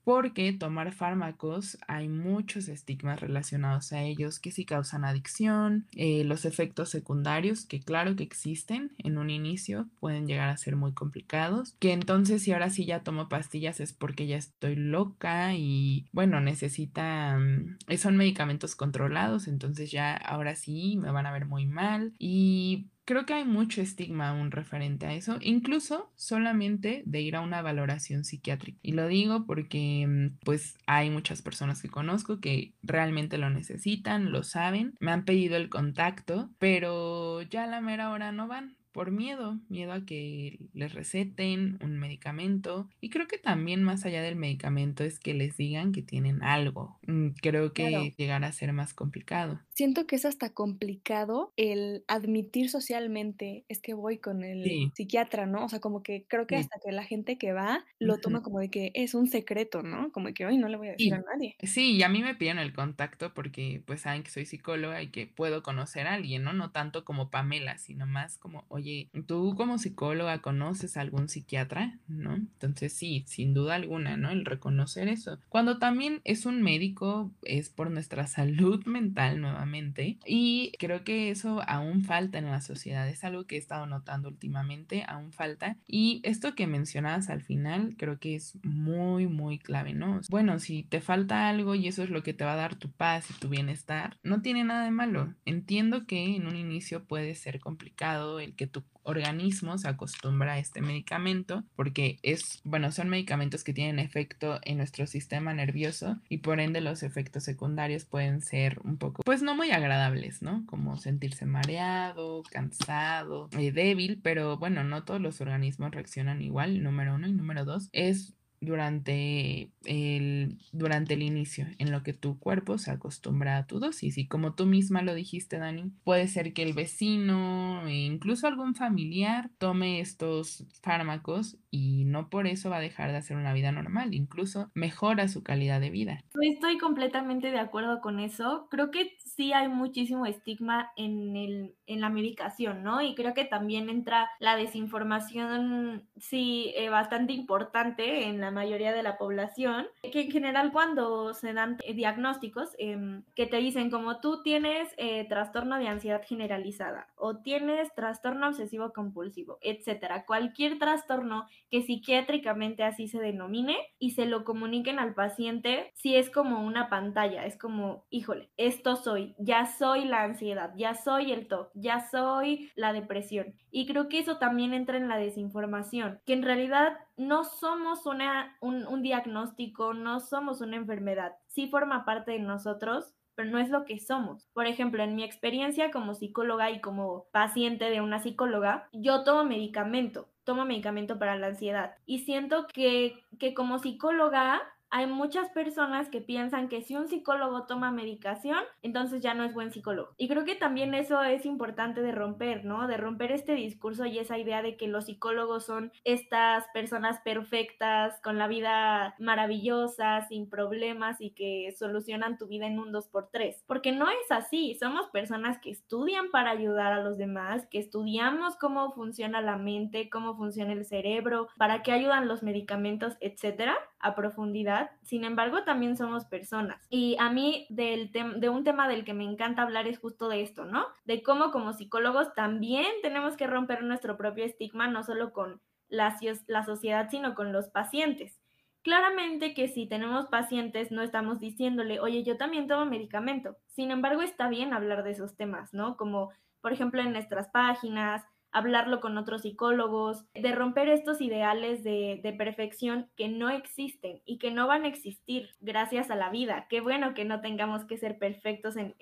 porque 0.06 0.54
tomar 0.54 0.94
fármacos 0.94 1.80
hay 1.88 2.08
muchos 2.08 2.70
estigmas 2.70 3.20
relacionados 3.20 3.92
a 3.92 4.04
ellos 4.04 4.40
que 4.40 4.52
sí 4.52 4.64
causan 4.64 5.04
adicción, 5.04 5.88
eh, 5.94 6.24
los 6.24 6.46
efectos 6.46 6.90
secundarios 6.90 7.66
que 7.66 7.82
claro 7.82 8.16
que 8.16 8.24
existen 8.24 8.94
en 9.00 9.18
un 9.18 9.32
inicio 9.32 9.90
pueden 10.00 10.28
llegar 10.28 10.50
a 10.50 10.58
ser 10.58 10.76
muy 10.76 10.94
complicados, 10.94 11.76
que 11.80 11.92
entonces 11.92 12.44
si 12.44 12.54
ahora 12.54 12.70
sí 12.70 12.86
ya 12.86 13.02
tomo 13.02 13.28
pastillas 13.28 13.80
es 13.80 13.94
porque 13.94 14.28
ya 14.28 14.38
estoy 14.38 14.76
loca 14.76 15.56
y 15.56 16.08
bueno, 16.12 16.40
necesita, 16.40 17.40
mm, 17.40 17.98
son 17.98 18.16
medicamentos 18.16 18.76
controlados, 18.76 19.48
entonces 19.48 19.90
ya 19.90 20.16
ahora 20.16 20.56
sí 20.56 20.98
me 20.98 21.12
van 21.12 21.26
a 21.26 21.32
ver 21.32 21.48
muy 21.48 21.66
mal 21.66 22.14
y 22.20 22.86
creo 23.06 23.26
que 23.26 23.36
hay 23.36 23.46
mucho 23.46 23.82
estigma 23.82 24.30
aún 24.30 24.52
referente 24.52 25.06
a 25.06 25.14
eso, 25.14 25.38
incluso 25.42 26.12
solamente 26.16 27.04
de 27.06 27.22
ir 27.22 27.36
a 27.36 27.42
una 27.42 27.62
valoración 27.62 28.26
psiquiátrica. 28.26 28.80
Y 28.82 28.94
lo 28.94 29.08
digo 29.08 29.46
porque 29.46 30.06
mm, 30.08 30.40
pues 30.44 30.78
hay 30.88 31.10
muchas 31.10 31.42
personas 31.42 31.82
que 31.82 31.90
conozco 31.90 32.40
que 32.40 32.74
realmente 32.82 33.38
lo 33.38 33.50
necesitan, 33.50 34.32
lo 34.32 34.44
saben, 34.44 34.96
me 35.00 35.12
han 35.12 35.26
pedido 35.26 35.56
el 35.56 35.70
contacto, 35.70 36.50
pero 36.58 37.42
ya 37.44 37.64
a 37.64 37.68
la 37.68 37.82
mera 37.82 38.10
hora 38.10 38.32
no 38.32 38.48
van 38.48 38.76
por 38.96 39.12
miedo, 39.12 39.60
miedo 39.68 39.92
a 39.92 40.06
que 40.06 40.58
les 40.72 40.94
receten 40.94 41.78
un 41.84 42.00
medicamento. 42.00 42.88
Y 43.02 43.10
creo 43.10 43.28
que 43.28 43.38
también 43.38 43.84
más 43.84 44.06
allá 44.06 44.22
del 44.22 44.38
medicamento 44.38 45.04
es 45.04 45.20
que 45.20 45.34
les 45.34 45.58
digan 45.58 45.92
que 45.92 46.02
tienen 46.02 46.42
algo. 46.42 46.98
Mm, 47.06 47.32
creo 47.42 47.74
que 47.74 48.14
llegará 48.16 48.48
a 48.48 48.52
ser 48.54 48.72
más 48.72 48.94
complicado. 48.94 49.60
Siento 49.76 50.08
que 50.08 50.16
es 50.16 50.24
hasta 50.24 50.52
complicado 50.54 51.52
el 51.58 52.06
admitir 52.08 52.70
socialmente, 52.70 53.66
es 53.68 53.82
que 53.82 53.94
voy 53.94 54.18
con 54.18 54.46
el 54.46 54.94
psiquiatra, 54.94 55.46
¿no? 55.46 55.66
O 55.66 55.68
sea, 55.68 55.82
como 55.82 56.02
que 56.02 56.26
creo 56.30 56.48
que 56.48 56.56
hasta 56.56 56.80
que 56.82 56.94
la 56.94 57.04
gente 57.04 57.38
que 57.38 57.52
va 57.52 57.84
lo 58.00 58.18
toma 58.20 58.42
como 58.44 58.60
de 58.60 58.70
que 58.70 58.92
es 58.94 59.14
un 59.14 59.28
secreto, 59.28 59.84
¿no? 59.84 60.14
Como 60.14 60.28
de 60.28 60.34
que 60.34 60.46
hoy 60.46 60.58
no 60.58 60.70
le 60.70 60.78
voy 60.78 60.88
a 60.88 60.92
decir 60.92 61.14
a 61.14 61.18
nadie. 61.18 61.58
Sí, 61.64 61.98
y 61.98 62.04
a 62.04 62.08
mí 62.08 62.24
me 62.24 62.36
piden 62.36 62.60
el 62.60 62.72
contacto 62.72 63.34
porque 63.34 63.84
pues 63.86 64.00
saben 64.02 64.24
que 64.24 64.32
soy 64.32 64.46
psicóloga 64.46 65.02
y 65.02 65.12
que 65.12 65.28
puedo 65.28 65.64
conocer 65.64 66.08
a 66.08 66.14
alguien, 66.14 66.44
¿no? 66.44 66.54
No 66.54 66.72
tanto 66.72 67.04
como 67.04 67.30
Pamela, 67.30 67.78
sino 67.78 68.06
más 68.06 68.38
como, 68.38 68.64
oye, 68.70 68.85
tú 69.28 69.56
como 69.56 69.78
psicóloga 69.78 70.42
conoces 70.42 70.98
a 70.98 71.02
algún 71.02 71.30
psiquiatra, 71.30 72.00
¿no? 72.08 72.36
Entonces 72.36 72.94
sí, 72.94 73.24
sin 73.28 73.54
duda 73.54 73.76
alguna, 73.76 74.18
¿no? 74.18 74.30
El 74.30 74.46
reconocer 74.46 75.08
eso. 75.08 75.40
Cuando 75.50 75.80
también 75.80 76.22
es 76.24 76.46
un 76.46 76.62
médico, 76.62 77.32
es 77.44 77.70
por 77.70 77.92
nuestra 77.92 78.28
salud 78.28 78.86
mental 78.86 79.42
nuevamente. 79.42 80.18
Y 80.26 80.74
creo 80.80 81.04
que 81.04 81.32
eso 81.32 81.62
aún 81.68 82.04
falta 82.04 82.38
en 82.38 82.46
la 82.46 82.62
sociedad. 82.62 83.08
Es 83.08 83.24
algo 83.24 83.46
que 83.46 83.56
he 83.56 83.60
estado 83.60 83.86
notando 83.86 84.30
últimamente, 84.30 85.04
aún 85.08 85.32
falta. 85.32 85.78
Y 85.88 86.22
esto 86.24 86.56
que 86.56 86.68
mencionabas 86.68 87.30
al 87.30 87.42
final, 87.42 87.96
creo 87.98 88.20
que 88.20 88.36
es 88.36 88.58
muy, 88.64 89.28
muy 89.28 89.60
clave, 89.60 89.94
¿no? 89.94 90.22
Bueno, 90.30 90.60
si 90.60 90.84
te 90.84 91.02
falta 91.02 91.50
algo 91.50 91.76
y 91.76 91.88
eso 91.88 92.04
es 92.04 92.10
lo 92.10 92.24
que 92.24 92.34
te 92.34 92.46
va 92.46 92.54
a 92.54 92.58
dar 92.58 92.76
tu 92.76 92.92
paz 92.92 93.30
y 93.30 93.34
tu 93.40 93.50
bienestar, 93.50 94.18
no 94.24 94.42
tiene 94.42 94.64
nada 94.64 94.86
de 94.86 94.92
malo. 94.92 95.34
Entiendo 95.46 96.06
que 96.06 96.36
en 96.36 96.48
un 96.48 96.56
inicio 96.56 97.06
puede 97.06 97.36
ser 97.36 97.60
complicado 97.60 98.40
el 98.40 98.56
que 98.56 98.68
tu 98.76 98.84
organismo 99.04 99.78
se 99.78 99.88
acostumbra 99.88 100.54
a 100.54 100.60
este 100.60 100.82
medicamento 100.82 101.64
porque 101.78 102.18
es, 102.24 102.60
bueno, 102.66 102.92
son 102.92 103.08
medicamentos 103.08 103.64
que 103.64 103.74
tienen 103.74 104.00
efecto 104.00 104.60
en 104.64 104.78
nuestro 104.78 105.08
sistema 105.08 105.54
nervioso 105.54 106.20
y 106.28 106.40
por 106.40 106.60
ende 106.60 106.82
los 106.82 107.04
efectos 107.04 107.44
secundarios 107.44 108.04
pueden 108.04 108.42
ser 108.42 108.80
un 108.84 108.98
poco, 108.98 109.24
pues 109.24 109.42
no 109.42 109.56
muy 109.56 109.72
agradables, 109.72 110.42
¿no? 110.42 110.66
Como 110.66 110.98
sentirse 110.98 111.46
mareado, 111.46 112.44
cansado, 112.52 113.48
eh, 113.58 113.72
débil, 113.72 114.20
pero 114.22 114.58
bueno, 114.58 114.84
no 114.84 115.06
todos 115.06 115.22
los 115.22 115.40
organismos 115.40 115.92
reaccionan 115.92 116.42
igual, 116.42 116.84
número 116.84 117.16
uno 117.16 117.28
y 117.28 117.32
número 117.32 117.64
dos, 117.64 117.88
es 117.94 118.34
durante 118.66 119.72
el, 119.86 120.58
durante 120.72 121.14
el 121.14 121.22
inicio, 121.22 121.68
en 121.78 121.92
lo 121.92 122.04
que 122.04 122.14
tu 122.14 122.40
cuerpo 122.40 122.78
se 122.78 122.92
acostumbra 122.92 123.58
a 123.58 123.68
tu 123.68 123.80
dosis. 123.80 124.18
Y 124.18 124.28
como 124.28 124.54
tú 124.56 124.66
misma 124.66 125.02
lo 125.02 125.14
dijiste, 125.14 125.58
Dani, 125.58 125.92
puede 126.04 126.28
ser 126.28 126.54
que 126.54 126.64
el 126.64 126.74
vecino 126.74 127.88
e 127.88 127.94
incluso 127.94 128.48
algún 128.48 128.76
familiar 128.76 129.50
tome 129.58 130.00
estos 130.00 130.66
fármacos 130.82 131.58
y 131.72 132.06
no 132.06 132.30
por 132.30 132.48
eso 132.48 132.70
va 132.70 132.78
a 132.78 132.82
dejar 132.82 133.12
de 133.12 133.18
hacer 133.18 133.38
una 133.38 133.54
vida 133.54 133.72
normal, 133.72 134.14
incluso 134.14 134.72
mejora 134.74 135.28
su 135.28 135.44
calidad 135.44 135.82
de 135.82 135.90
vida. 135.90 136.24
Estoy 136.42 136.78
completamente 136.78 137.52
de 137.52 137.60
acuerdo 137.60 138.02
con 138.02 138.20
eso. 138.20 138.68
Creo 138.72 138.92
que 138.92 139.18
sí 139.36 139.54
hay 139.54 139.68
muchísimo 139.68 140.26
estigma 140.26 140.92
en, 140.96 141.36
el, 141.36 141.76
en 141.88 142.02
la 142.02 142.10
medicación, 142.10 142.84
¿no? 142.84 143.02
Y 143.02 143.16
creo 143.16 143.34
que 143.34 143.46
también 143.46 143.90
entra 143.90 144.30
la 144.40 144.56
desinformación, 144.56 146.08
sí, 146.18 146.74
eh, 146.76 146.90
bastante 146.90 147.34
importante 147.34 148.26
en 148.28 148.42
la 148.42 148.52
mayoría 148.52 148.94
de 148.94 149.04
la 149.04 149.18
población, 149.18 149.88
que 150.02 150.22
en 150.22 150.32
general 150.32 150.72
cuando 150.72 151.34
se 151.34 151.54
dan 151.54 151.78
eh, 151.84 151.94
diagnósticos 151.94 152.70
em, 152.78 153.24
que 153.36 153.46
te 153.46 153.58
dicen 153.58 153.90
como 153.90 154.20
tú 154.20 154.42
tienes 154.44 154.94
eh, 154.98 155.26
trastorno 155.28 155.78
de 155.78 155.88
ansiedad 155.88 156.22
generalizada 156.26 157.08
o 157.16 157.38
tienes 157.38 157.94
trastorno 157.96 158.48
obsesivo 158.48 158.94
compulsivo, 158.94 159.58
etcétera, 159.62 160.26
cualquier 160.26 160.80
trastorno 160.80 161.48
que 161.70 161.82
psiquiátricamente 161.82 162.84
así 162.84 163.08
se 163.08 163.20
denomine 163.20 163.78
y 164.00 164.12
se 164.12 164.26
lo 164.26 164.44
comuniquen 164.44 165.00
al 165.00 165.14
paciente, 165.14 165.92
si 165.96 166.16
es 166.16 166.30
como 166.30 166.66
una 166.66 166.90
pantalla, 166.90 167.46
es 167.46 167.58
como, 167.58 168.06
híjole, 168.10 168.50
esto 168.58 168.96
soy, 168.96 169.36
ya 169.38 169.66
soy 169.66 170.06
la 170.06 170.24
ansiedad, 170.24 170.74
ya 170.76 170.94
soy 170.94 171.32
el 171.32 171.48
TOC, 171.48 171.72
ya 171.76 172.08
soy 172.10 172.72
la 172.76 172.94
depresión. 172.94 173.54
Y 173.70 173.86
creo 173.86 174.10
que 174.10 174.20
eso 174.20 174.38
también 174.38 174.74
entra 174.74 174.98
en 174.98 175.08
la 175.08 175.18
desinformación, 175.18 176.20
que 176.26 176.34
en 176.34 176.44
realidad 176.44 176.98
no 177.18 177.44
somos 177.44 178.06
una, 178.06 178.58
un, 178.62 179.02
diagnóstico, 179.02 179.94
no 179.94 180.20
somos 180.20 180.62
una 180.62 180.78
enfermedad, 180.78 181.36
sí 181.48 181.68
forma 181.68 182.06
parte 182.06 182.32
de 182.32 182.40
nosotros, 182.40 183.14
pero 183.36 183.50
no 183.50 183.60
es 183.60 183.70
lo 183.70 183.84
que 183.84 184.00
somos. 184.00 184.48
Por 184.54 184.66
ejemplo, 184.66 185.04
en 185.04 185.16
mi 185.16 185.24
experiencia 185.24 185.92
como 185.92 186.14
psicóloga 186.14 186.72
y 186.72 186.80
como 186.80 187.26
paciente 187.32 187.90
de 187.90 188.02
una 188.02 188.20
psicóloga, 188.20 188.88
yo 188.94 189.24
tomo 189.24 189.44
medicamento, 189.44 190.30
tomo 190.46 190.64
medicamento 190.64 191.20
para 191.20 191.36
la 191.36 191.48
ansiedad 191.48 191.96
y 192.06 192.20
siento 192.20 192.68
que, 192.68 193.26
que 193.38 193.54
como 193.54 193.80
psicóloga 193.80 194.62
hay 194.90 195.08
muchas 195.08 195.50
personas 195.50 196.10
que 196.10 196.22
piensan 196.22 196.70
que 196.70 196.82
si 196.82 196.96
un 196.96 197.08
psicólogo 197.08 197.66
toma 197.66 197.92
medicación, 197.92 198.60
entonces 198.82 199.22
ya 199.22 199.34
no 199.34 199.44
es 199.44 199.54
buen 199.54 199.72
psicólogo. 199.72 200.14
Y 200.18 200.28
creo 200.28 200.46
que 200.46 200.56
también 200.56 200.94
eso 200.94 201.22
es 201.24 201.46
importante 201.46 202.02
de 202.02 202.12
romper, 202.12 202.66
¿no? 202.66 202.88
De 202.88 202.98
romper 202.98 203.32
este 203.32 203.54
discurso 203.54 204.06
y 204.06 204.20
esa 204.20 204.38
idea 204.38 204.62
de 204.62 204.78
que 204.78 204.88
los 204.88 205.06
psicólogos 205.06 205.66
son 205.66 205.92
estas 206.04 206.66
personas 206.74 207.20
perfectas, 207.22 208.20
con 208.22 208.38
la 208.38 208.48
vida 208.48 209.16
maravillosa, 209.20 210.22
sin 210.28 210.50
problemas 210.50 211.20
y 211.20 211.32
que 211.32 211.74
solucionan 211.78 212.38
tu 212.38 212.48
vida 212.48 212.68
en 212.68 212.80
un 212.80 212.94
2x3. 212.94 213.64
Porque 213.68 213.92
no 213.92 214.10
es 214.10 214.32
así, 214.32 214.76
somos 214.76 215.08
personas 215.10 215.60
que 215.60 215.72
estudian 215.72 216.32
para 216.32 216.52
ayudar 216.52 216.94
a 216.94 217.04
los 217.04 217.18
demás, 217.18 217.68
que 217.70 217.80
estudiamos 217.80 218.56
cómo 218.58 218.92
funciona 218.94 219.42
la 219.42 219.58
mente, 219.58 220.10
cómo 220.10 220.36
funciona 220.36 220.74
el 220.74 220.86
cerebro, 220.86 221.48
para 221.58 221.84
qué 221.84 221.92
ayudan 221.92 222.28
los 222.28 222.44
medicamentos, 222.44 223.18
etcétera, 223.20 223.76
a 224.00 224.16
profundidad 224.16 224.75
sin 225.04 225.24
embargo 225.24 225.64
también 225.64 225.98
somos 225.98 226.26
personas. 226.26 226.86
Y 226.90 227.16
a 227.20 227.30
mí 227.30 227.68
del 227.70 228.12
de 228.12 228.50
un 228.50 228.64
tema 228.64 228.88
del 228.88 229.04
que 229.06 229.14
me 229.14 229.24
encanta 229.24 229.62
hablar 229.62 229.88
es 229.88 230.00
justo 230.00 230.30
de 230.30 230.42
esto, 230.42 230.66
¿no? 230.66 230.86
De 231.06 231.24
cómo 231.24 231.52
como 231.52 231.74
psicólogos 231.74 232.34
también 232.34 232.88
tenemos 233.02 233.36
que 233.36 233.48
romper 233.48 233.84
nuestro 233.84 234.18
propio 234.18 234.46
estigma, 234.46 234.88
no 234.88 235.04
solo 235.04 235.34
con 235.34 235.62
la, 235.90 236.18
la 236.48 236.64
sociedad, 236.64 237.10
sino 237.10 237.36
con 237.36 237.52
los 237.52 237.70
pacientes. 237.70 238.40
Claramente 238.82 239.56
que 239.56 239.68
si 239.68 239.88
tenemos 239.88 240.28
pacientes 240.28 240.92
no 240.92 241.02
estamos 241.02 241.40
diciéndole, 241.40 242.00
oye, 242.00 242.24
yo 242.24 242.38
también 242.38 242.68
tomo 242.68 242.86
medicamento. 242.86 243.58
Sin 243.68 243.90
embargo, 243.90 244.22
está 244.22 244.48
bien 244.48 244.74
hablar 244.74 245.04
de 245.04 245.12
esos 245.12 245.36
temas, 245.36 245.74
¿no? 245.74 245.98
Como, 245.98 246.32
por 246.62 246.72
ejemplo, 246.72 247.02
en 247.02 247.12
nuestras 247.12 247.50
páginas, 247.50 248.24
hablarlo 248.56 249.02
con 249.02 249.18
otros 249.18 249.42
psicólogos, 249.42 250.24
de 250.34 250.54
romper 250.54 250.88
estos 250.88 251.20
ideales 251.20 251.84
de, 251.84 252.34
perfección 252.38 253.10
que 253.16 253.28
no 253.28 253.50
existen 253.50 254.22
y 254.26 254.38
que 254.38 254.52
no 254.52 254.68
van 254.68 254.84
a 254.84 254.88
existir 254.88 255.50
gracias 255.60 256.10
a 256.10 256.16
la 256.16 256.30
vida. 256.30 256.68
Qué 256.70 256.80
bueno 256.82 257.14
que 257.14 257.26
no 257.26 257.42
tengamos 257.42 257.86
que 257.86 257.98
ser 257.98 258.18
perfectos 258.18 258.76
en, 258.78 258.96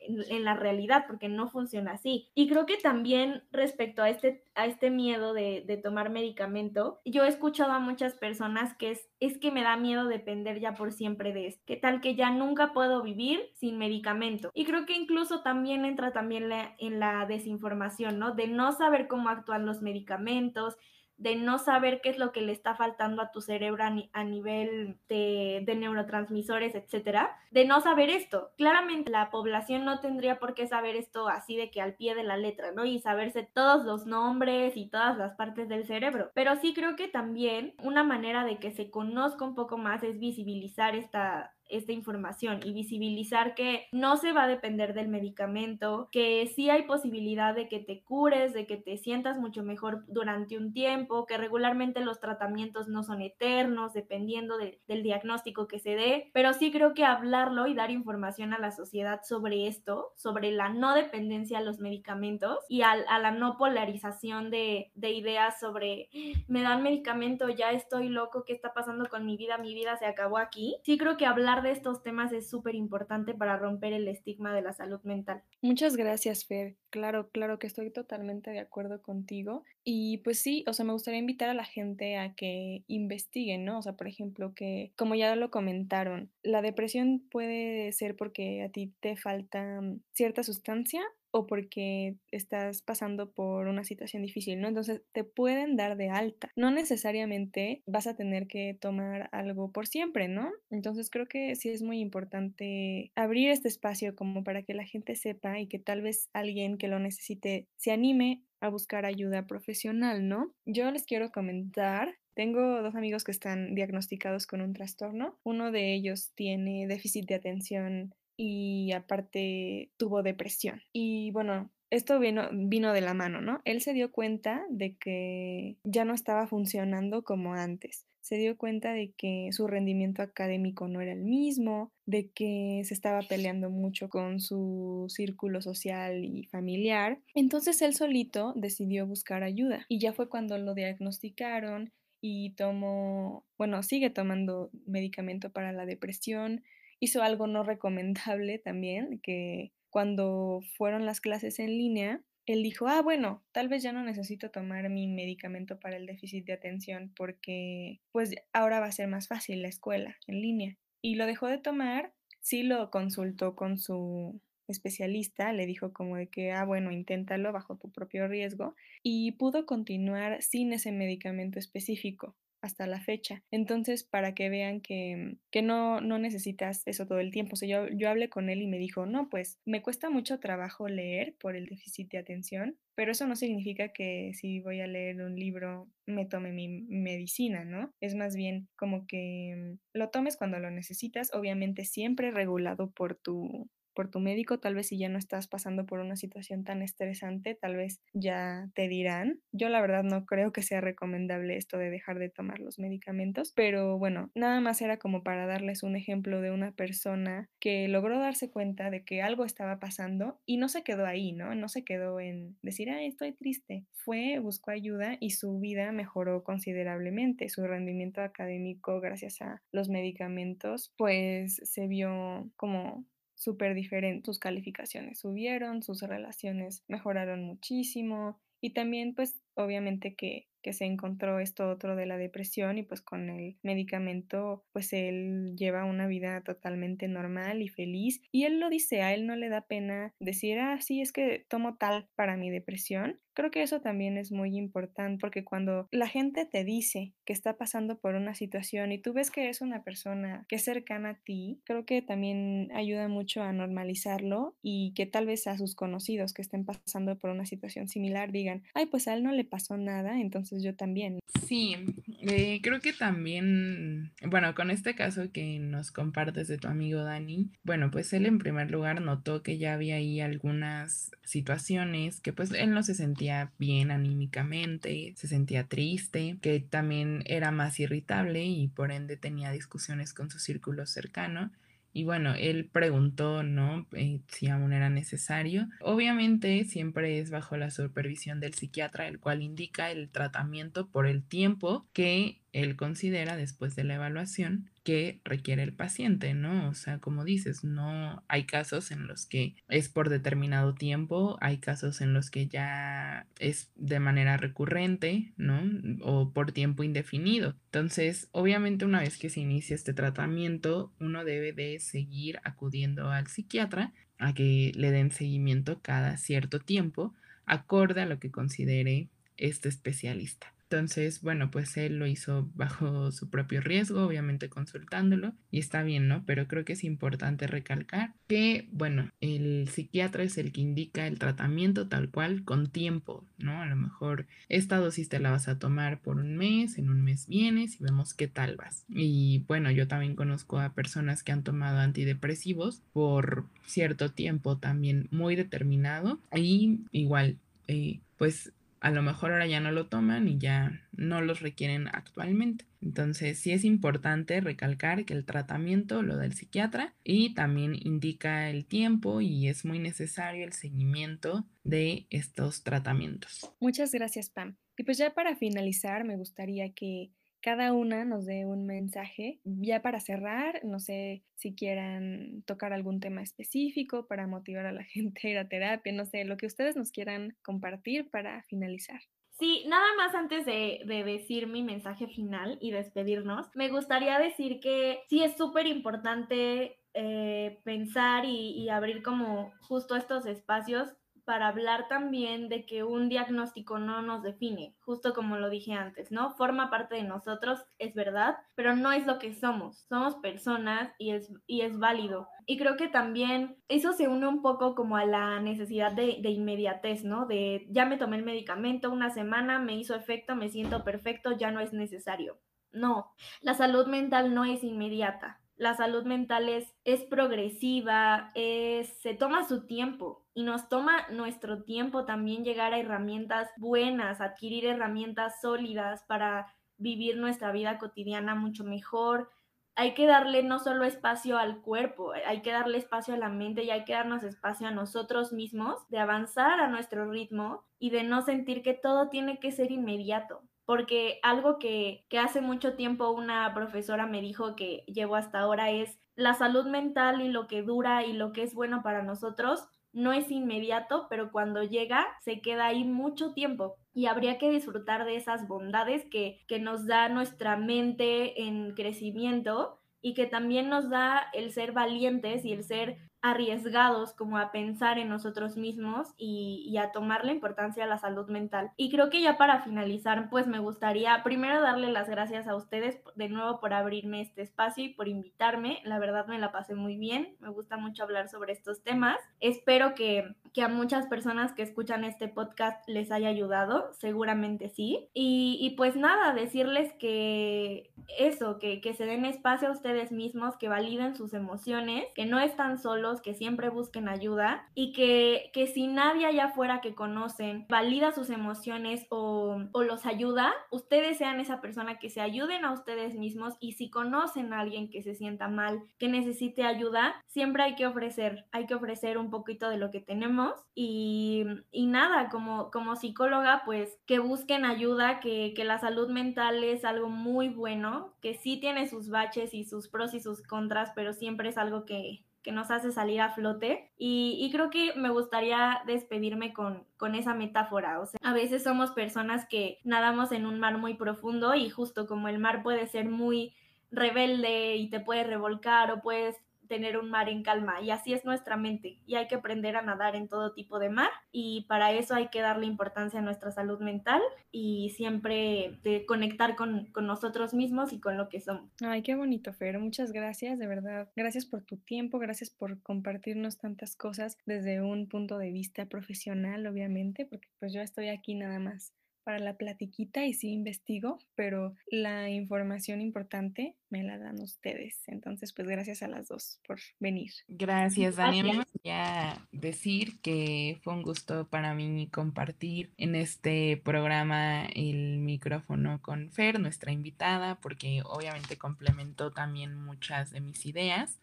la 0.44 0.56
realidad 0.56 1.06
porque 1.08 1.30
no 1.30 1.48
funciona 1.50 1.94
así. 1.94 2.30
Y 2.36 2.48
creo 2.48 2.66
que 2.66 2.78
también 2.78 3.44
respecto 3.52 4.02
a 4.02 4.10
este, 4.10 4.44
a 4.56 4.66
este 4.66 4.90
miedo 4.90 5.34
de, 5.34 5.64
de 5.66 5.78
tomar 5.78 6.10
medicamento, 6.10 7.00
yo 7.06 7.24
he 7.24 7.28
escuchado 7.28 7.72
a 7.72 7.80
muchas 7.80 8.14
personas 8.16 8.76
que 8.76 8.92
es, 8.92 9.08
es 9.20 9.38
que 9.38 9.52
me 9.52 9.64
da 9.64 9.78
miedo 9.78 10.06
depender 10.06 10.60
ya 10.60 10.74
por 10.74 10.92
siempre 10.92 11.32
de 11.32 11.48
esto. 11.48 11.62
¿Qué 11.66 11.76
tal 11.76 12.02
que 12.02 12.16
ya 12.16 12.32
nunca 12.32 12.74
puedo 12.74 13.04
vivir 13.04 13.52
sin 13.54 13.78
medicamento? 13.78 14.52
Y 14.54 14.66
creo 14.66 14.86
que 14.86 14.96
incluso 14.96 15.42
también 15.42 15.86
entra 15.86 16.12
también 16.12 16.50
en 16.80 17.00
la 17.00 17.26
desinformación, 17.26 18.20
¿no? 18.20 18.34
De 18.34 18.48
no 18.48 18.72
saber 18.72 19.08
cómo 19.08 19.30
actuar 19.30 19.43
actúan 19.44 19.66
los 19.66 19.82
medicamentos, 19.82 20.78
de 21.18 21.36
no 21.36 21.60
saber 21.60 22.02
qué 22.02 22.10
es 22.10 22.18
lo 22.18 22.32
que 22.32 22.42
le 22.42 22.52
está 22.52 22.76
faltando 22.76 23.22
a 23.22 23.32
tu 23.32 23.40
cerebro 23.40 23.84
a, 23.84 24.24
nivel 24.24 24.98
de, 25.08 25.64
neurotransmisores, 25.78 26.76
etcétera, 26.76 27.38
de 27.52 27.66
no 27.66 27.82
saber 27.82 28.10
esto. 28.10 28.52
Claramente 28.58 29.12
la 29.12 29.30
población 29.30 29.86
no 29.86 30.00
tendría 30.00 30.40
por 30.40 30.54
qué 30.54 30.68
saber 30.68 30.96
esto 30.96 31.28
así 31.28 31.56
de 31.56 31.70
que 31.72 31.82
al 31.82 31.94
pie 31.96 32.16
de 32.16 32.24
la 32.24 32.36
letra, 32.36 32.72
¿no? 32.72 32.84
Y 32.84 33.00
saberse 33.00 33.44
todos 33.44 33.86
los 33.86 34.06
nombres 34.06 34.76
y 34.76 34.90
todas 34.90 35.18
las 35.18 35.36
partes 35.36 35.70
del 35.70 35.86
cerebro. 35.86 36.32
Pero 36.34 36.56
sí 36.58 36.74
creo 36.74 36.96
que 36.96 37.08
también 37.08 37.76
una 37.82 38.04
manera 38.04 38.44
de 38.44 38.58
que 38.58 38.72
se 38.72 38.90
conozca 38.90 39.46
un 39.46 39.56
poco 39.56 39.78
más 39.78 40.04
es 40.04 40.20
visibilizar 40.20 40.96
esta 40.96 41.54
esta 41.78 41.92
información 41.92 42.60
y 42.64 42.74
visibilizar 42.74 43.56
que 43.56 43.88
no 43.92 44.18
se 44.18 44.32
va 44.32 44.44
a 44.44 44.48
depender 44.48 44.94
del 44.94 45.08
medicamento, 45.08 46.10
que 46.12 46.52
sí 46.56 46.70
hay 46.70 46.84
posibilidad 46.84 47.56
de 47.56 47.68
que 47.68 47.80
te 47.80 48.04
cures, 48.04 48.54
de 48.54 48.66
que 48.66 48.78
te 48.78 48.98
sientas 48.98 49.38
mucho 49.38 49.64
mejor 49.64 50.04
durante 50.08 50.58
un 50.58 50.74
tiempo, 50.74 51.26
que 51.26 51.38
regularmente 51.38 52.00
los 52.02 52.20
tratamientos 52.20 52.88
no 52.88 53.04
son 53.04 53.22
eternos 53.22 53.94
dependiendo 53.94 54.58
del 54.58 55.04
diagnóstico 55.04 55.68
que 55.68 55.80
se 55.80 55.96
dé, 55.96 56.30
pero 56.34 56.54
sí 56.54 56.72
creo 56.72 56.94
que 56.94 57.06
hablarlo 57.06 57.68
y 57.68 57.74
dar 57.74 57.92
información 57.92 58.54
a 58.54 58.60
la 58.60 58.72
sociedad 58.72 59.22
sobre 59.24 59.68
esto, 59.68 60.14
sobre 60.16 60.52
la 60.52 60.70
no 60.70 60.94
dependencia 60.94 61.58
a 61.58 61.62
los 61.62 61.80
medicamentos 61.80 62.60
y 62.70 62.82
a, 62.82 62.96
la 62.96 63.32
no 63.32 63.58
polarización 63.58 64.50
de, 64.50 64.92
de 64.96 65.12
ideas 65.12 65.60
sobre 65.60 66.10
me 66.48 66.62
dan 66.62 66.84
medicamento, 66.84 67.50
ya 67.50 67.72
estoy 67.72 68.10
loco, 68.10 68.44
¿qué 68.46 68.54
está 68.54 68.74
pasando 68.74 69.08
con 69.10 69.26
mi 69.26 69.38
vida? 69.38 69.58
Mi 69.58 69.74
vida 69.74 69.98
se 69.98 70.06
acabó 70.06 70.38
aquí. 70.38 70.78
Sí 70.84 70.98
creo 70.98 71.18
que 71.18 71.26
hablar 71.26 71.63
estos 71.72 72.04
temas 72.04 72.32
es 72.32 72.50
súper 72.50 72.76
importante 72.76 73.34
para 73.34 73.58
romper 73.58 73.94
el 73.94 74.08
estigma 74.08 74.54
de 74.54 74.62
la 74.62 74.74
salud 74.74 75.00
mental. 75.04 75.44
Muchas 75.62 75.96
gracias, 75.96 76.46
Fer. 76.46 76.76
Claro, 76.90 77.30
claro 77.30 77.60
que 77.60 77.68
estoy 77.68 77.92
totalmente 77.92 78.52
de 78.52 78.60
acuerdo 78.60 79.02
contigo. 79.02 79.64
Y 79.84 80.20
pues 80.20 80.40
sí, 80.40 80.64
o 80.68 80.74
sea, 80.74 80.86
me 80.86 80.94
gustaría 80.94 81.20
invitar 81.20 81.50
a 81.50 81.54
la 81.54 81.66
gente 81.66 82.18
a 82.18 82.34
que 82.34 82.84
investiguen, 82.88 83.66
¿no? 83.66 83.80
O 83.80 83.82
sea, 83.82 83.94
por 83.94 84.08
ejemplo, 84.08 84.54
que 84.54 84.92
como 84.96 85.16
ya 85.16 85.36
lo 85.36 85.52
comentaron, 85.52 86.32
la 86.44 86.62
depresión 86.62 87.24
puede 87.32 87.92
ser 87.92 88.16
porque 88.16 88.64
a 88.64 88.70
ti 88.70 88.94
te 89.00 89.16
falta 89.16 89.82
cierta 90.12 90.44
sustancia 90.44 91.02
o 91.34 91.48
porque 91.48 92.16
estás 92.32 92.84
pasando 92.84 93.32
por 93.32 93.68
una 93.68 93.84
situación 93.84 94.22
difícil, 94.22 94.62
¿no? 94.62 94.68
Entonces 94.68 95.02
te 95.12 95.24
pueden 95.24 95.76
dar 95.76 95.98
de 95.98 96.10
alta. 96.10 96.52
No 96.56 96.70
necesariamente 96.70 97.82
vas 97.88 98.06
a 98.06 98.16
tener 98.16 98.48
que 98.48 98.78
tomar 98.80 99.30
algo 99.32 99.72
por 99.72 99.88
siempre, 99.88 100.28
¿no? 100.28 100.52
Entonces 100.70 101.10
creo 101.10 101.26
que 101.26 101.56
sí 101.56 101.70
es 101.70 101.82
muy 101.82 102.00
importante 102.00 103.12
abrir 103.16 103.50
este 103.50 103.68
espacio 103.68 104.16
como 104.16 104.44
para 104.44 104.62
que 104.62 104.76
la 104.76 104.86
gente 104.86 105.16
sepa 105.16 105.60
y 105.60 105.68
que 105.68 105.80
tal 105.80 106.04
vez 106.04 106.30
alguien 106.34 106.78
que 106.78 106.88
lo 106.88 107.00
necesite 107.00 107.68
se 107.78 107.92
anime 107.92 108.44
a 108.62 108.70
buscar 108.70 109.06
ayuda 109.06 109.48
profesional, 109.48 110.28
¿no? 110.28 110.54
Yo 110.66 110.90
les 110.92 111.06
quiero 111.06 111.32
comentar 111.32 112.16
tengo 112.36 112.82
dos 112.82 112.96
amigos 112.96 113.24
que 113.24 113.32
están 113.32 113.76
diagnosticados 113.76 114.48
con 114.48 114.62
un 114.62 114.74
trastorno. 114.74 115.38
Uno 115.44 115.72
de 115.72 115.94
ellos 115.94 116.32
tiene 116.34 116.88
déficit 116.88 117.28
de 117.28 117.36
atención 117.36 118.16
y 118.38 118.92
aparte 118.94 119.92
tuvo 119.98 120.24
depresión. 120.24 120.82
Y 120.92 121.32
bueno, 121.32 121.72
esto 121.90 122.20
vino, 122.20 122.50
vino 122.52 122.92
de 122.92 123.02
la 123.02 123.14
mano, 123.14 123.40
¿no? 123.42 123.62
Él 123.66 123.82
se 123.82 123.94
dio 123.94 124.12
cuenta 124.12 124.66
de 124.70 124.96
que 124.96 125.78
ya 125.84 126.06
no 126.06 126.14
estaba 126.14 126.48
funcionando 126.48 127.24
como 127.24 127.54
antes. 127.54 128.08
Se 128.22 128.38
dio 128.38 128.58
cuenta 128.58 128.94
de 128.94 129.12
que 129.18 129.50
su 129.52 129.68
rendimiento 129.68 130.22
académico 130.22 130.88
no 130.88 131.02
era 131.02 131.12
el 131.12 131.24
mismo, 131.24 131.92
de 132.06 132.30
que 132.30 132.82
se 132.86 132.94
estaba 132.94 133.22
peleando 133.22 133.70
mucho 133.70 134.10
con 134.10 134.40
su 134.40 135.06
círculo 135.10 135.62
social 135.62 136.24
y 136.24 136.46
familiar. 136.46 137.20
Entonces 137.36 137.82
él 137.82 137.94
solito 137.94 138.54
decidió 138.56 139.06
buscar 139.06 139.44
ayuda 139.44 139.86
y 139.90 140.00
ya 140.00 140.14
fue 140.14 140.30
cuando 140.30 140.58
lo 140.58 140.74
diagnosticaron 140.74 141.92
y 142.22 142.52
tomó, 142.56 143.46
bueno, 143.58 143.84
sigue 143.84 144.10
tomando 144.10 144.72
medicamento 144.88 145.52
para 145.52 145.74
la 145.74 145.86
depresión 145.86 146.64
hizo 147.00 147.22
algo 147.24 147.48
no 147.48 147.64
recomendable 147.64 148.60
también, 148.60 149.20
que 149.22 149.72
cuando 149.90 150.62
fueron 150.76 151.06
las 151.06 151.22
clases 151.22 151.60
en 151.60 151.70
línea, 151.70 152.22
él 152.46 152.64
dijo, 152.64 152.88
ah, 152.88 153.02
bueno, 153.02 153.44
tal 153.52 153.70
vez 153.70 153.84
ya 153.84 153.94
no 153.94 154.04
necesito 154.04 154.52
tomar 154.52 154.90
mi 154.90 155.08
medicamento 155.08 155.80
para 155.80 155.96
el 155.96 156.06
déficit 156.06 156.46
de 156.46 156.54
atención 156.54 157.14
porque 157.16 158.02
pues 158.12 158.36
ahora 158.52 158.80
va 158.80 158.88
a 158.88 158.92
ser 158.92 159.08
más 159.08 159.28
fácil 159.28 159.62
la 159.62 159.70
escuela 159.70 160.18
en 160.28 160.42
línea. 160.42 160.78
Y 161.02 161.16
lo 161.16 161.26
dejó 161.26 161.48
de 161.48 161.58
tomar, 161.58 162.14
sí 162.42 162.64
lo 162.64 162.90
consultó 162.90 163.56
con 163.56 163.78
su 163.78 164.42
especialista, 164.68 165.54
le 165.54 165.66
dijo 165.66 165.94
como 165.94 166.18
de 166.18 166.28
que, 166.28 166.52
ah, 166.52 166.66
bueno, 166.66 166.92
inténtalo 166.92 167.52
bajo 167.54 167.78
tu 167.78 167.92
propio 167.92 168.28
riesgo 168.28 168.76
y 169.04 169.34
pudo 169.34 169.66
continuar 169.66 170.42
sin 170.42 170.74
ese 170.74 170.92
medicamento 170.92 171.60
específico 171.60 172.36
hasta 172.64 172.88
la 172.88 173.02
fecha. 173.02 173.44
Entonces, 173.52 174.04
para 174.04 174.34
que 174.34 174.50
vean 174.50 174.82
que, 174.82 175.38
que 175.52 175.62
no, 175.62 176.02
no 176.02 176.18
necesitas 176.18 176.82
eso 176.86 177.06
todo 177.06 177.20
el 177.20 177.32
tiempo. 177.32 177.54
O 177.54 177.56
sea, 177.58 177.68
yo, 177.68 177.88
yo 177.94 178.10
hablé 178.10 178.30
con 178.30 178.50
él 178.50 178.62
y 178.62 178.68
me 178.68 178.80
dijo, 178.80 179.06
no, 179.06 179.30
pues 179.30 179.60
me 179.66 179.82
cuesta 179.82 180.10
mucho 180.10 180.40
trabajo 180.40 180.88
leer 180.88 181.36
por 181.40 181.56
el 181.56 181.66
déficit 181.66 182.10
de 182.12 182.20
atención, 182.20 182.78
pero 182.96 183.12
eso 183.12 183.28
no 183.28 183.36
significa 183.36 183.90
que 183.90 184.32
si 184.34 184.62
voy 184.62 184.80
a 184.80 184.88
leer 184.88 185.22
un 185.22 185.36
libro 185.36 185.90
me 186.06 186.26
tome 186.26 186.54
mi 186.54 186.68
medicina, 186.70 187.66
¿no? 187.66 187.94
Es 188.00 188.16
más 188.16 188.36
bien 188.36 188.70
como 188.78 189.08
que 189.08 189.76
lo 189.94 190.10
tomes 190.10 190.38
cuando 190.38 190.60
lo 190.60 190.72
necesitas, 190.72 191.34
obviamente 191.34 191.86
siempre 191.86 192.32
regulado 192.32 192.92
por 192.92 193.16
tu 193.16 193.70
por 193.94 194.10
tu 194.10 194.20
médico, 194.20 194.60
tal 194.60 194.76
vez 194.76 194.88
si 194.88 194.98
ya 194.98 195.10
no 195.10 195.18
estás 195.18 195.48
pasando 195.48 195.86
por 195.86 196.00
una 196.00 196.16
situación 196.16 196.64
tan 196.64 196.82
estresante, 196.82 197.56
tal 197.56 197.76
vez 197.76 198.02
ya 198.14 198.70
te 198.76 198.88
dirán. 198.88 199.40
Yo 199.52 199.70
la 199.70 199.82
verdad 199.82 200.04
no 200.04 200.26
creo 200.26 200.52
que 200.52 200.62
sea 200.62 200.82
recomendable 200.82 201.58
esto 201.58 201.78
de 201.78 201.90
dejar 201.90 202.20
de 202.20 202.30
tomar 202.30 202.60
los 202.60 202.80
medicamentos, 202.80 203.54
pero 203.56 203.98
bueno, 203.98 204.32
nada 204.36 204.60
más 204.60 204.82
era 204.82 204.98
como 204.98 205.24
para 205.24 205.46
darles 205.46 205.84
un 205.84 205.96
ejemplo 205.96 206.42
de 206.42 206.52
una 206.52 206.72
persona 206.72 207.50
que 207.60 207.88
logró 207.88 208.20
darse 208.20 208.50
cuenta 208.50 208.90
de 208.90 209.04
que 209.04 209.22
algo 209.22 209.46
estaba 209.46 209.80
pasando 209.80 210.40
y 210.46 210.58
no 210.58 210.70
se 210.70 210.84
quedó 210.84 211.06
ahí, 211.06 211.32
¿no? 211.32 211.56
No 211.56 211.70
se 211.70 211.84
quedó 211.84 212.20
en 212.20 212.58
decir, 212.62 212.90
ay, 212.90 213.08
estoy 213.08 213.34
triste. 213.34 213.86
Fue, 213.92 214.40
buscó 214.40 214.72
ayuda 214.72 215.18
y 215.20 215.32
su 215.32 215.60
vida 215.60 215.92
mejoró 215.92 216.44
considerablemente. 216.44 217.50
Su 217.50 217.66
rendimiento 217.66 218.22
académico, 218.22 219.00
gracias 219.00 219.42
a 219.42 219.62
los 219.72 219.90
medicamentos, 219.90 220.94
pues 220.98 221.60
se 221.64 221.88
vio 221.88 222.50
como 222.56 223.06
súper 223.44 223.76
diferente. 223.76 224.26
Sus 224.26 224.40
calificaciones 224.40 225.20
subieron, 225.20 225.84
sus 225.84 226.02
relaciones 226.02 226.84
mejoraron 226.88 227.44
muchísimo 227.44 228.40
y 228.64 228.72
también 228.72 229.14
pues 229.14 229.42
obviamente 229.56 230.16
que, 230.16 230.48
que, 230.62 230.72
se 230.72 230.86
encontró 230.86 231.40
esto 231.40 231.70
otro 231.70 231.98
de 231.98 232.06
la 232.06 232.18
depresión 232.18 232.78
y 232.78 232.84
pues 232.84 233.02
con 233.02 233.30
el 233.30 233.58
medicamento 233.62 234.64
pues 234.72 234.94
él 234.94 235.54
lleva 235.58 235.84
una 235.84 236.08
vida 236.08 236.42
totalmente 236.42 237.10
normal 237.10 237.62
y 237.62 237.68
feliz 237.68 238.22
y 238.32 238.46
él 238.46 238.62
lo 238.62 238.70
dice, 238.70 239.02
a 239.02 239.14
él 239.14 239.28
no 239.28 239.36
le 239.36 239.50
da 239.50 239.68
pena 239.68 240.14
decir, 240.20 240.60
ah, 240.60 240.80
sí, 240.80 241.02
es 241.02 241.12
que 241.12 241.46
tomo 241.50 241.76
tal 241.76 242.08
para 242.16 242.38
mi 242.38 242.50
depresión. 242.50 243.20
Creo 243.34 243.52
que 243.52 243.64
eso 243.64 243.82
también 243.82 244.18
es 244.18 244.32
muy 244.32 244.56
importante 244.56 245.20
porque 245.20 245.44
cuando 245.44 245.88
la 245.92 246.08
gente 246.08 246.46
te 246.46 246.64
dice 246.64 247.14
que 247.26 247.34
está 247.34 247.58
pasando 247.58 247.98
por 247.98 248.16
una 248.16 248.36
situación 248.36 248.92
y 248.92 248.98
tú 248.98 249.14
ves 249.14 249.32
que 249.32 249.50
es 249.50 249.62
una 249.62 249.84
persona 249.84 250.46
que 250.48 250.56
es 250.58 250.64
cercana 250.64 251.10
a 251.12 251.16
ti, 251.16 251.60
creo 251.64 251.86
que 251.86 252.02
también 252.02 252.70
ayuda 252.74 253.08
mucho 253.08 253.42
a 253.42 253.54
normalizarlo 253.54 254.56
y 254.62 254.94
que 254.96 255.06
tal 255.06 255.26
vez 255.26 255.48
a 255.48 255.58
sus 255.58 255.76
conocidos 255.76 256.34
que 256.34 256.42
estén 256.42 256.66
pasando 256.66 257.18
por 257.18 257.30
una 257.30 257.46
situación 257.46 257.88
similar 257.88 258.32
digan, 258.32 258.64
ay, 258.74 258.86
pues 258.88 259.08
a 259.08 259.14
él 259.14 259.24
no 259.24 259.32
le 259.32 259.44
pasó 259.44 259.78
nada, 259.78 260.20
entonces 260.20 260.64
yo 260.64 260.76
también. 260.76 261.20
Sí, 261.48 261.76
eh, 262.22 262.60
creo 262.62 262.80
que 262.80 262.94
también, 262.94 264.12
bueno, 264.26 264.56
con 264.56 264.72
este 264.72 264.96
caso 264.96 265.32
que 265.32 265.60
nos 265.60 265.92
compartes 265.92 266.48
de 266.48 266.58
tu 266.58 266.68
amigo 266.68 267.04
Dani, 267.04 267.52
bueno, 267.64 267.92
pues 267.92 268.14
él 268.14 268.26
en 268.26 268.40
primer 268.40 268.72
lugar 268.72 269.02
notó 269.02 269.44
que 269.44 269.58
ya 269.58 269.74
había 269.74 269.96
ahí 269.96 270.22
algunas 270.22 271.12
situaciones 271.24 272.22
que 272.22 272.34
pues 272.34 272.52
él 272.52 272.72
no 272.72 272.84
se 272.84 272.96
sentía 272.96 273.52
bien 273.60 273.92
anímicamente, 273.92 275.14
se 275.16 275.28
sentía 275.28 275.66
triste, 275.66 276.38
que 276.42 276.60
también 276.60 277.13
era 277.26 277.52
más 277.52 277.80
irritable 277.80 278.44
y 278.44 278.68
por 278.68 278.92
ende 278.92 279.18
tenía 279.18 279.52
discusiones 279.52 280.14
con 280.14 280.32
su 280.32 280.40
círculo 280.40 280.86
cercano 280.86 281.52
y 281.94 282.06
bueno, 282.06 282.34
él 282.34 282.68
preguntó, 282.72 283.44
¿no? 283.44 283.86
Eh, 283.94 284.22
si 284.28 284.48
aún 284.48 284.74
era 284.74 284.90
necesario. 284.90 285.68
Obviamente 285.80 286.66
siempre 286.66 287.20
es 287.20 287.30
bajo 287.30 287.56
la 287.56 287.70
supervisión 287.70 288.40
del 288.40 288.56
psiquiatra, 288.56 289.08
el 289.08 289.20
cual 289.20 289.44
indica 289.44 289.92
el 289.92 290.10
tratamiento 290.10 290.88
por 290.88 291.06
el 291.06 291.24
tiempo 291.24 291.86
que 291.94 292.42
él 292.52 292.76
considera 292.76 293.38
después 293.38 293.76
de 293.76 293.84
la 293.84 293.96
evaluación 293.96 294.72
que 294.84 295.22
requiere 295.24 295.64
el 295.64 295.74
paciente, 295.74 296.34
¿no? 296.34 296.70
O 296.70 296.74
sea, 296.74 297.00
como 297.00 297.24
dices, 297.24 297.64
no 297.64 298.24
hay 298.28 298.46
casos 298.46 298.92
en 298.92 299.08
los 299.08 299.26
que 299.26 299.56
es 299.70 299.90
por 299.90 300.10
determinado 300.10 300.76
tiempo, 300.76 301.38
hay 301.42 301.58
casos 301.58 302.02
en 302.02 302.14
los 302.14 302.30
que 302.30 302.48
ya 302.48 303.28
es 303.40 303.72
de 303.76 304.00
manera 304.00 304.38
recurrente, 304.38 305.34
¿no? 305.38 305.62
O 306.02 306.32
por 306.32 306.52
tiempo 306.52 306.84
indefinido. 306.84 307.56
Entonces, 307.66 308.30
obviamente 308.32 308.86
una 308.86 309.00
vez 309.00 309.18
que 309.18 309.30
se 309.30 309.40
inicia 309.40 309.76
este 309.76 309.94
tratamiento, 309.94 310.94
uno 311.00 311.24
debe 311.24 311.54
de 311.54 311.80
seguir 311.80 312.40
acudiendo 312.44 313.10
al 313.10 313.28
psiquiatra 313.28 313.94
a 314.20 314.34
que 314.34 314.72
le 314.76 314.92
den 314.92 315.12
seguimiento 315.12 315.82
cada 315.82 316.18
cierto 316.18 316.60
tiempo, 316.60 317.14
acorde 317.46 318.02
a 318.02 318.06
lo 318.06 318.20
que 318.20 318.32
considere 318.32 319.10
este 319.38 319.70
especialista. 319.70 320.53
Entonces, 320.74 321.22
bueno, 321.22 321.52
pues 321.52 321.78
él 321.78 322.00
lo 322.00 322.08
hizo 322.08 322.50
bajo 322.56 323.12
su 323.12 323.30
propio 323.30 323.62
riesgo, 323.62 324.04
obviamente 324.04 324.50
consultándolo, 324.50 325.34
y 325.52 325.60
está 325.60 325.84
bien, 325.84 326.08
¿no? 326.08 326.24
Pero 326.26 326.48
creo 326.48 326.66
que 326.66 326.74
es 326.74 326.84
importante 326.84 327.46
recalcar 327.46 328.16
que, 328.28 328.68
bueno, 328.72 329.12
el 329.22 329.70
psiquiatra 329.72 330.24
es 330.24 330.40
el 330.40 330.52
que 330.52 330.62
indica 330.62 331.06
el 331.06 331.20
tratamiento 331.20 331.88
tal 331.90 332.10
cual 332.10 332.44
con 332.44 332.72
tiempo, 332.72 333.24
¿no? 333.38 333.62
A 333.62 333.68
lo 333.68 333.76
mejor 333.76 334.26
esta 334.50 334.78
dosis 334.78 335.10
te 335.10 335.20
la 335.20 335.30
vas 335.30 335.48
a 335.48 335.60
tomar 335.60 336.02
por 336.02 336.18
un 336.18 336.38
mes, 336.38 336.80
en 336.80 336.90
un 336.90 337.04
mes 337.04 337.28
vienes 337.28 337.80
y 337.80 337.84
vemos 337.84 338.16
qué 338.16 338.28
tal 338.28 338.56
vas. 338.56 338.84
Y 338.90 339.44
bueno, 339.48 339.70
yo 339.70 339.88
también 339.88 340.16
conozco 340.16 340.60
a 340.60 340.74
personas 340.74 341.22
que 341.22 341.34
han 341.34 341.44
tomado 341.44 341.78
antidepresivos 341.78 342.82
por 342.94 343.46
cierto 343.68 344.10
tiempo 344.10 344.58
también 344.58 345.08
muy 345.12 345.36
determinado 345.36 346.20
y 346.36 346.80
igual, 346.92 347.38
eh, 347.68 348.00
pues 348.18 348.54
a 348.84 348.92
lo 348.92 349.02
mejor 349.02 349.32
ahora 349.32 349.48
ya 349.48 349.62
no 349.62 349.72
lo 349.72 349.88
toman 349.88 350.28
y 350.28 350.38
ya 350.38 350.82
no 350.92 351.22
los 351.22 351.40
requieren 351.40 351.88
actualmente. 351.88 352.66
Entonces 352.82 353.40
sí 353.40 353.54
es 353.54 353.64
importante 353.64 354.42
recalcar 354.42 355.06
que 355.06 355.14
el 355.14 355.24
tratamiento 355.24 356.02
lo 356.02 356.18
da 356.18 356.26
el 356.26 356.34
psiquiatra 356.34 356.94
y 357.02 357.34
también 357.34 357.76
indica 357.76 358.50
el 358.50 358.66
tiempo 358.66 359.22
y 359.22 359.48
es 359.48 359.64
muy 359.64 359.80
necesario 359.80 360.44
el 360.44 360.52
seguimiento 360.52 361.46
de 361.64 362.08
estos 362.10 362.64
tratamientos. 362.64 363.50
Muchas 363.62 363.94
gracias 363.94 364.30
Pam. 364.30 364.58
Y 364.78 364.84
pues 364.84 364.98
ya 364.98 365.14
para 365.14 365.38
finalizar 365.38 366.04
me 366.04 366.18
gustaría 366.18 366.74
que 366.74 367.12
cada 367.44 367.74
una 367.74 368.06
nos 368.06 368.26
dé 368.26 368.46
un 368.46 368.66
mensaje. 368.66 369.40
Ya 369.44 369.82
para 369.82 370.00
cerrar, 370.00 370.62
no 370.64 370.80
sé 370.80 371.24
si 371.36 371.54
quieran 371.54 372.42
tocar 372.48 372.72
algún 372.72 373.02
tema 373.02 373.22
específico 373.22 374.08
para 374.08 374.26
motivar 374.28 374.66
a 374.66 374.72
la 374.72 374.84
gente 374.94 375.28
a 375.28 375.30
ir 375.30 375.38
a 375.38 375.48
terapia, 375.48 375.94
no 375.94 376.06
sé, 376.06 376.24
lo 376.24 376.38
que 376.38 376.48
ustedes 376.48 376.76
nos 376.76 376.92
quieran 376.92 377.36
compartir 377.44 378.10
para 378.10 378.42
finalizar. 378.44 379.02
Sí, 379.32 379.66
nada 379.68 379.88
más 379.98 380.16
antes 380.16 380.46
de, 380.46 380.84
decir 380.86 381.48
mi 381.48 381.64
mensaje 381.64 382.08
final 382.08 382.58
y 382.62 382.72
despedirnos, 382.72 383.48
me 383.56 383.68
gustaría 383.68 384.20
decir 384.20 384.60
que 384.60 385.02
sí 385.10 385.24
es 385.24 385.36
súper 385.36 385.68
importante 385.68 386.78
eh, 386.94 387.60
pensar 387.64 388.26
y 388.26 388.70
abrir 388.70 389.02
como 389.02 389.52
justo 389.60 389.96
estos 389.96 390.28
espacios 390.28 390.96
para 391.26 391.48
hablar 391.48 391.88
también 391.88 392.50
de 392.50 392.66
que 392.66 392.84
un 392.84 393.10
diagnóstico 393.10 393.80
no 393.80 394.02
nos 394.02 394.24
define, 394.24 394.76
justo 394.82 395.14
como 395.14 395.38
lo 395.38 395.50
dije 395.50 395.74
antes, 395.74 396.12
¿no? 396.12 396.32
Forma 396.36 396.70
parte 396.70 396.96
de 396.96 397.04
nosotros, 397.04 397.66
es 397.78 397.94
verdad, 397.94 398.36
pero 398.56 398.76
no 398.76 398.92
es 398.92 399.06
lo 399.06 399.20
que 399.20 399.34
somos. 399.34 399.86
Somos 399.88 400.16
personas 400.16 400.94
y 400.98 401.12
es, 401.12 401.32
y 401.48 401.62
es 401.62 401.80
válido. 401.80 402.28
Y 402.46 402.58
creo 402.58 402.76
que 402.76 402.88
también 402.88 403.58
eso 403.68 403.94
se 403.94 404.08
une 404.08 404.28
un 404.28 404.42
poco 404.42 404.76
como 404.76 404.98
a 404.98 405.06
la 405.06 405.40
necesidad 405.40 405.92
de, 405.92 406.18
de 406.22 406.30
inmediatez, 406.30 407.04
¿no? 407.04 407.26
De 407.26 407.66
ya 407.70 407.86
me 407.86 407.98
tomé 407.98 408.18
el 408.18 408.24
medicamento 408.24 408.92
una 408.92 409.10
semana, 409.10 409.60
me 409.60 409.76
hizo 409.76 409.96
efecto, 409.96 410.36
me 410.36 410.50
siento 410.50 410.84
perfecto, 410.84 411.32
ya 411.32 411.52
no 411.52 411.60
es 411.60 411.74
necesario. 411.74 412.40
No, 412.72 413.14
la 413.42 413.54
salud 413.54 413.86
mental 413.86 414.34
no 414.34 414.46
es 414.46 414.64
inmediata 414.64 415.43
la 415.56 415.76
salud 415.76 416.04
mental 416.04 416.50
es, 416.50 416.74
es 416.84 417.04
progresiva, 417.04 418.32
es, 418.34 418.90
se 419.02 419.14
toma 419.14 419.48
su 419.48 419.66
tiempo 419.66 420.26
y 420.34 420.44
nos 420.44 420.68
toma 420.68 421.08
nuestro 421.10 421.64
tiempo 421.64 422.06
también 422.06 422.44
llegar 422.44 422.74
a 422.74 422.80
herramientas 422.80 423.50
buenas, 423.58 424.20
adquirir 424.20 424.66
herramientas 424.66 425.42
sólidas 425.42 426.04
para 426.08 426.54
vivir 426.78 427.18
nuestra 427.18 427.52
vida 427.52 427.78
cotidiana 427.78 428.34
mucho 428.34 428.64
mejor. 428.64 429.30
Hay 429.76 429.94
que 429.94 430.06
darle 430.06 430.44
no 430.44 430.60
solo 430.60 430.86
espacio 430.86 431.38
al 431.38 431.62
cuerpo, 431.62 432.14
hay 432.26 432.42
que 432.42 432.52
darle 432.52 432.78
espacio 432.78 433.14
a 433.14 433.18
la 433.18 433.30
mente 433.30 433.64
y 433.64 433.70
hay 433.70 433.86
que 433.86 433.94
darnos 433.94 434.24
espacio 434.24 434.68
a 434.68 434.72
nosotros 434.72 435.34
mismos 435.34 435.88
de 435.90 436.00
avanzar 436.00 436.60
a 436.60 436.68
nuestro 436.68 437.10
ritmo 437.10 437.64
y 437.80 437.90
de 437.92 438.04
no 438.04 438.22
sentir 438.22 438.62
que 438.64 438.74
todo 438.74 439.10
tiene 439.10 439.40
que 439.40 439.52
ser 439.52 439.72
inmediato 439.72 440.42
porque 440.66 441.20
algo 441.24 441.60
que, 441.60 442.06
hace 442.20 442.42
mucho 442.42 442.76
tiempo 442.76 443.12
una 443.12 443.54
profesora 443.54 444.06
me 444.06 444.22
dijo 444.22 444.56
que 444.56 444.84
llevo 444.88 445.16
hasta 445.16 445.40
ahora 445.40 445.72
es 445.72 446.00
la 446.16 446.34
salud 446.34 446.66
mental 446.66 447.22
y 447.22 447.30
lo 447.30 447.48
que 447.48 447.64
dura 447.64 448.06
y 448.06 448.14
lo 448.14 448.32
que 448.32 448.44
es 448.44 448.54
bueno 448.54 448.82
para 448.84 449.04
nosotros 449.04 449.68
no 449.92 450.12
es 450.12 450.32
inmediato, 450.32 451.08
pero 451.10 451.32
cuando 451.32 451.64
llega 451.64 452.06
se 452.22 452.42
queda 452.42 452.66
ahí 452.68 452.84
mucho 452.84 453.34
tiempo. 453.34 453.76
Y 453.94 454.08
habría 454.08 454.40
que 454.40 454.50
disfrutar 454.50 455.06
de 455.06 455.16
esas 455.16 455.48
bondades 455.48 456.06
que, 456.10 456.40
que 456.48 456.60
nos 456.60 456.88
da 456.88 457.10
nuestra 457.10 457.58
mente 457.58 458.42
en 458.44 458.74
crecimiento 458.74 459.80
y 460.02 460.16
que 460.16 460.26
también 460.26 460.70
nos 460.70 460.90
da 460.90 461.30
el 461.34 461.52
ser 461.52 461.74
valientes 461.74 462.44
y 462.44 462.54
el 462.54 462.64
ser 462.64 462.98
arriesgados 463.24 464.12
como 464.14 464.38
a 464.38 464.52
pensar 464.52 465.00
en 465.00 465.08
nosotros 465.08 465.56
mismos 465.56 466.14
y, 466.18 466.78
a 466.78 466.92
tomar 466.92 467.24
la 467.24 467.32
importancia 467.32 467.84
de 467.84 467.90
la 467.90 467.98
salud 467.98 468.28
mental. 468.28 468.72
Y 468.76 468.92
creo 468.92 469.10
que 469.10 469.22
ya 469.22 469.38
para 469.38 469.62
finalizar, 469.62 470.30
pues 470.30 470.46
me 470.48 470.60
gustaría 470.60 471.24
primero 471.24 471.62
darle 471.62 471.92
las 471.92 472.10
gracias 472.10 472.48
a 472.48 472.56
ustedes 472.56 473.00
de 473.16 473.30
nuevo 473.30 473.62
por 473.62 473.74
abrirme 473.74 474.20
este 474.20 474.42
espacio 474.42 474.84
y 474.84 474.90
por 474.90 475.08
invitarme. 475.08 475.82
La 475.86 476.00
verdad 476.00 476.28
me 476.28 476.38
la 476.38 476.52
pasé 476.52 476.76
muy 476.76 476.98
bien, 476.98 477.38
me 477.40 477.50
gusta 477.50 477.78
mucho 477.78 478.04
hablar 478.04 478.28
sobre 478.28 478.52
estos 478.52 478.84
temas. 478.84 479.18
Espero 479.40 479.96
que, 479.96 480.36
que 480.54 480.62
a 480.62 480.68
muchas 480.68 481.08
personas 481.08 481.54
que 481.54 481.64
escuchan 481.64 482.04
este 482.04 482.28
podcast 482.28 482.88
les 482.88 483.12
haya 483.12 483.28
ayudado, 483.28 483.92
seguramente 483.94 484.70
sí. 484.70 485.10
Y, 485.14 485.58
y 485.60 485.72
pues 485.72 485.96
nada, 485.96 486.34
decirles 486.34 486.94
que 487.00 487.92
eso, 488.20 488.60
que, 488.60 488.80
que 488.80 488.94
se 488.94 489.06
den 489.06 489.26
espacio 489.26 489.70
a 489.70 489.72
ustedes 489.72 490.12
mismos, 490.12 490.56
que 490.58 490.70
validen 490.70 491.16
sus 491.16 491.34
emociones, 491.34 492.06
que 492.14 492.26
no 492.26 492.40
están 492.40 492.78
solos, 492.78 493.22
que 493.22 493.34
siempre 493.34 493.70
busquen 493.70 494.08
ayuda 494.08 494.68
y 494.76 494.94
que, 494.94 495.50
que 495.54 495.66
si 495.66 495.88
nadie 495.88 496.28
allá 496.28 496.46
afuera 496.46 496.82
que 496.82 496.94
conocen 496.94 497.66
valida 497.68 498.12
sus 498.12 498.30
emociones 498.30 499.08
o, 499.10 499.58
o 499.72 499.84
los 499.84 500.06
ayuda, 500.06 500.54
ustedes 500.70 501.18
sean 501.18 501.40
esa 501.40 501.62
persona 501.62 501.98
que 501.98 502.12
se 502.12 502.22
ayuden 502.22 502.64
a 502.64 502.74
ustedes 502.74 503.16
mismos 503.16 503.56
y 503.60 503.74
si 503.74 503.90
conocen 503.90 504.54
a 504.54 504.60
alguien 504.60 504.90
que 504.90 505.02
se 505.02 505.16
sienta 505.16 505.48
mal, 505.48 505.82
que 505.98 506.10
necesite 506.10 506.64
ayuda, 506.64 507.16
siempre 507.26 507.64
hay 507.64 507.76
que 507.76 507.88
ofrecer, 507.88 508.46
hay 508.52 508.68
que 508.68 508.76
ofrecer 508.76 509.18
un 509.18 509.32
poquito 509.32 509.70
de 509.70 509.78
lo 509.78 509.90
que 509.90 510.00
tenemos 510.00 510.43
y, 510.76 511.46
nada, 511.74 512.30
como, 512.30 512.72
como 512.72 512.96
psicóloga, 512.96 513.62
pues 513.66 514.00
que 514.06 514.20
busquen 514.20 514.66
ayuda, 514.66 515.20
que, 515.20 515.54
que 515.56 515.64
la 515.64 515.80
salud 515.80 516.10
mental 516.10 516.64
es 516.64 516.84
algo 516.86 517.10
muy 517.10 517.50
bueno 517.50 518.14
que 518.22 518.34
sí 518.34 518.58
tiene 518.58 518.88
sus 518.88 519.10
baches 519.10 519.54
y 519.54 519.66
sus 519.66 519.88
pros 519.88 520.14
y 520.14 520.20
sus 520.20 520.42
contras, 520.42 520.92
pero 520.96 521.14
siempre 521.14 521.50
es 521.50 521.58
algo 521.58 521.86
que, 521.86 522.26
nos 522.52 522.72
hace 522.72 522.92
salir 522.92 523.22
a 523.22 523.30
flote. 523.30 523.92
Y, 523.98 524.50
creo 524.52 524.70
que 524.70 524.94
me 524.96 525.10
gustaría 525.10 525.82
despedirme 525.86 526.52
con, 526.54 526.84
con 526.98 527.16
esa 527.16 527.34
metáfora. 527.34 528.02
O 528.02 528.06
sea, 528.06 528.20
a 528.22 528.34
veces 528.34 528.64
somos 528.64 528.92
personas 528.92 529.48
que 529.48 529.80
nadamos 529.86 530.32
en 530.34 530.46
un 530.46 530.60
mar 530.60 530.78
muy 530.78 530.96
profundo 530.96 531.56
y 531.56 531.70
justo 531.70 532.06
como 532.06 532.28
el 532.28 532.40
mar 532.40 532.62
puede 532.62 532.88
ser 532.88 533.08
muy 533.08 533.54
rebelde 533.94 534.76
y 534.76 534.90
te 534.90 535.00
puede 535.00 535.24
revolcar 535.24 535.92
o 535.92 536.02
puedes 536.02 536.36
tener 536.68 536.98
un 536.98 537.10
mar 537.10 537.30
en 537.30 537.44
calma 537.44 537.82
y 537.82 537.92
así 537.92 538.14
es 538.14 538.26
nuestra 538.26 538.58
mente 538.58 539.00
y 539.06 539.16
hay 539.16 539.28
que 539.28 539.36
aprender 539.36 539.76
a 539.76 539.82
nadar 539.82 540.16
en 540.16 540.28
todo 540.28 540.54
tipo 540.54 540.80
de 540.80 540.90
mar 540.90 541.10
y 541.32 541.66
para 541.68 541.92
eso 541.92 542.16
hay 542.16 542.30
que 542.30 542.42
darle 542.42 542.66
importancia 542.66 543.20
a 543.20 543.24
nuestra 543.24 543.52
salud 543.52 543.80
mental 543.80 544.22
y 544.52 544.92
siempre 544.92 545.80
de 545.84 546.06
conectar 546.06 546.56
con, 546.56 546.88
con 546.88 547.08
nosotros 547.08 547.54
mismos 547.54 547.94
y 547.94 548.00
con 548.00 548.18
lo 548.18 548.30
que 548.30 548.40
somos. 548.40 548.70
Ay, 548.82 549.02
qué 549.02 549.16
bonito, 549.16 549.54
Fer. 549.54 549.80
Muchas 549.80 550.12
gracias, 550.12 550.60
de 550.60 550.68
verdad. 550.68 551.10
Gracias 551.16 551.46
por 551.46 551.64
tu 551.64 551.78
tiempo, 551.78 552.20
gracias 552.20 552.50
por 552.50 552.82
compartirnos 552.82 553.58
tantas 553.58 553.96
cosas 553.96 554.38
desde 554.46 554.82
un 554.82 555.08
punto 555.08 555.38
de 555.38 555.52
vista 555.52 555.86
profesional, 555.86 556.66
obviamente, 556.68 557.26
porque 557.26 557.48
pues 557.60 557.74
yo 557.74 557.82
estoy 557.82 558.10
aquí 558.10 558.36
nada 558.36 558.60
más 558.60 558.94
para 559.24 559.40
la 559.40 559.56
platiquita 559.56 560.26
y 560.26 560.34
sí 560.34 560.52
investigo, 560.52 561.20
pero 561.36 561.76
la 561.88 562.30
información 562.30 563.02
importante 563.02 563.76
me 563.90 564.04
la 564.04 564.18
dan 564.18 564.42
ustedes. 564.42 565.04
Entonces, 565.08 565.54
pues 565.54 565.68
gracias 565.68 566.04
a 566.04 566.08
las 566.08 566.28
dos 566.28 566.60
por 566.68 566.80
venir. 567.00 567.32
Gracias, 567.48 568.16
Dani. 568.16 568.44
Me 568.44 568.58
gustaría 568.58 569.48
decir 569.52 570.20
que 570.22 570.80
fue 570.84 570.94
un 570.94 571.04
gusto 571.04 571.48
para 571.48 571.74
mí 571.74 572.10
compartir 572.12 572.92
en 572.98 573.16
este 573.16 573.82
programa 573.84 574.66
el 574.66 575.20
micrófono 575.20 576.02
con 576.02 576.32
Fer, 576.32 576.60
nuestra 576.60 576.92
invitada, 576.92 577.60
porque 577.62 578.02
obviamente 578.06 578.58
complementó 578.58 579.32
también 579.32 579.76
muchas 579.76 580.32
de 580.32 580.42
mis 580.42 580.66
ideas 580.66 581.20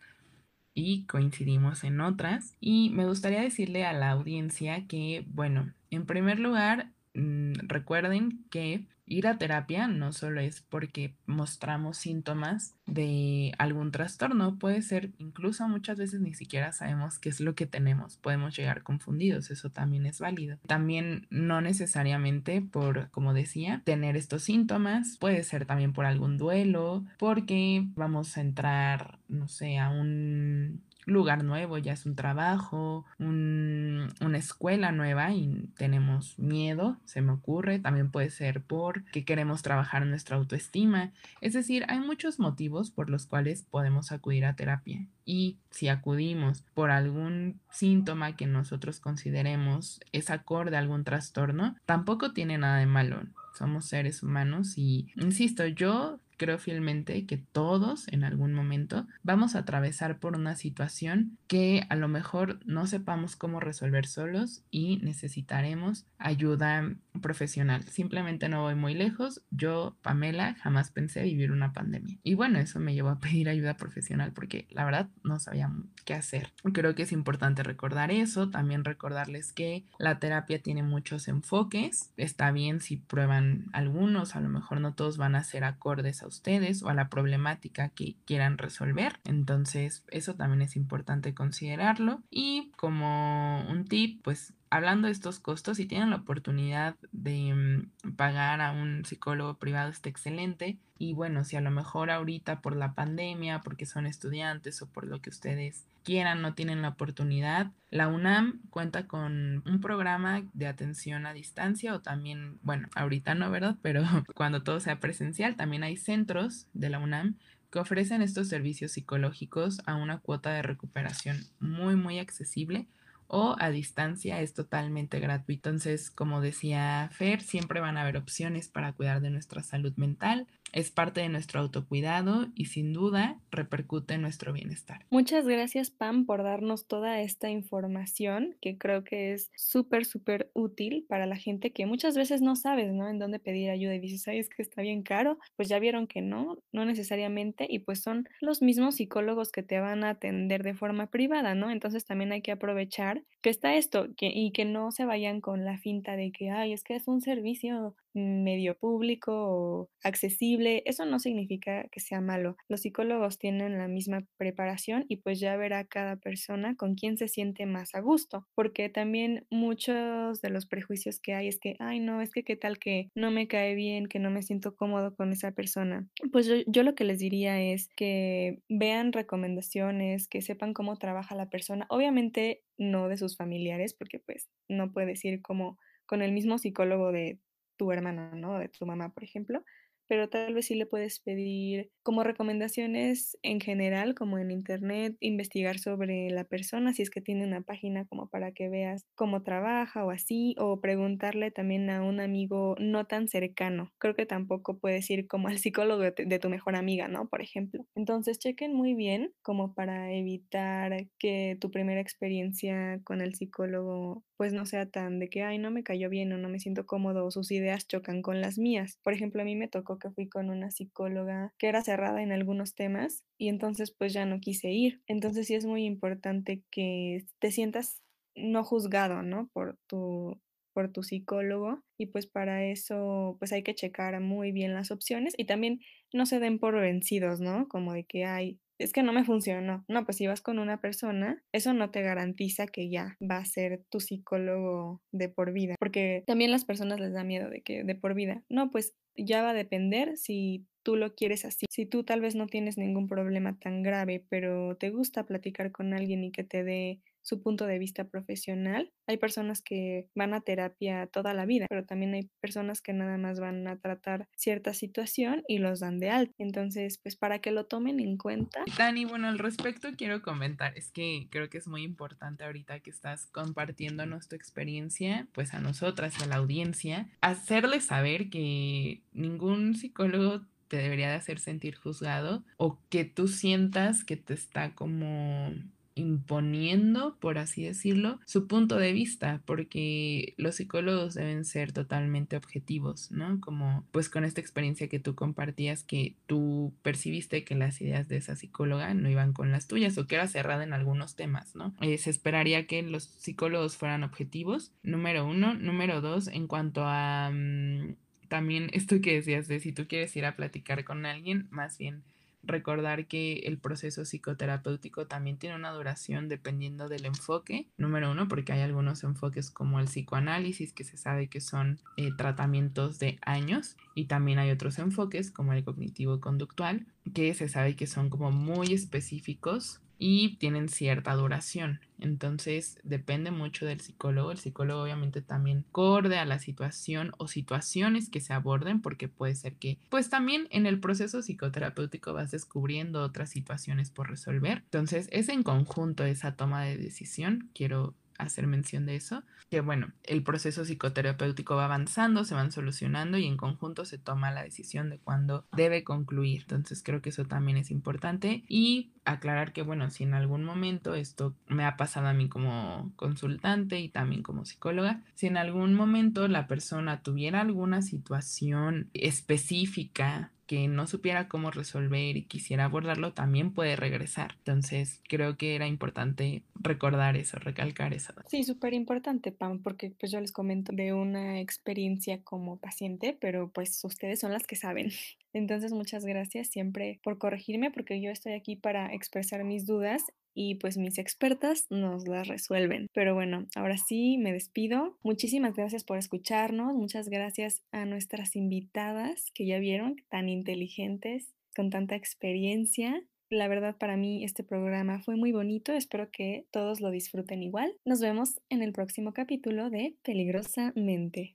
y 0.75 1.07
coincidimos 1.07 1.85
en 1.85 2.01
otras. 2.01 2.57
Y 2.61 2.91
me 2.91 3.07
gustaría 3.07 3.41
decirle 3.41 3.85
a 3.85 3.93
la 3.93 4.11
audiencia 4.11 4.87
que, 4.87 5.25
bueno, 5.29 5.73
en 5.91 6.07
primer 6.07 6.39
lugar, 6.39 6.91
Mm, 7.15 7.53
recuerden 7.67 8.45
que 8.51 8.87
ir 9.11 9.27
a 9.27 9.39
terapia 9.39 9.89
no 9.89 10.13
solo 10.13 10.41
es 10.41 10.61
porque 10.61 11.17
mostramos 11.27 11.97
síntomas 11.99 12.77
de 12.87 13.53
algún 13.59 13.91
trastorno, 13.91 14.57
puede 14.59 14.83
ser 14.83 15.11
incluso 15.19 15.69
muchas 15.69 15.99
veces 15.99 16.21
ni 16.21 16.33
siquiera 16.33 16.71
sabemos 16.73 17.19
qué 17.19 17.29
es 17.29 17.41
lo 17.41 17.57
que 17.57 17.67
tenemos, 17.67 18.17
podemos 18.19 18.57
llegar 18.57 18.85
confundidos, 18.85 19.51
eso 19.51 19.71
también 19.71 20.07
es 20.07 20.21
válido. 20.21 20.59
También 20.67 21.27
no 21.31 21.61
necesariamente 21.61 22.63
por, 22.63 23.11
como 23.11 23.35
decía, 23.35 23.83
tener 23.85 24.17
estos 24.17 24.45
síntomas, 24.45 25.17
puede 25.19 25.43
ser 25.43 25.67
también 25.67 25.93
por 25.93 26.07
algún 26.07 26.39
duelo, 26.39 27.05
porque 27.19 27.89
vamos 27.97 28.37
a 28.37 28.43
entrar, 28.43 29.19
no 29.29 29.49
sé, 29.49 29.79
a 29.79 29.91
un 29.91 30.85
lugar 31.11 31.45
nuevo, 31.45 31.79
ya 31.79 31.93
es 31.93 32.07
un 32.07 32.17
trabajo, 32.17 33.05
una 33.19 34.39
escuela 34.39 34.93
nueva 34.93 35.33
y 35.33 35.69
tenemos 35.77 36.39
miedo, 36.39 36.97
se 37.05 37.21
me 37.21 37.33
ocurre, 37.33 37.79
también 37.79 38.11
puede 38.11 38.31
ser 38.31 38.63
porque 38.63 39.25
queremos 39.25 39.63
trabajar 39.63 40.07
nuestra 40.07 40.37
autoestima, 40.37 41.13
es 41.41 41.53
decir, 41.53 41.85
hay 41.89 42.01
muchos 42.01 42.39
motivos 42.39 42.91
por 42.91 43.11
los 43.11 43.27
cuales 43.27 43.63
podemos 43.63 44.13
acudir 44.13 44.45
a 44.45 44.57
terapia 44.57 45.07
y 45.25 45.59
si 45.71 45.89
acudimos 45.89 46.63
por 46.75 46.91
algún 46.91 47.61
síntoma 47.71 48.37
que 48.37 48.47
nosotros 48.47 49.01
consideremos 49.01 50.01
es 50.13 50.31
acorde 50.31 50.77
a 50.77 50.81
algún 50.81 51.05
trastorno, 51.05 51.77
tampoco 51.87 52.33
tiene 52.33 52.59
nada 52.59 52.79
de 52.79 52.87
malo. 52.87 53.23
Somos 53.57 53.85
seres 53.85 54.23
humanos 54.23 54.77
y, 54.77 55.13
insisto, 55.17 55.67
yo 55.67 56.19
creo 56.41 56.59
fielmente 56.59 57.27
que 57.27 57.37
todos 57.37 58.09
en 58.09 58.25
algún 58.25 58.55
momento 58.55 59.07
vamos 59.23 59.55
a 59.55 59.59
atravesar 59.59 60.19
por 60.21 60.37
una 60.37 60.57
situación 60.57 61.37
que 61.49 61.85
a 61.91 61.97
lo 61.97 62.09
mejor 62.09 62.61
no 62.65 62.87
sepamos 62.87 63.37
cómo 63.37 63.61
resolver 63.61 64.07
solos 64.07 64.63
y 64.71 64.97
necesitaremos 65.03 66.07
ayuda 66.17 66.95
profesional. 67.21 67.83
Simplemente 67.85 68.49
no 68.49 68.63
voy 68.63 68.75
muy 68.75 68.95
lejos. 68.95 69.43
Yo, 69.51 69.99
Pamela, 70.01 70.55
jamás 70.55 70.91
pensé 70.91 71.23
vivir 71.25 71.53
una 71.53 71.75
pandemia. 71.75 72.17
Y 72.23 72.35
bueno, 72.35 72.59
eso 72.59 72.81
me 72.81 72.95
llevó 72.95 73.11
a 73.11 73.21
pedir 73.21 73.51
ayuda 73.51 73.77
profesional 73.77 74.33
porque 74.33 74.67
la 74.71 74.87
verdad 74.87 75.11
no 75.23 75.39
sabía 75.41 75.71
qué 76.07 76.15
hacer. 76.15 76.55
Creo 76.73 76.95
que 76.95 77.03
es 77.03 77.13
importante 77.13 77.63
recordar 77.63 78.11
eso, 78.11 78.49
también 78.49 78.85
recordarles 78.85 79.53
que 79.53 79.85
la 79.99 80.19
terapia 80.19 80.63
tiene 80.63 80.83
muchos 80.83 81.29
enfoques. 81.29 82.15
Está 82.17 82.51
bien 82.51 82.81
si 82.81 82.97
prueban 82.97 83.67
algunos, 83.75 84.37
a 84.37 84.41
lo 84.41 84.49
mejor 84.49 84.81
no 84.81 84.95
todos 84.95 85.19
van 85.19 85.35
a 85.35 85.45
ser 85.45 85.65
acordes 85.65 86.23
a 86.23 86.30
ustedes 86.31 86.83
o 86.83 86.89
a 86.89 86.95
la 86.95 87.09
problemática 87.09 87.91
que 87.91 88.17
quieran 88.25 88.57
resolver. 88.59 89.21
Entonces, 89.25 90.05
eso 90.09 90.35
también 90.35 90.63
es 90.63 90.77
importante 90.77 91.35
considerarlo. 91.35 92.23
Y 92.31 92.73
como 92.77 93.65
un 93.69 93.85
tip, 93.85 94.23
pues 94.23 94.55
hablando 94.71 95.07
de 95.07 95.13
estos 95.13 95.41
costos, 95.41 95.77
si 95.77 95.87
tienen 95.87 96.11
la 96.11 96.17
oportunidad 96.17 96.97
de 97.13 97.53
mm, 97.55 98.13
pagar 98.17 98.61
a 98.61 98.73
un 98.73 99.05
psicólogo 99.05 99.55
privado, 99.55 99.91
está 99.91 100.09
excelente. 100.09 100.79
Y 100.99 101.13
bueno, 101.13 101.45
si 101.45 101.57
a 101.57 101.61
lo 101.61 101.71
mejor 101.71 102.11
ahorita 102.11 102.61
por 102.61 102.77
la 102.77 102.95
pandemia, 102.95 103.61
porque 103.61 103.87
son 103.87 104.07
estudiantes 104.07 104.81
o 104.83 104.87
por 104.87 105.07
lo 105.07 105.21
que 105.21 105.31
ustedes 105.31 105.85
quieran, 106.05 106.41
no 106.41 106.55
tienen 106.55 106.83
la 106.83 106.91
oportunidad, 106.91 107.73
la 107.91 108.09
UNAM 108.09 108.61
cuenta 108.71 109.07
con 109.07 109.63
un 109.67 109.81
programa 109.81 110.43
de 110.53 110.67
atención 110.67 111.27
a 111.27 111.33
distancia 111.33 111.95
o 111.95 112.01
también, 112.01 112.59
bueno, 112.63 112.89
ahorita 112.95 113.35
no, 113.35 113.51
¿verdad? 113.51 113.77
Pero 113.83 114.05
cuando 114.35 114.63
todo 114.63 114.81
sea 114.81 115.01
presencial, 115.01 115.57
también 115.57 115.83
hay 115.83 115.97
centros 115.97 116.67
de 116.75 116.91
la 116.91 116.99
UNAM 116.99 117.37
que 117.71 117.79
ofrecen 117.79 118.21
estos 118.21 118.49
servicios 118.49 118.93
psicológicos 118.93 119.81
a 119.87 119.95
una 119.95 120.19
cuota 120.19 120.51
de 120.51 120.63
recuperación 120.63 121.47
muy, 121.61 121.97
muy 121.97 122.19
accesible 122.19 122.89
o 123.31 123.57
a 123.59 123.71
distancia 123.71 124.41
es 124.41 124.55
totalmente 124.55 125.21
gratuito. 125.21 125.71
Entonces, 125.71 126.11
como 126.11 126.41
decía 126.41 127.09
Fer, 127.13 127.41
siempre 127.41 127.81
van 127.81 127.97
a 127.97 128.03
haber 128.03 128.17
opciones 128.17 128.69
para 128.69 128.93
cuidar 128.93 129.21
de 129.21 129.31
nuestra 129.31 129.63
salud 129.63 129.93
mental 129.97 130.47
es 130.73 130.91
parte 130.91 131.21
de 131.21 131.29
nuestro 131.29 131.61
autocuidado 131.61 132.47
y 132.55 132.67
sin 132.67 132.93
duda 132.93 133.41
repercute 133.51 134.15
en 134.15 134.23
nuestro 134.23 134.53
bienestar. 134.53 135.05
Muchas 135.11 135.47
gracias 135.47 135.91
Pam 135.91 136.27
por 136.27 136.43
darnos 136.43 136.87
toda 136.87 137.21
esta 137.21 137.51
información 137.51 138.57
que 138.61 138.79
creo 138.79 139.05
que 139.05 139.33
es 139.33 139.51
súper, 139.57 140.05
súper 140.05 140.51
útil 140.55 141.05
para 141.09 141.27
la 141.27 141.37
gente 141.37 141.73
que 141.73 141.87
muchas 141.87 142.17
veces 142.17 142.41
no 142.41 142.57
sabes, 142.57 142.93
¿no? 142.93 143.09
En 143.09 143.19
dónde 143.19 143.39
pedir 143.39 143.71
ayuda 143.71 143.95
y 143.95 144.01
dices, 144.01 144.27
ay, 144.29 144.39
es 144.39 144.49
que 144.49 144.63
está 144.63 144.83
bien 144.83 145.03
caro. 145.03 145.39
Pues 145.57 145.69
ya 145.69 145.79
vieron 145.79 146.07
que 146.07 146.23
no, 146.23 146.59
no 146.73 146.85
necesariamente 146.85 147.67
y 147.69 147.81
pues 147.81 148.01
son 148.01 148.29
los 148.41 148.63
mismos 148.63 148.97
psicólogos 148.97 149.53
que 149.53 149.63
te 149.63 149.81
van 149.81 150.05
a 150.05 150.11
atender 150.11 150.63
de 150.63 150.75
forma 150.75 151.11
privada, 151.11 151.55
¿no? 151.55 151.71
Entonces 151.71 152.05
también 152.05 152.33
hay 152.33 152.43
que 152.43 152.53
aprovechar 152.53 153.20
que 153.43 153.51
está 153.51 153.75
esto 153.77 154.09
que, 154.17 154.29
y 154.35 154.53
que 154.53 154.65
no 154.65 154.91
se 154.93 155.05
vayan 155.05 155.41
con 155.41 155.65
la 155.65 155.79
finta 155.79 156.17
de 156.17 156.33
que, 156.33 156.51
ay, 156.51 156.73
es 156.73 156.85
que 156.85 156.97
es 156.97 157.09
un 157.09 157.21
servicio 157.21 157.95
medio 158.15 158.77
público 158.77 159.33
o 159.33 159.91
accesible, 160.03 160.83
eso 160.87 161.05
no 161.05 161.19
significa 161.19 161.89
que 161.91 162.01
sea 162.01 162.21
malo. 162.21 162.57
Los 162.69 162.83
psicólogos 162.83 163.39
tienen 163.39 163.79
la 163.79 163.89
misma 163.89 164.25
preparación 164.37 165.05
y 165.09 165.17
pues 165.17 165.41
ya 165.41 165.57
verá 165.57 165.85
cada 165.85 166.17
persona 166.17 166.75
con 166.77 166.95
quién 166.95 167.17
se 167.17 167.29
siente 167.29 167.67
más 167.67 167.95
a 167.95 168.01
gusto, 168.01 168.47
porque 168.55 168.89
también 168.89 169.47
muchos 169.51 170.41
de 170.41 170.51
los 170.51 170.67
prejuicios 170.67 171.21
que 171.21 171.35
hay 171.35 171.49
es 171.49 171.59
que, 171.59 171.77
ay 171.79 172.01
no, 172.01 172.21
es 172.21 172.33
que 172.33 172.45
qué 172.45 172.57
tal 172.57 172.79
que 172.79 173.11
no 173.15 173.31
me 173.31 173.49
cae 173.49 173.75
bien, 173.75 174.07
que 174.07 174.19
no 174.19 174.31
me 174.31 174.43
siento 174.43 174.75
cómodo 174.75 175.15
con 175.15 175.33
esa 175.33 175.53
persona. 175.53 176.09
Pues 176.33 176.49
yo, 176.67 176.83
lo 176.83 176.95
que 176.95 177.05
les 177.05 177.19
diría 177.19 177.61
es 177.61 177.89
que 177.97 178.63
vean 178.69 179.13
recomendaciones, 179.13 180.29
que 180.29 180.43
sepan 180.43 180.75
cómo 180.75 180.97
trabaja 180.97 181.35
la 181.35 181.49
persona, 181.49 181.87
obviamente 181.89 182.63
no 182.79 183.09
de 183.09 183.19
sus 183.19 183.37
familiares, 183.37 183.95
porque 183.95 184.19
pues 184.19 184.49
no 184.69 184.93
puedes 184.93 185.25
ir 185.25 185.43
como 185.43 185.79
con 186.07 186.23
el 186.23 186.33
mismo 186.33 186.59
psicólogo 186.59 187.13
de 187.13 187.39
tu 187.81 187.91
hermana, 187.93 188.33
¿no? 188.35 188.59
De 188.59 188.69
tu 188.69 188.85
mamá, 188.85 189.09
por 189.09 189.25
ejemplo, 189.25 189.65
pero 190.07 190.29
tal 190.29 190.53
vez 190.53 190.67
sí 190.67 190.75
le 190.75 190.85
puedes 190.85 191.21
pedir 191.21 191.89
como 192.03 192.25
recomendaciones 192.25 193.39
en 193.43 193.59
general, 193.59 194.15
como 194.15 194.39
en 194.39 194.51
internet, 194.51 195.17
investigar 195.21 195.79
sobre 195.79 196.29
la 196.31 196.45
persona, 196.45 196.93
si 196.93 197.01
es 197.01 197.09
que 197.09 197.23
tiene 197.23 197.47
una 197.47 197.63
página 197.63 198.05
como 198.07 198.29
para 198.29 198.53
que 198.53 198.69
veas 198.69 199.07
cómo 199.15 199.43
trabaja 199.45 200.05
o 200.05 200.11
así, 200.11 200.57
o 200.59 200.81
preguntarle 200.81 201.53
también 201.53 201.89
a 201.89 202.03
un 202.03 202.21
amigo 202.21 202.75
no 202.79 203.07
tan 203.07 203.29
cercano. 203.29 203.93
Creo 203.99 204.15
que 204.15 204.27
tampoco 204.27 204.79
puedes 204.79 205.09
ir 205.11 205.27
como 205.27 205.49
al 205.49 205.59
psicólogo 205.59 206.03
de, 206.03 206.39
tu 206.39 206.51
mejor 206.51 206.77
amiga, 206.77 207.09
¿no? 207.09 207.29
Por 207.29 207.41
ejemplo. 207.41 207.87
Entonces, 207.95 208.39
chequen 208.39 208.75
muy 208.75 208.95
bien 208.95 209.33
como 209.41 209.75
para 209.75 210.13
evitar 210.13 211.07
que 211.19 211.57
tu 211.61 211.71
primera 211.71 212.01
experiencia 212.01 213.01
con 213.05 213.23
el 213.23 213.37
psicólogo 213.37 214.25
pues 214.41 214.55
no 214.55 214.65
sea 214.65 214.87
tan 214.87 215.19
de 215.19 215.29
que, 215.29 215.43
ay, 215.43 215.59
no 215.59 215.71
me 215.71 215.83
cayó 215.83 216.09
bien 216.09 216.33
o 216.33 216.39
no 216.39 216.49
me 216.49 216.61
siento 216.61 216.87
cómodo 216.87 217.27
o 217.27 217.31
sus 217.31 217.51
ideas 217.51 217.87
chocan 217.87 218.23
con 218.23 218.41
las 218.41 218.57
mías. 218.57 218.99
Por 219.03 219.13
ejemplo, 219.13 219.43
a 219.43 219.45
mí 219.45 219.55
me 219.55 219.69
tocó 219.69 219.99
que 219.99 220.11
fui 220.13 220.31
con 220.31 220.49
una 220.49 220.71
psicóloga 220.71 221.53
que 221.59 221.69
era 221.69 221.83
cerrada 221.83 222.23
en 222.23 222.33
algunos 222.33 222.75
temas 222.75 223.23
y 223.37 223.51
entonces 223.51 223.91
pues 223.91 224.15
ya 224.15 224.25
no 224.25 224.41
quise 224.41 224.71
ir. 224.71 225.03
Entonces 225.07 225.47
sí 225.47 225.57
es 225.57 225.67
muy 225.67 225.85
importante 225.85 226.63
que 226.71 227.27
te 227.39 227.53
sientas 227.53 228.01
no 228.35 228.65
juzgado, 228.65 229.23
¿no? 229.23 229.51
Por 229.53 229.77
tu 229.87 230.41
por 230.73 230.91
tu 230.91 231.03
psicólogo 231.03 231.83
y 231.99 232.07
pues 232.07 232.27
para 232.27 232.65
eso 232.65 233.37
pues 233.39 233.53
hay 233.53 233.63
que 233.63 233.75
checar 233.75 234.19
muy 234.23 234.53
bien 234.53 234.73
las 234.73 234.91
opciones 234.91 235.35
y 235.37 235.45
también 235.45 235.81
no 236.15 236.25
se 236.25 236.41
den 236.41 236.59
por 236.59 236.81
vencidos, 236.81 237.43
¿no? 237.43 237.69
Como 237.69 237.93
de 237.93 238.05
que 238.05 238.25
hay 238.25 238.59
es 238.81 238.93
que 238.93 239.03
no 239.03 239.13
me 239.13 239.25
funcionó. 239.25 239.85
No, 239.89 240.05
pues 240.05 240.17
si 240.17 240.27
vas 240.27 240.41
con 240.41 240.59
una 240.59 240.81
persona, 240.81 241.43
eso 241.53 241.73
no 241.73 241.91
te 241.91 242.03
garantiza 242.03 242.67
que 242.67 242.91
ya 242.91 243.17
va 243.21 243.39
a 243.39 243.45
ser 243.45 243.85
tu 243.91 244.01
psicólogo 244.01 245.03
de 245.13 245.29
por 245.29 245.53
vida, 245.53 245.75
porque 245.79 246.25
también 246.27 246.51
las 246.51 246.65
personas 246.65 247.01
les 247.01 247.13
da 247.13 247.25
miedo 247.25 247.49
de 247.51 247.63
que 247.63 247.85
de 247.85 247.95
por 247.95 248.15
vida. 248.15 248.43
No, 248.49 248.71
pues 248.71 248.95
ya 249.17 249.43
va 249.43 249.51
a 249.51 249.55
depender 249.55 250.17
si 250.17 250.67
tú 250.83 250.97
lo 250.97 251.15
quieres 251.15 251.45
así. 251.45 251.67
Si 251.71 251.87
tú 251.87 252.05
tal 252.05 252.21
vez 252.21 252.35
no 252.35 252.47
tienes 252.47 252.79
ningún 252.79 253.07
problema 253.07 253.59
tan 253.59 253.83
grave, 253.83 254.25
pero 254.29 254.77
te 254.77 254.91
gusta 254.91 255.25
platicar 255.25 255.73
con 255.73 255.93
alguien 255.93 256.25
y 256.25 256.33
que 256.33 256.45
te 256.45 256.65
dé 256.65 257.01
su 257.23 257.43
punto 257.43 257.67
de 257.67 257.79
vista 257.79 258.05
profesional. 258.05 258.93
Hay 259.07 259.17
personas 259.17 259.63
que 259.63 260.09
van 260.15 260.35
a 260.35 260.41
terapia 260.41 261.07
toda 261.07 261.35
la 261.35 261.47
vida, 261.47 261.67
pero 261.69 261.85
también 261.85 262.15
hay 262.15 262.31
personas 262.41 262.81
que 262.81 262.93
nada 262.93 263.19
más 263.19 263.41
van 263.41 263.67
a 263.67 263.79
tratar 263.79 264.29
cierta 264.37 264.75
situación 264.75 265.43
y 265.49 265.59
los 265.59 265.81
dan 265.81 265.99
de 265.99 266.11
alta. 266.11 266.33
Entonces, 266.39 266.99
pues 267.03 267.17
para 267.17 267.41
que 267.41 267.51
lo 267.51 267.67
tomen 267.67 268.01
en 268.01 268.17
cuenta. 268.17 268.65
Dani, 268.77 269.05
bueno, 269.05 269.29
al 269.29 269.39
respecto 269.39 269.89
quiero 269.97 270.23
comentar, 270.23 270.77
es 270.77 270.91
que 270.91 271.29
creo 271.31 271.49
que 271.51 271.59
es 271.59 271.67
muy 271.67 271.83
importante 271.83 272.45
ahorita 272.45 272.81
que 272.81 272.91
estás 272.91 273.27
compartiéndonos 273.27 274.29
tu 274.29 274.37
experiencia, 274.37 275.29
pues 275.33 275.55
a 275.55 275.61
nosotras 275.61 276.15
y 276.21 276.25
a 276.25 276.27
la 276.27 276.37
audiencia, 276.37 277.09
hacerles 277.21 277.85
saber 277.85 278.31
que 278.31 279.03
ningún 279.13 279.75
psicólogo 279.75 280.43
te 280.69 280.77
debería 280.77 281.09
de 281.09 281.17
hacer 281.17 281.41
sentir 281.41 281.75
juzgado 281.75 282.45
o 282.57 282.79
que 282.91 283.05
tú 283.05 283.27
sientas 283.27 284.05
que 284.05 284.17
te 284.17 284.35
está 284.35 284.75
como 284.77 285.53
imponiendo, 285.95 287.17
por 287.21 287.39
así 287.39 287.65
decirlo, 287.65 288.21
su 288.27 288.47
punto 288.47 288.77
de 288.77 288.93
vista, 288.93 289.43
porque 289.45 290.35
los 290.37 290.57
psicólogos 290.57 291.15
deben 291.15 291.45
ser 291.45 291.73
totalmente 291.73 292.37
objetivos, 292.37 293.11
¿no? 293.11 293.41
Como 293.41 293.85
pues 293.91 294.09
con 294.09 294.25
esta 294.25 294.41
experiencia 294.41 294.89
que 294.89 295.01
tú 295.01 295.15
compartías, 295.15 295.83
que 295.83 296.15
tú 296.27 296.73
percibiste 296.83 297.45
que 297.45 297.55
las 297.55 297.81
ideas 297.81 298.09
de 298.09 298.17
esa 298.17 298.37
psicóloga 298.37 298.95
no 298.95 299.11
iban 299.11 299.33
con 299.33 299.51
las 299.51 299.67
tuyas 299.67 299.97
o 299.99 300.07
que 300.07 300.15
era 300.15 300.29
cerrada 300.29 300.65
en 300.65 300.73
algunos 300.73 301.17
temas, 301.17 301.55
¿no? 301.55 301.75
Eh, 301.81 301.99
se 301.99 302.11
esperaría 302.11 302.67
que 302.67 302.83
los 302.83 303.05
psicólogos 303.05 303.77
fueran 303.77 304.05
objetivos, 304.05 304.73
número 304.83 305.27
uno. 305.27 305.55
Número 305.55 306.01
dos, 306.01 306.29
en 306.29 306.47
cuanto 306.47 306.83
a... 306.85 307.31
Mm, 307.33 307.97
también 308.29 308.71
esto 308.73 309.01
que 309.01 309.15
decías 309.15 309.49
de 309.49 309.59
si 309.59 309.73
tú 309.73 309.89
quieres 309.89 310.15
ir 310.15 310.25
a 310.25 310.37
platicar 310.37 310.85
con 310.85 311.05
alguien, 311.05 311.49
más 311.51 311.79
bien 311.79 312.05
recordar 312.43 313.07
que 313.07 313.41
el 313.45 313.59
proceso 313.59 314.05
psicoterapéutico 314.05 315.07
también 315.07 315.39
tiene 315.39 315.57
una 315.57 315.71
duración 315.71 316.29
dependiendo 316.29 316.89
del 316.89 317.05
enfoque. 317.05 317.69
Número 317.77 318.11
uno, 318.11 318.29
porque 318.29 318.53
hay 318.53 318.61
algunos 318.61 319.05
enfoques 319.05 319.51
como 319.51 319.81
el 319.81 319.87
psicoanálisis, 319.87 320.73
que 320.73 320.85
se 320.85 320.97
sabe 320.97 321.29
que 321.29 321.41
son 321.41 321.81
eh, 321.97 322.11
tratamientos 322.17 322.99
de 322.99 323.19
años, 323.23 323.77
y 323.95 324.07
también 324.07 324.39
hay 324.39 324.51
otros 324.51 324.79
enfoques 324.79 325.31
como 325.31 325.53
el 325.53 325.65
cognitivo-conductual, 325.65 326.87
que 327.15 327.35
se 327.35 327.49
sabe 327.49 327.77
que 327.77 327.87
son 327.87 328.11
como 328.11 328.31
muy 328.31 328.73
específicos 328.73 329.81
y 330.03 330.37
tienen 330.39 330.71
cierta 330.71 331.15
duración. 331.15 331.81
Entonces 331.99 332.81
depende 332.83 333.31
mucho 333.31 333.67
del 333.67 333.81
psicólogo. 333.81 334.33
El 334.33 334.39
psicólogo 334.39 334.83
obviamente 334.83 335.21
también 335.21 335.67
acorde 335.69 336.17
a 336.17 336.25
la 336.25 336.39
situación 336.39 337.13
o 337.19 337.29
situaciones 337.29 338.09
que 338.09 338.23
se 338.23 338.33
aborden 338.33 338.81
porque 338.81 339.09
puede 339.09 339.35
ser 339.35 339.57
que 339.57 339.79
pues 339.91 340.09
también 340.09 340.49
en 340.51 340.65
el 340.65 340.81
proceso 340.81 341.21
psicoterapéutico 341.23 342.15
vas 342.15 342.31
descubriendo 342.31 343.03
otras 343.03 343.29
situaciones 343.29 343.91
por 343.91 344.09
resolver. 344.09 344.63
Entonces 344.65 345.07
es 345.13 345.29
en 345.29 345.43
conjunto 345.43 346.03
esa 346.05 346.35
toma 346.35 346.63
de 346.63 346.79
decisión. 346.79 347.51
Quiero 347.55 347.95
hacer 348.23 348.47
mención 348.47 348.87
de 348.87 348.97
eso, 348.97 349.23
que 349.51 349.61
bueno, 349.61 349.93
el 350.05 350.23
proceso 350.23 350.65
psicoterapéutico 350.65 351.57
va 351.57 351.65
avanzando, 351.65 352.25
se 352.25 352.35
van 352.35 352.53
solucionando 352.53 353.19
y 353.19 353.27
en 353.27 353.37
conjunto 353.37 353.85
se 353.85 353.99
toma 353.99 354.31
la 354.31 354.45
decisión 354.45 354.91
de 354.91 354.99
cuándo 354.99 355.47
debe 355.53 355.85
concluir. 355.85 356.43
Entonces 356.43 356.83
creo 356.83 357.03
que 357.03 357.11
eso 357.11 357.25
también 357.25 357.57
es 357.59 357.71
importante 357.71 358.45
y 358.49 358.93
aclarar 359.05 359.53
que 359.53 359.63
bueno, 359.63 359.91
si 359.91 360.05
en 360.05 360.15
algún 360.15 360.45
momento 360.45 360.95
esto 360.95 361.35
me 361.49 361.65
ha 361.65 361.77
pasado 361.77 362.09
a 362.09 362.13
mí 362.13 362.29
como 362.29 362.93
consultante 362.97 363.81
y 363.81 363.89
también 363.89 364.23
como 364.23 364.45
psicóloga, 364.45 365.03
si 365.15 365.27
en 365.27 365.37
algún 365.37 365.75
momento 365.75 366.29
la 366.29 366.47
persona 366.47 367.03
tuviera 367.03 367.41
alguna 367.41 367.83
situación 367.83 368.91
específica 368.95 370.33
que 370.51 370.67
no 370.67 370.89
supiera 370.89 371.29
cómo 371.29 371.53
resolver 371.53 372.17
y 372.17 372.25
quisiera 372.25 372.65
abordarlo, 372.65 373.13
también 373.13 373.53
puede 373.53 373.77
regresar. 373.77 374.35
Entonces, 374.39 375.01
creo 375.09 375.37
que 375.37 375.55
era 375.55 375.69
importante 375.69 376.43
recordar 376.57 377.17
eso, 377.17 377.39
recalcar 377.39 377.95
eso. 377.95 378.13
Sí, 378.27 378.43
súper 378.43 378.75
importante, 378.75 379.31
Pam, 379.31 379.63
porque 379.63 379.93
pues 379.93 380.11
yo 380.11 380.21
les 380.21 380.33
comento 380.33 380.73
de 380.73 380.93
una 380.93 381.39
experiencia 381.39 382.25
como 382.25 382.57
paciente, 382.57 383.17
pero 383.21 383.49
pues 383.55 383.85
ustedes 383.85 384.19
son 384.19 384.33
las 384.33 384.45
que 384.49 384.57
saben. 384.57 384.91
Entonces, 385.33 385.73
muchas 385.73 386.05
gracias 386.05 386.49
siempre 386.49 387.01
por 387.03 387.19
corregirme, 387.19 387.71
porque 387.71 388.01
yo 388.01 388.11
estoy 388.11 388.33
aquí 388.33 388.57
para 388.57 388.93
expresar 388.93 389.45
mis 389.45 389.67
dudas 389.67 390.05
y 390.35 390.57
pues 390.57 390.77
mis 390.77 390.99
expertas 390.99 391.67
nos 391.71 392.07
las 392.07 392.29
resuelven. 392.29 392.87
Pero 392.93 393.15
bueno, 393.15 393.47
ahora 393.55 393.77
sí 393.77 394.19
me 394.19 394.33
despido. 394.33 394.97
Muchísimas 395.03 395.55
gracias 395.55 395.85
por 395.85 395.99
escucharnos. 395.99 396.75
Muchas 396.75 397.09
gracias 397.09 397.63
a 397.73 397.85
nuestras 397.85 398.37
invitadas 398.37 399.31
que 399.35 399.47
ya 399.47 399.59
vieron, 399.59 399.97
tan 400.09 400.29
inteligentes, 400.29 401.35
con 401.55 401.71
tanta 401.71 401.97
experiencia. 401.97 403.03
La 403.29 403.47
verdad 403.47 403.77
para 403.79 403.97
mí 403.97 404.25
este 404.25 404.43
programa 404.43 405.01
fue 405.03 405.17
muy 405.17 405.31
bonito. 405.31 405.73
Espero 405.73 406.11
que 406.11 406.47
todos 406.51 406.81
lo 406.81 406.91
disfruten 406.91 407.43
igual. 407.43 407.73
Nos 407.85 408.01
vemos 408.01 408.41
en 408.49 408.63
el 408.63 408.73
próximo 408.73 409.13
capítulo 409.13 409.71
de 409.71 409.95
Peligrosamente. 410.03 411.29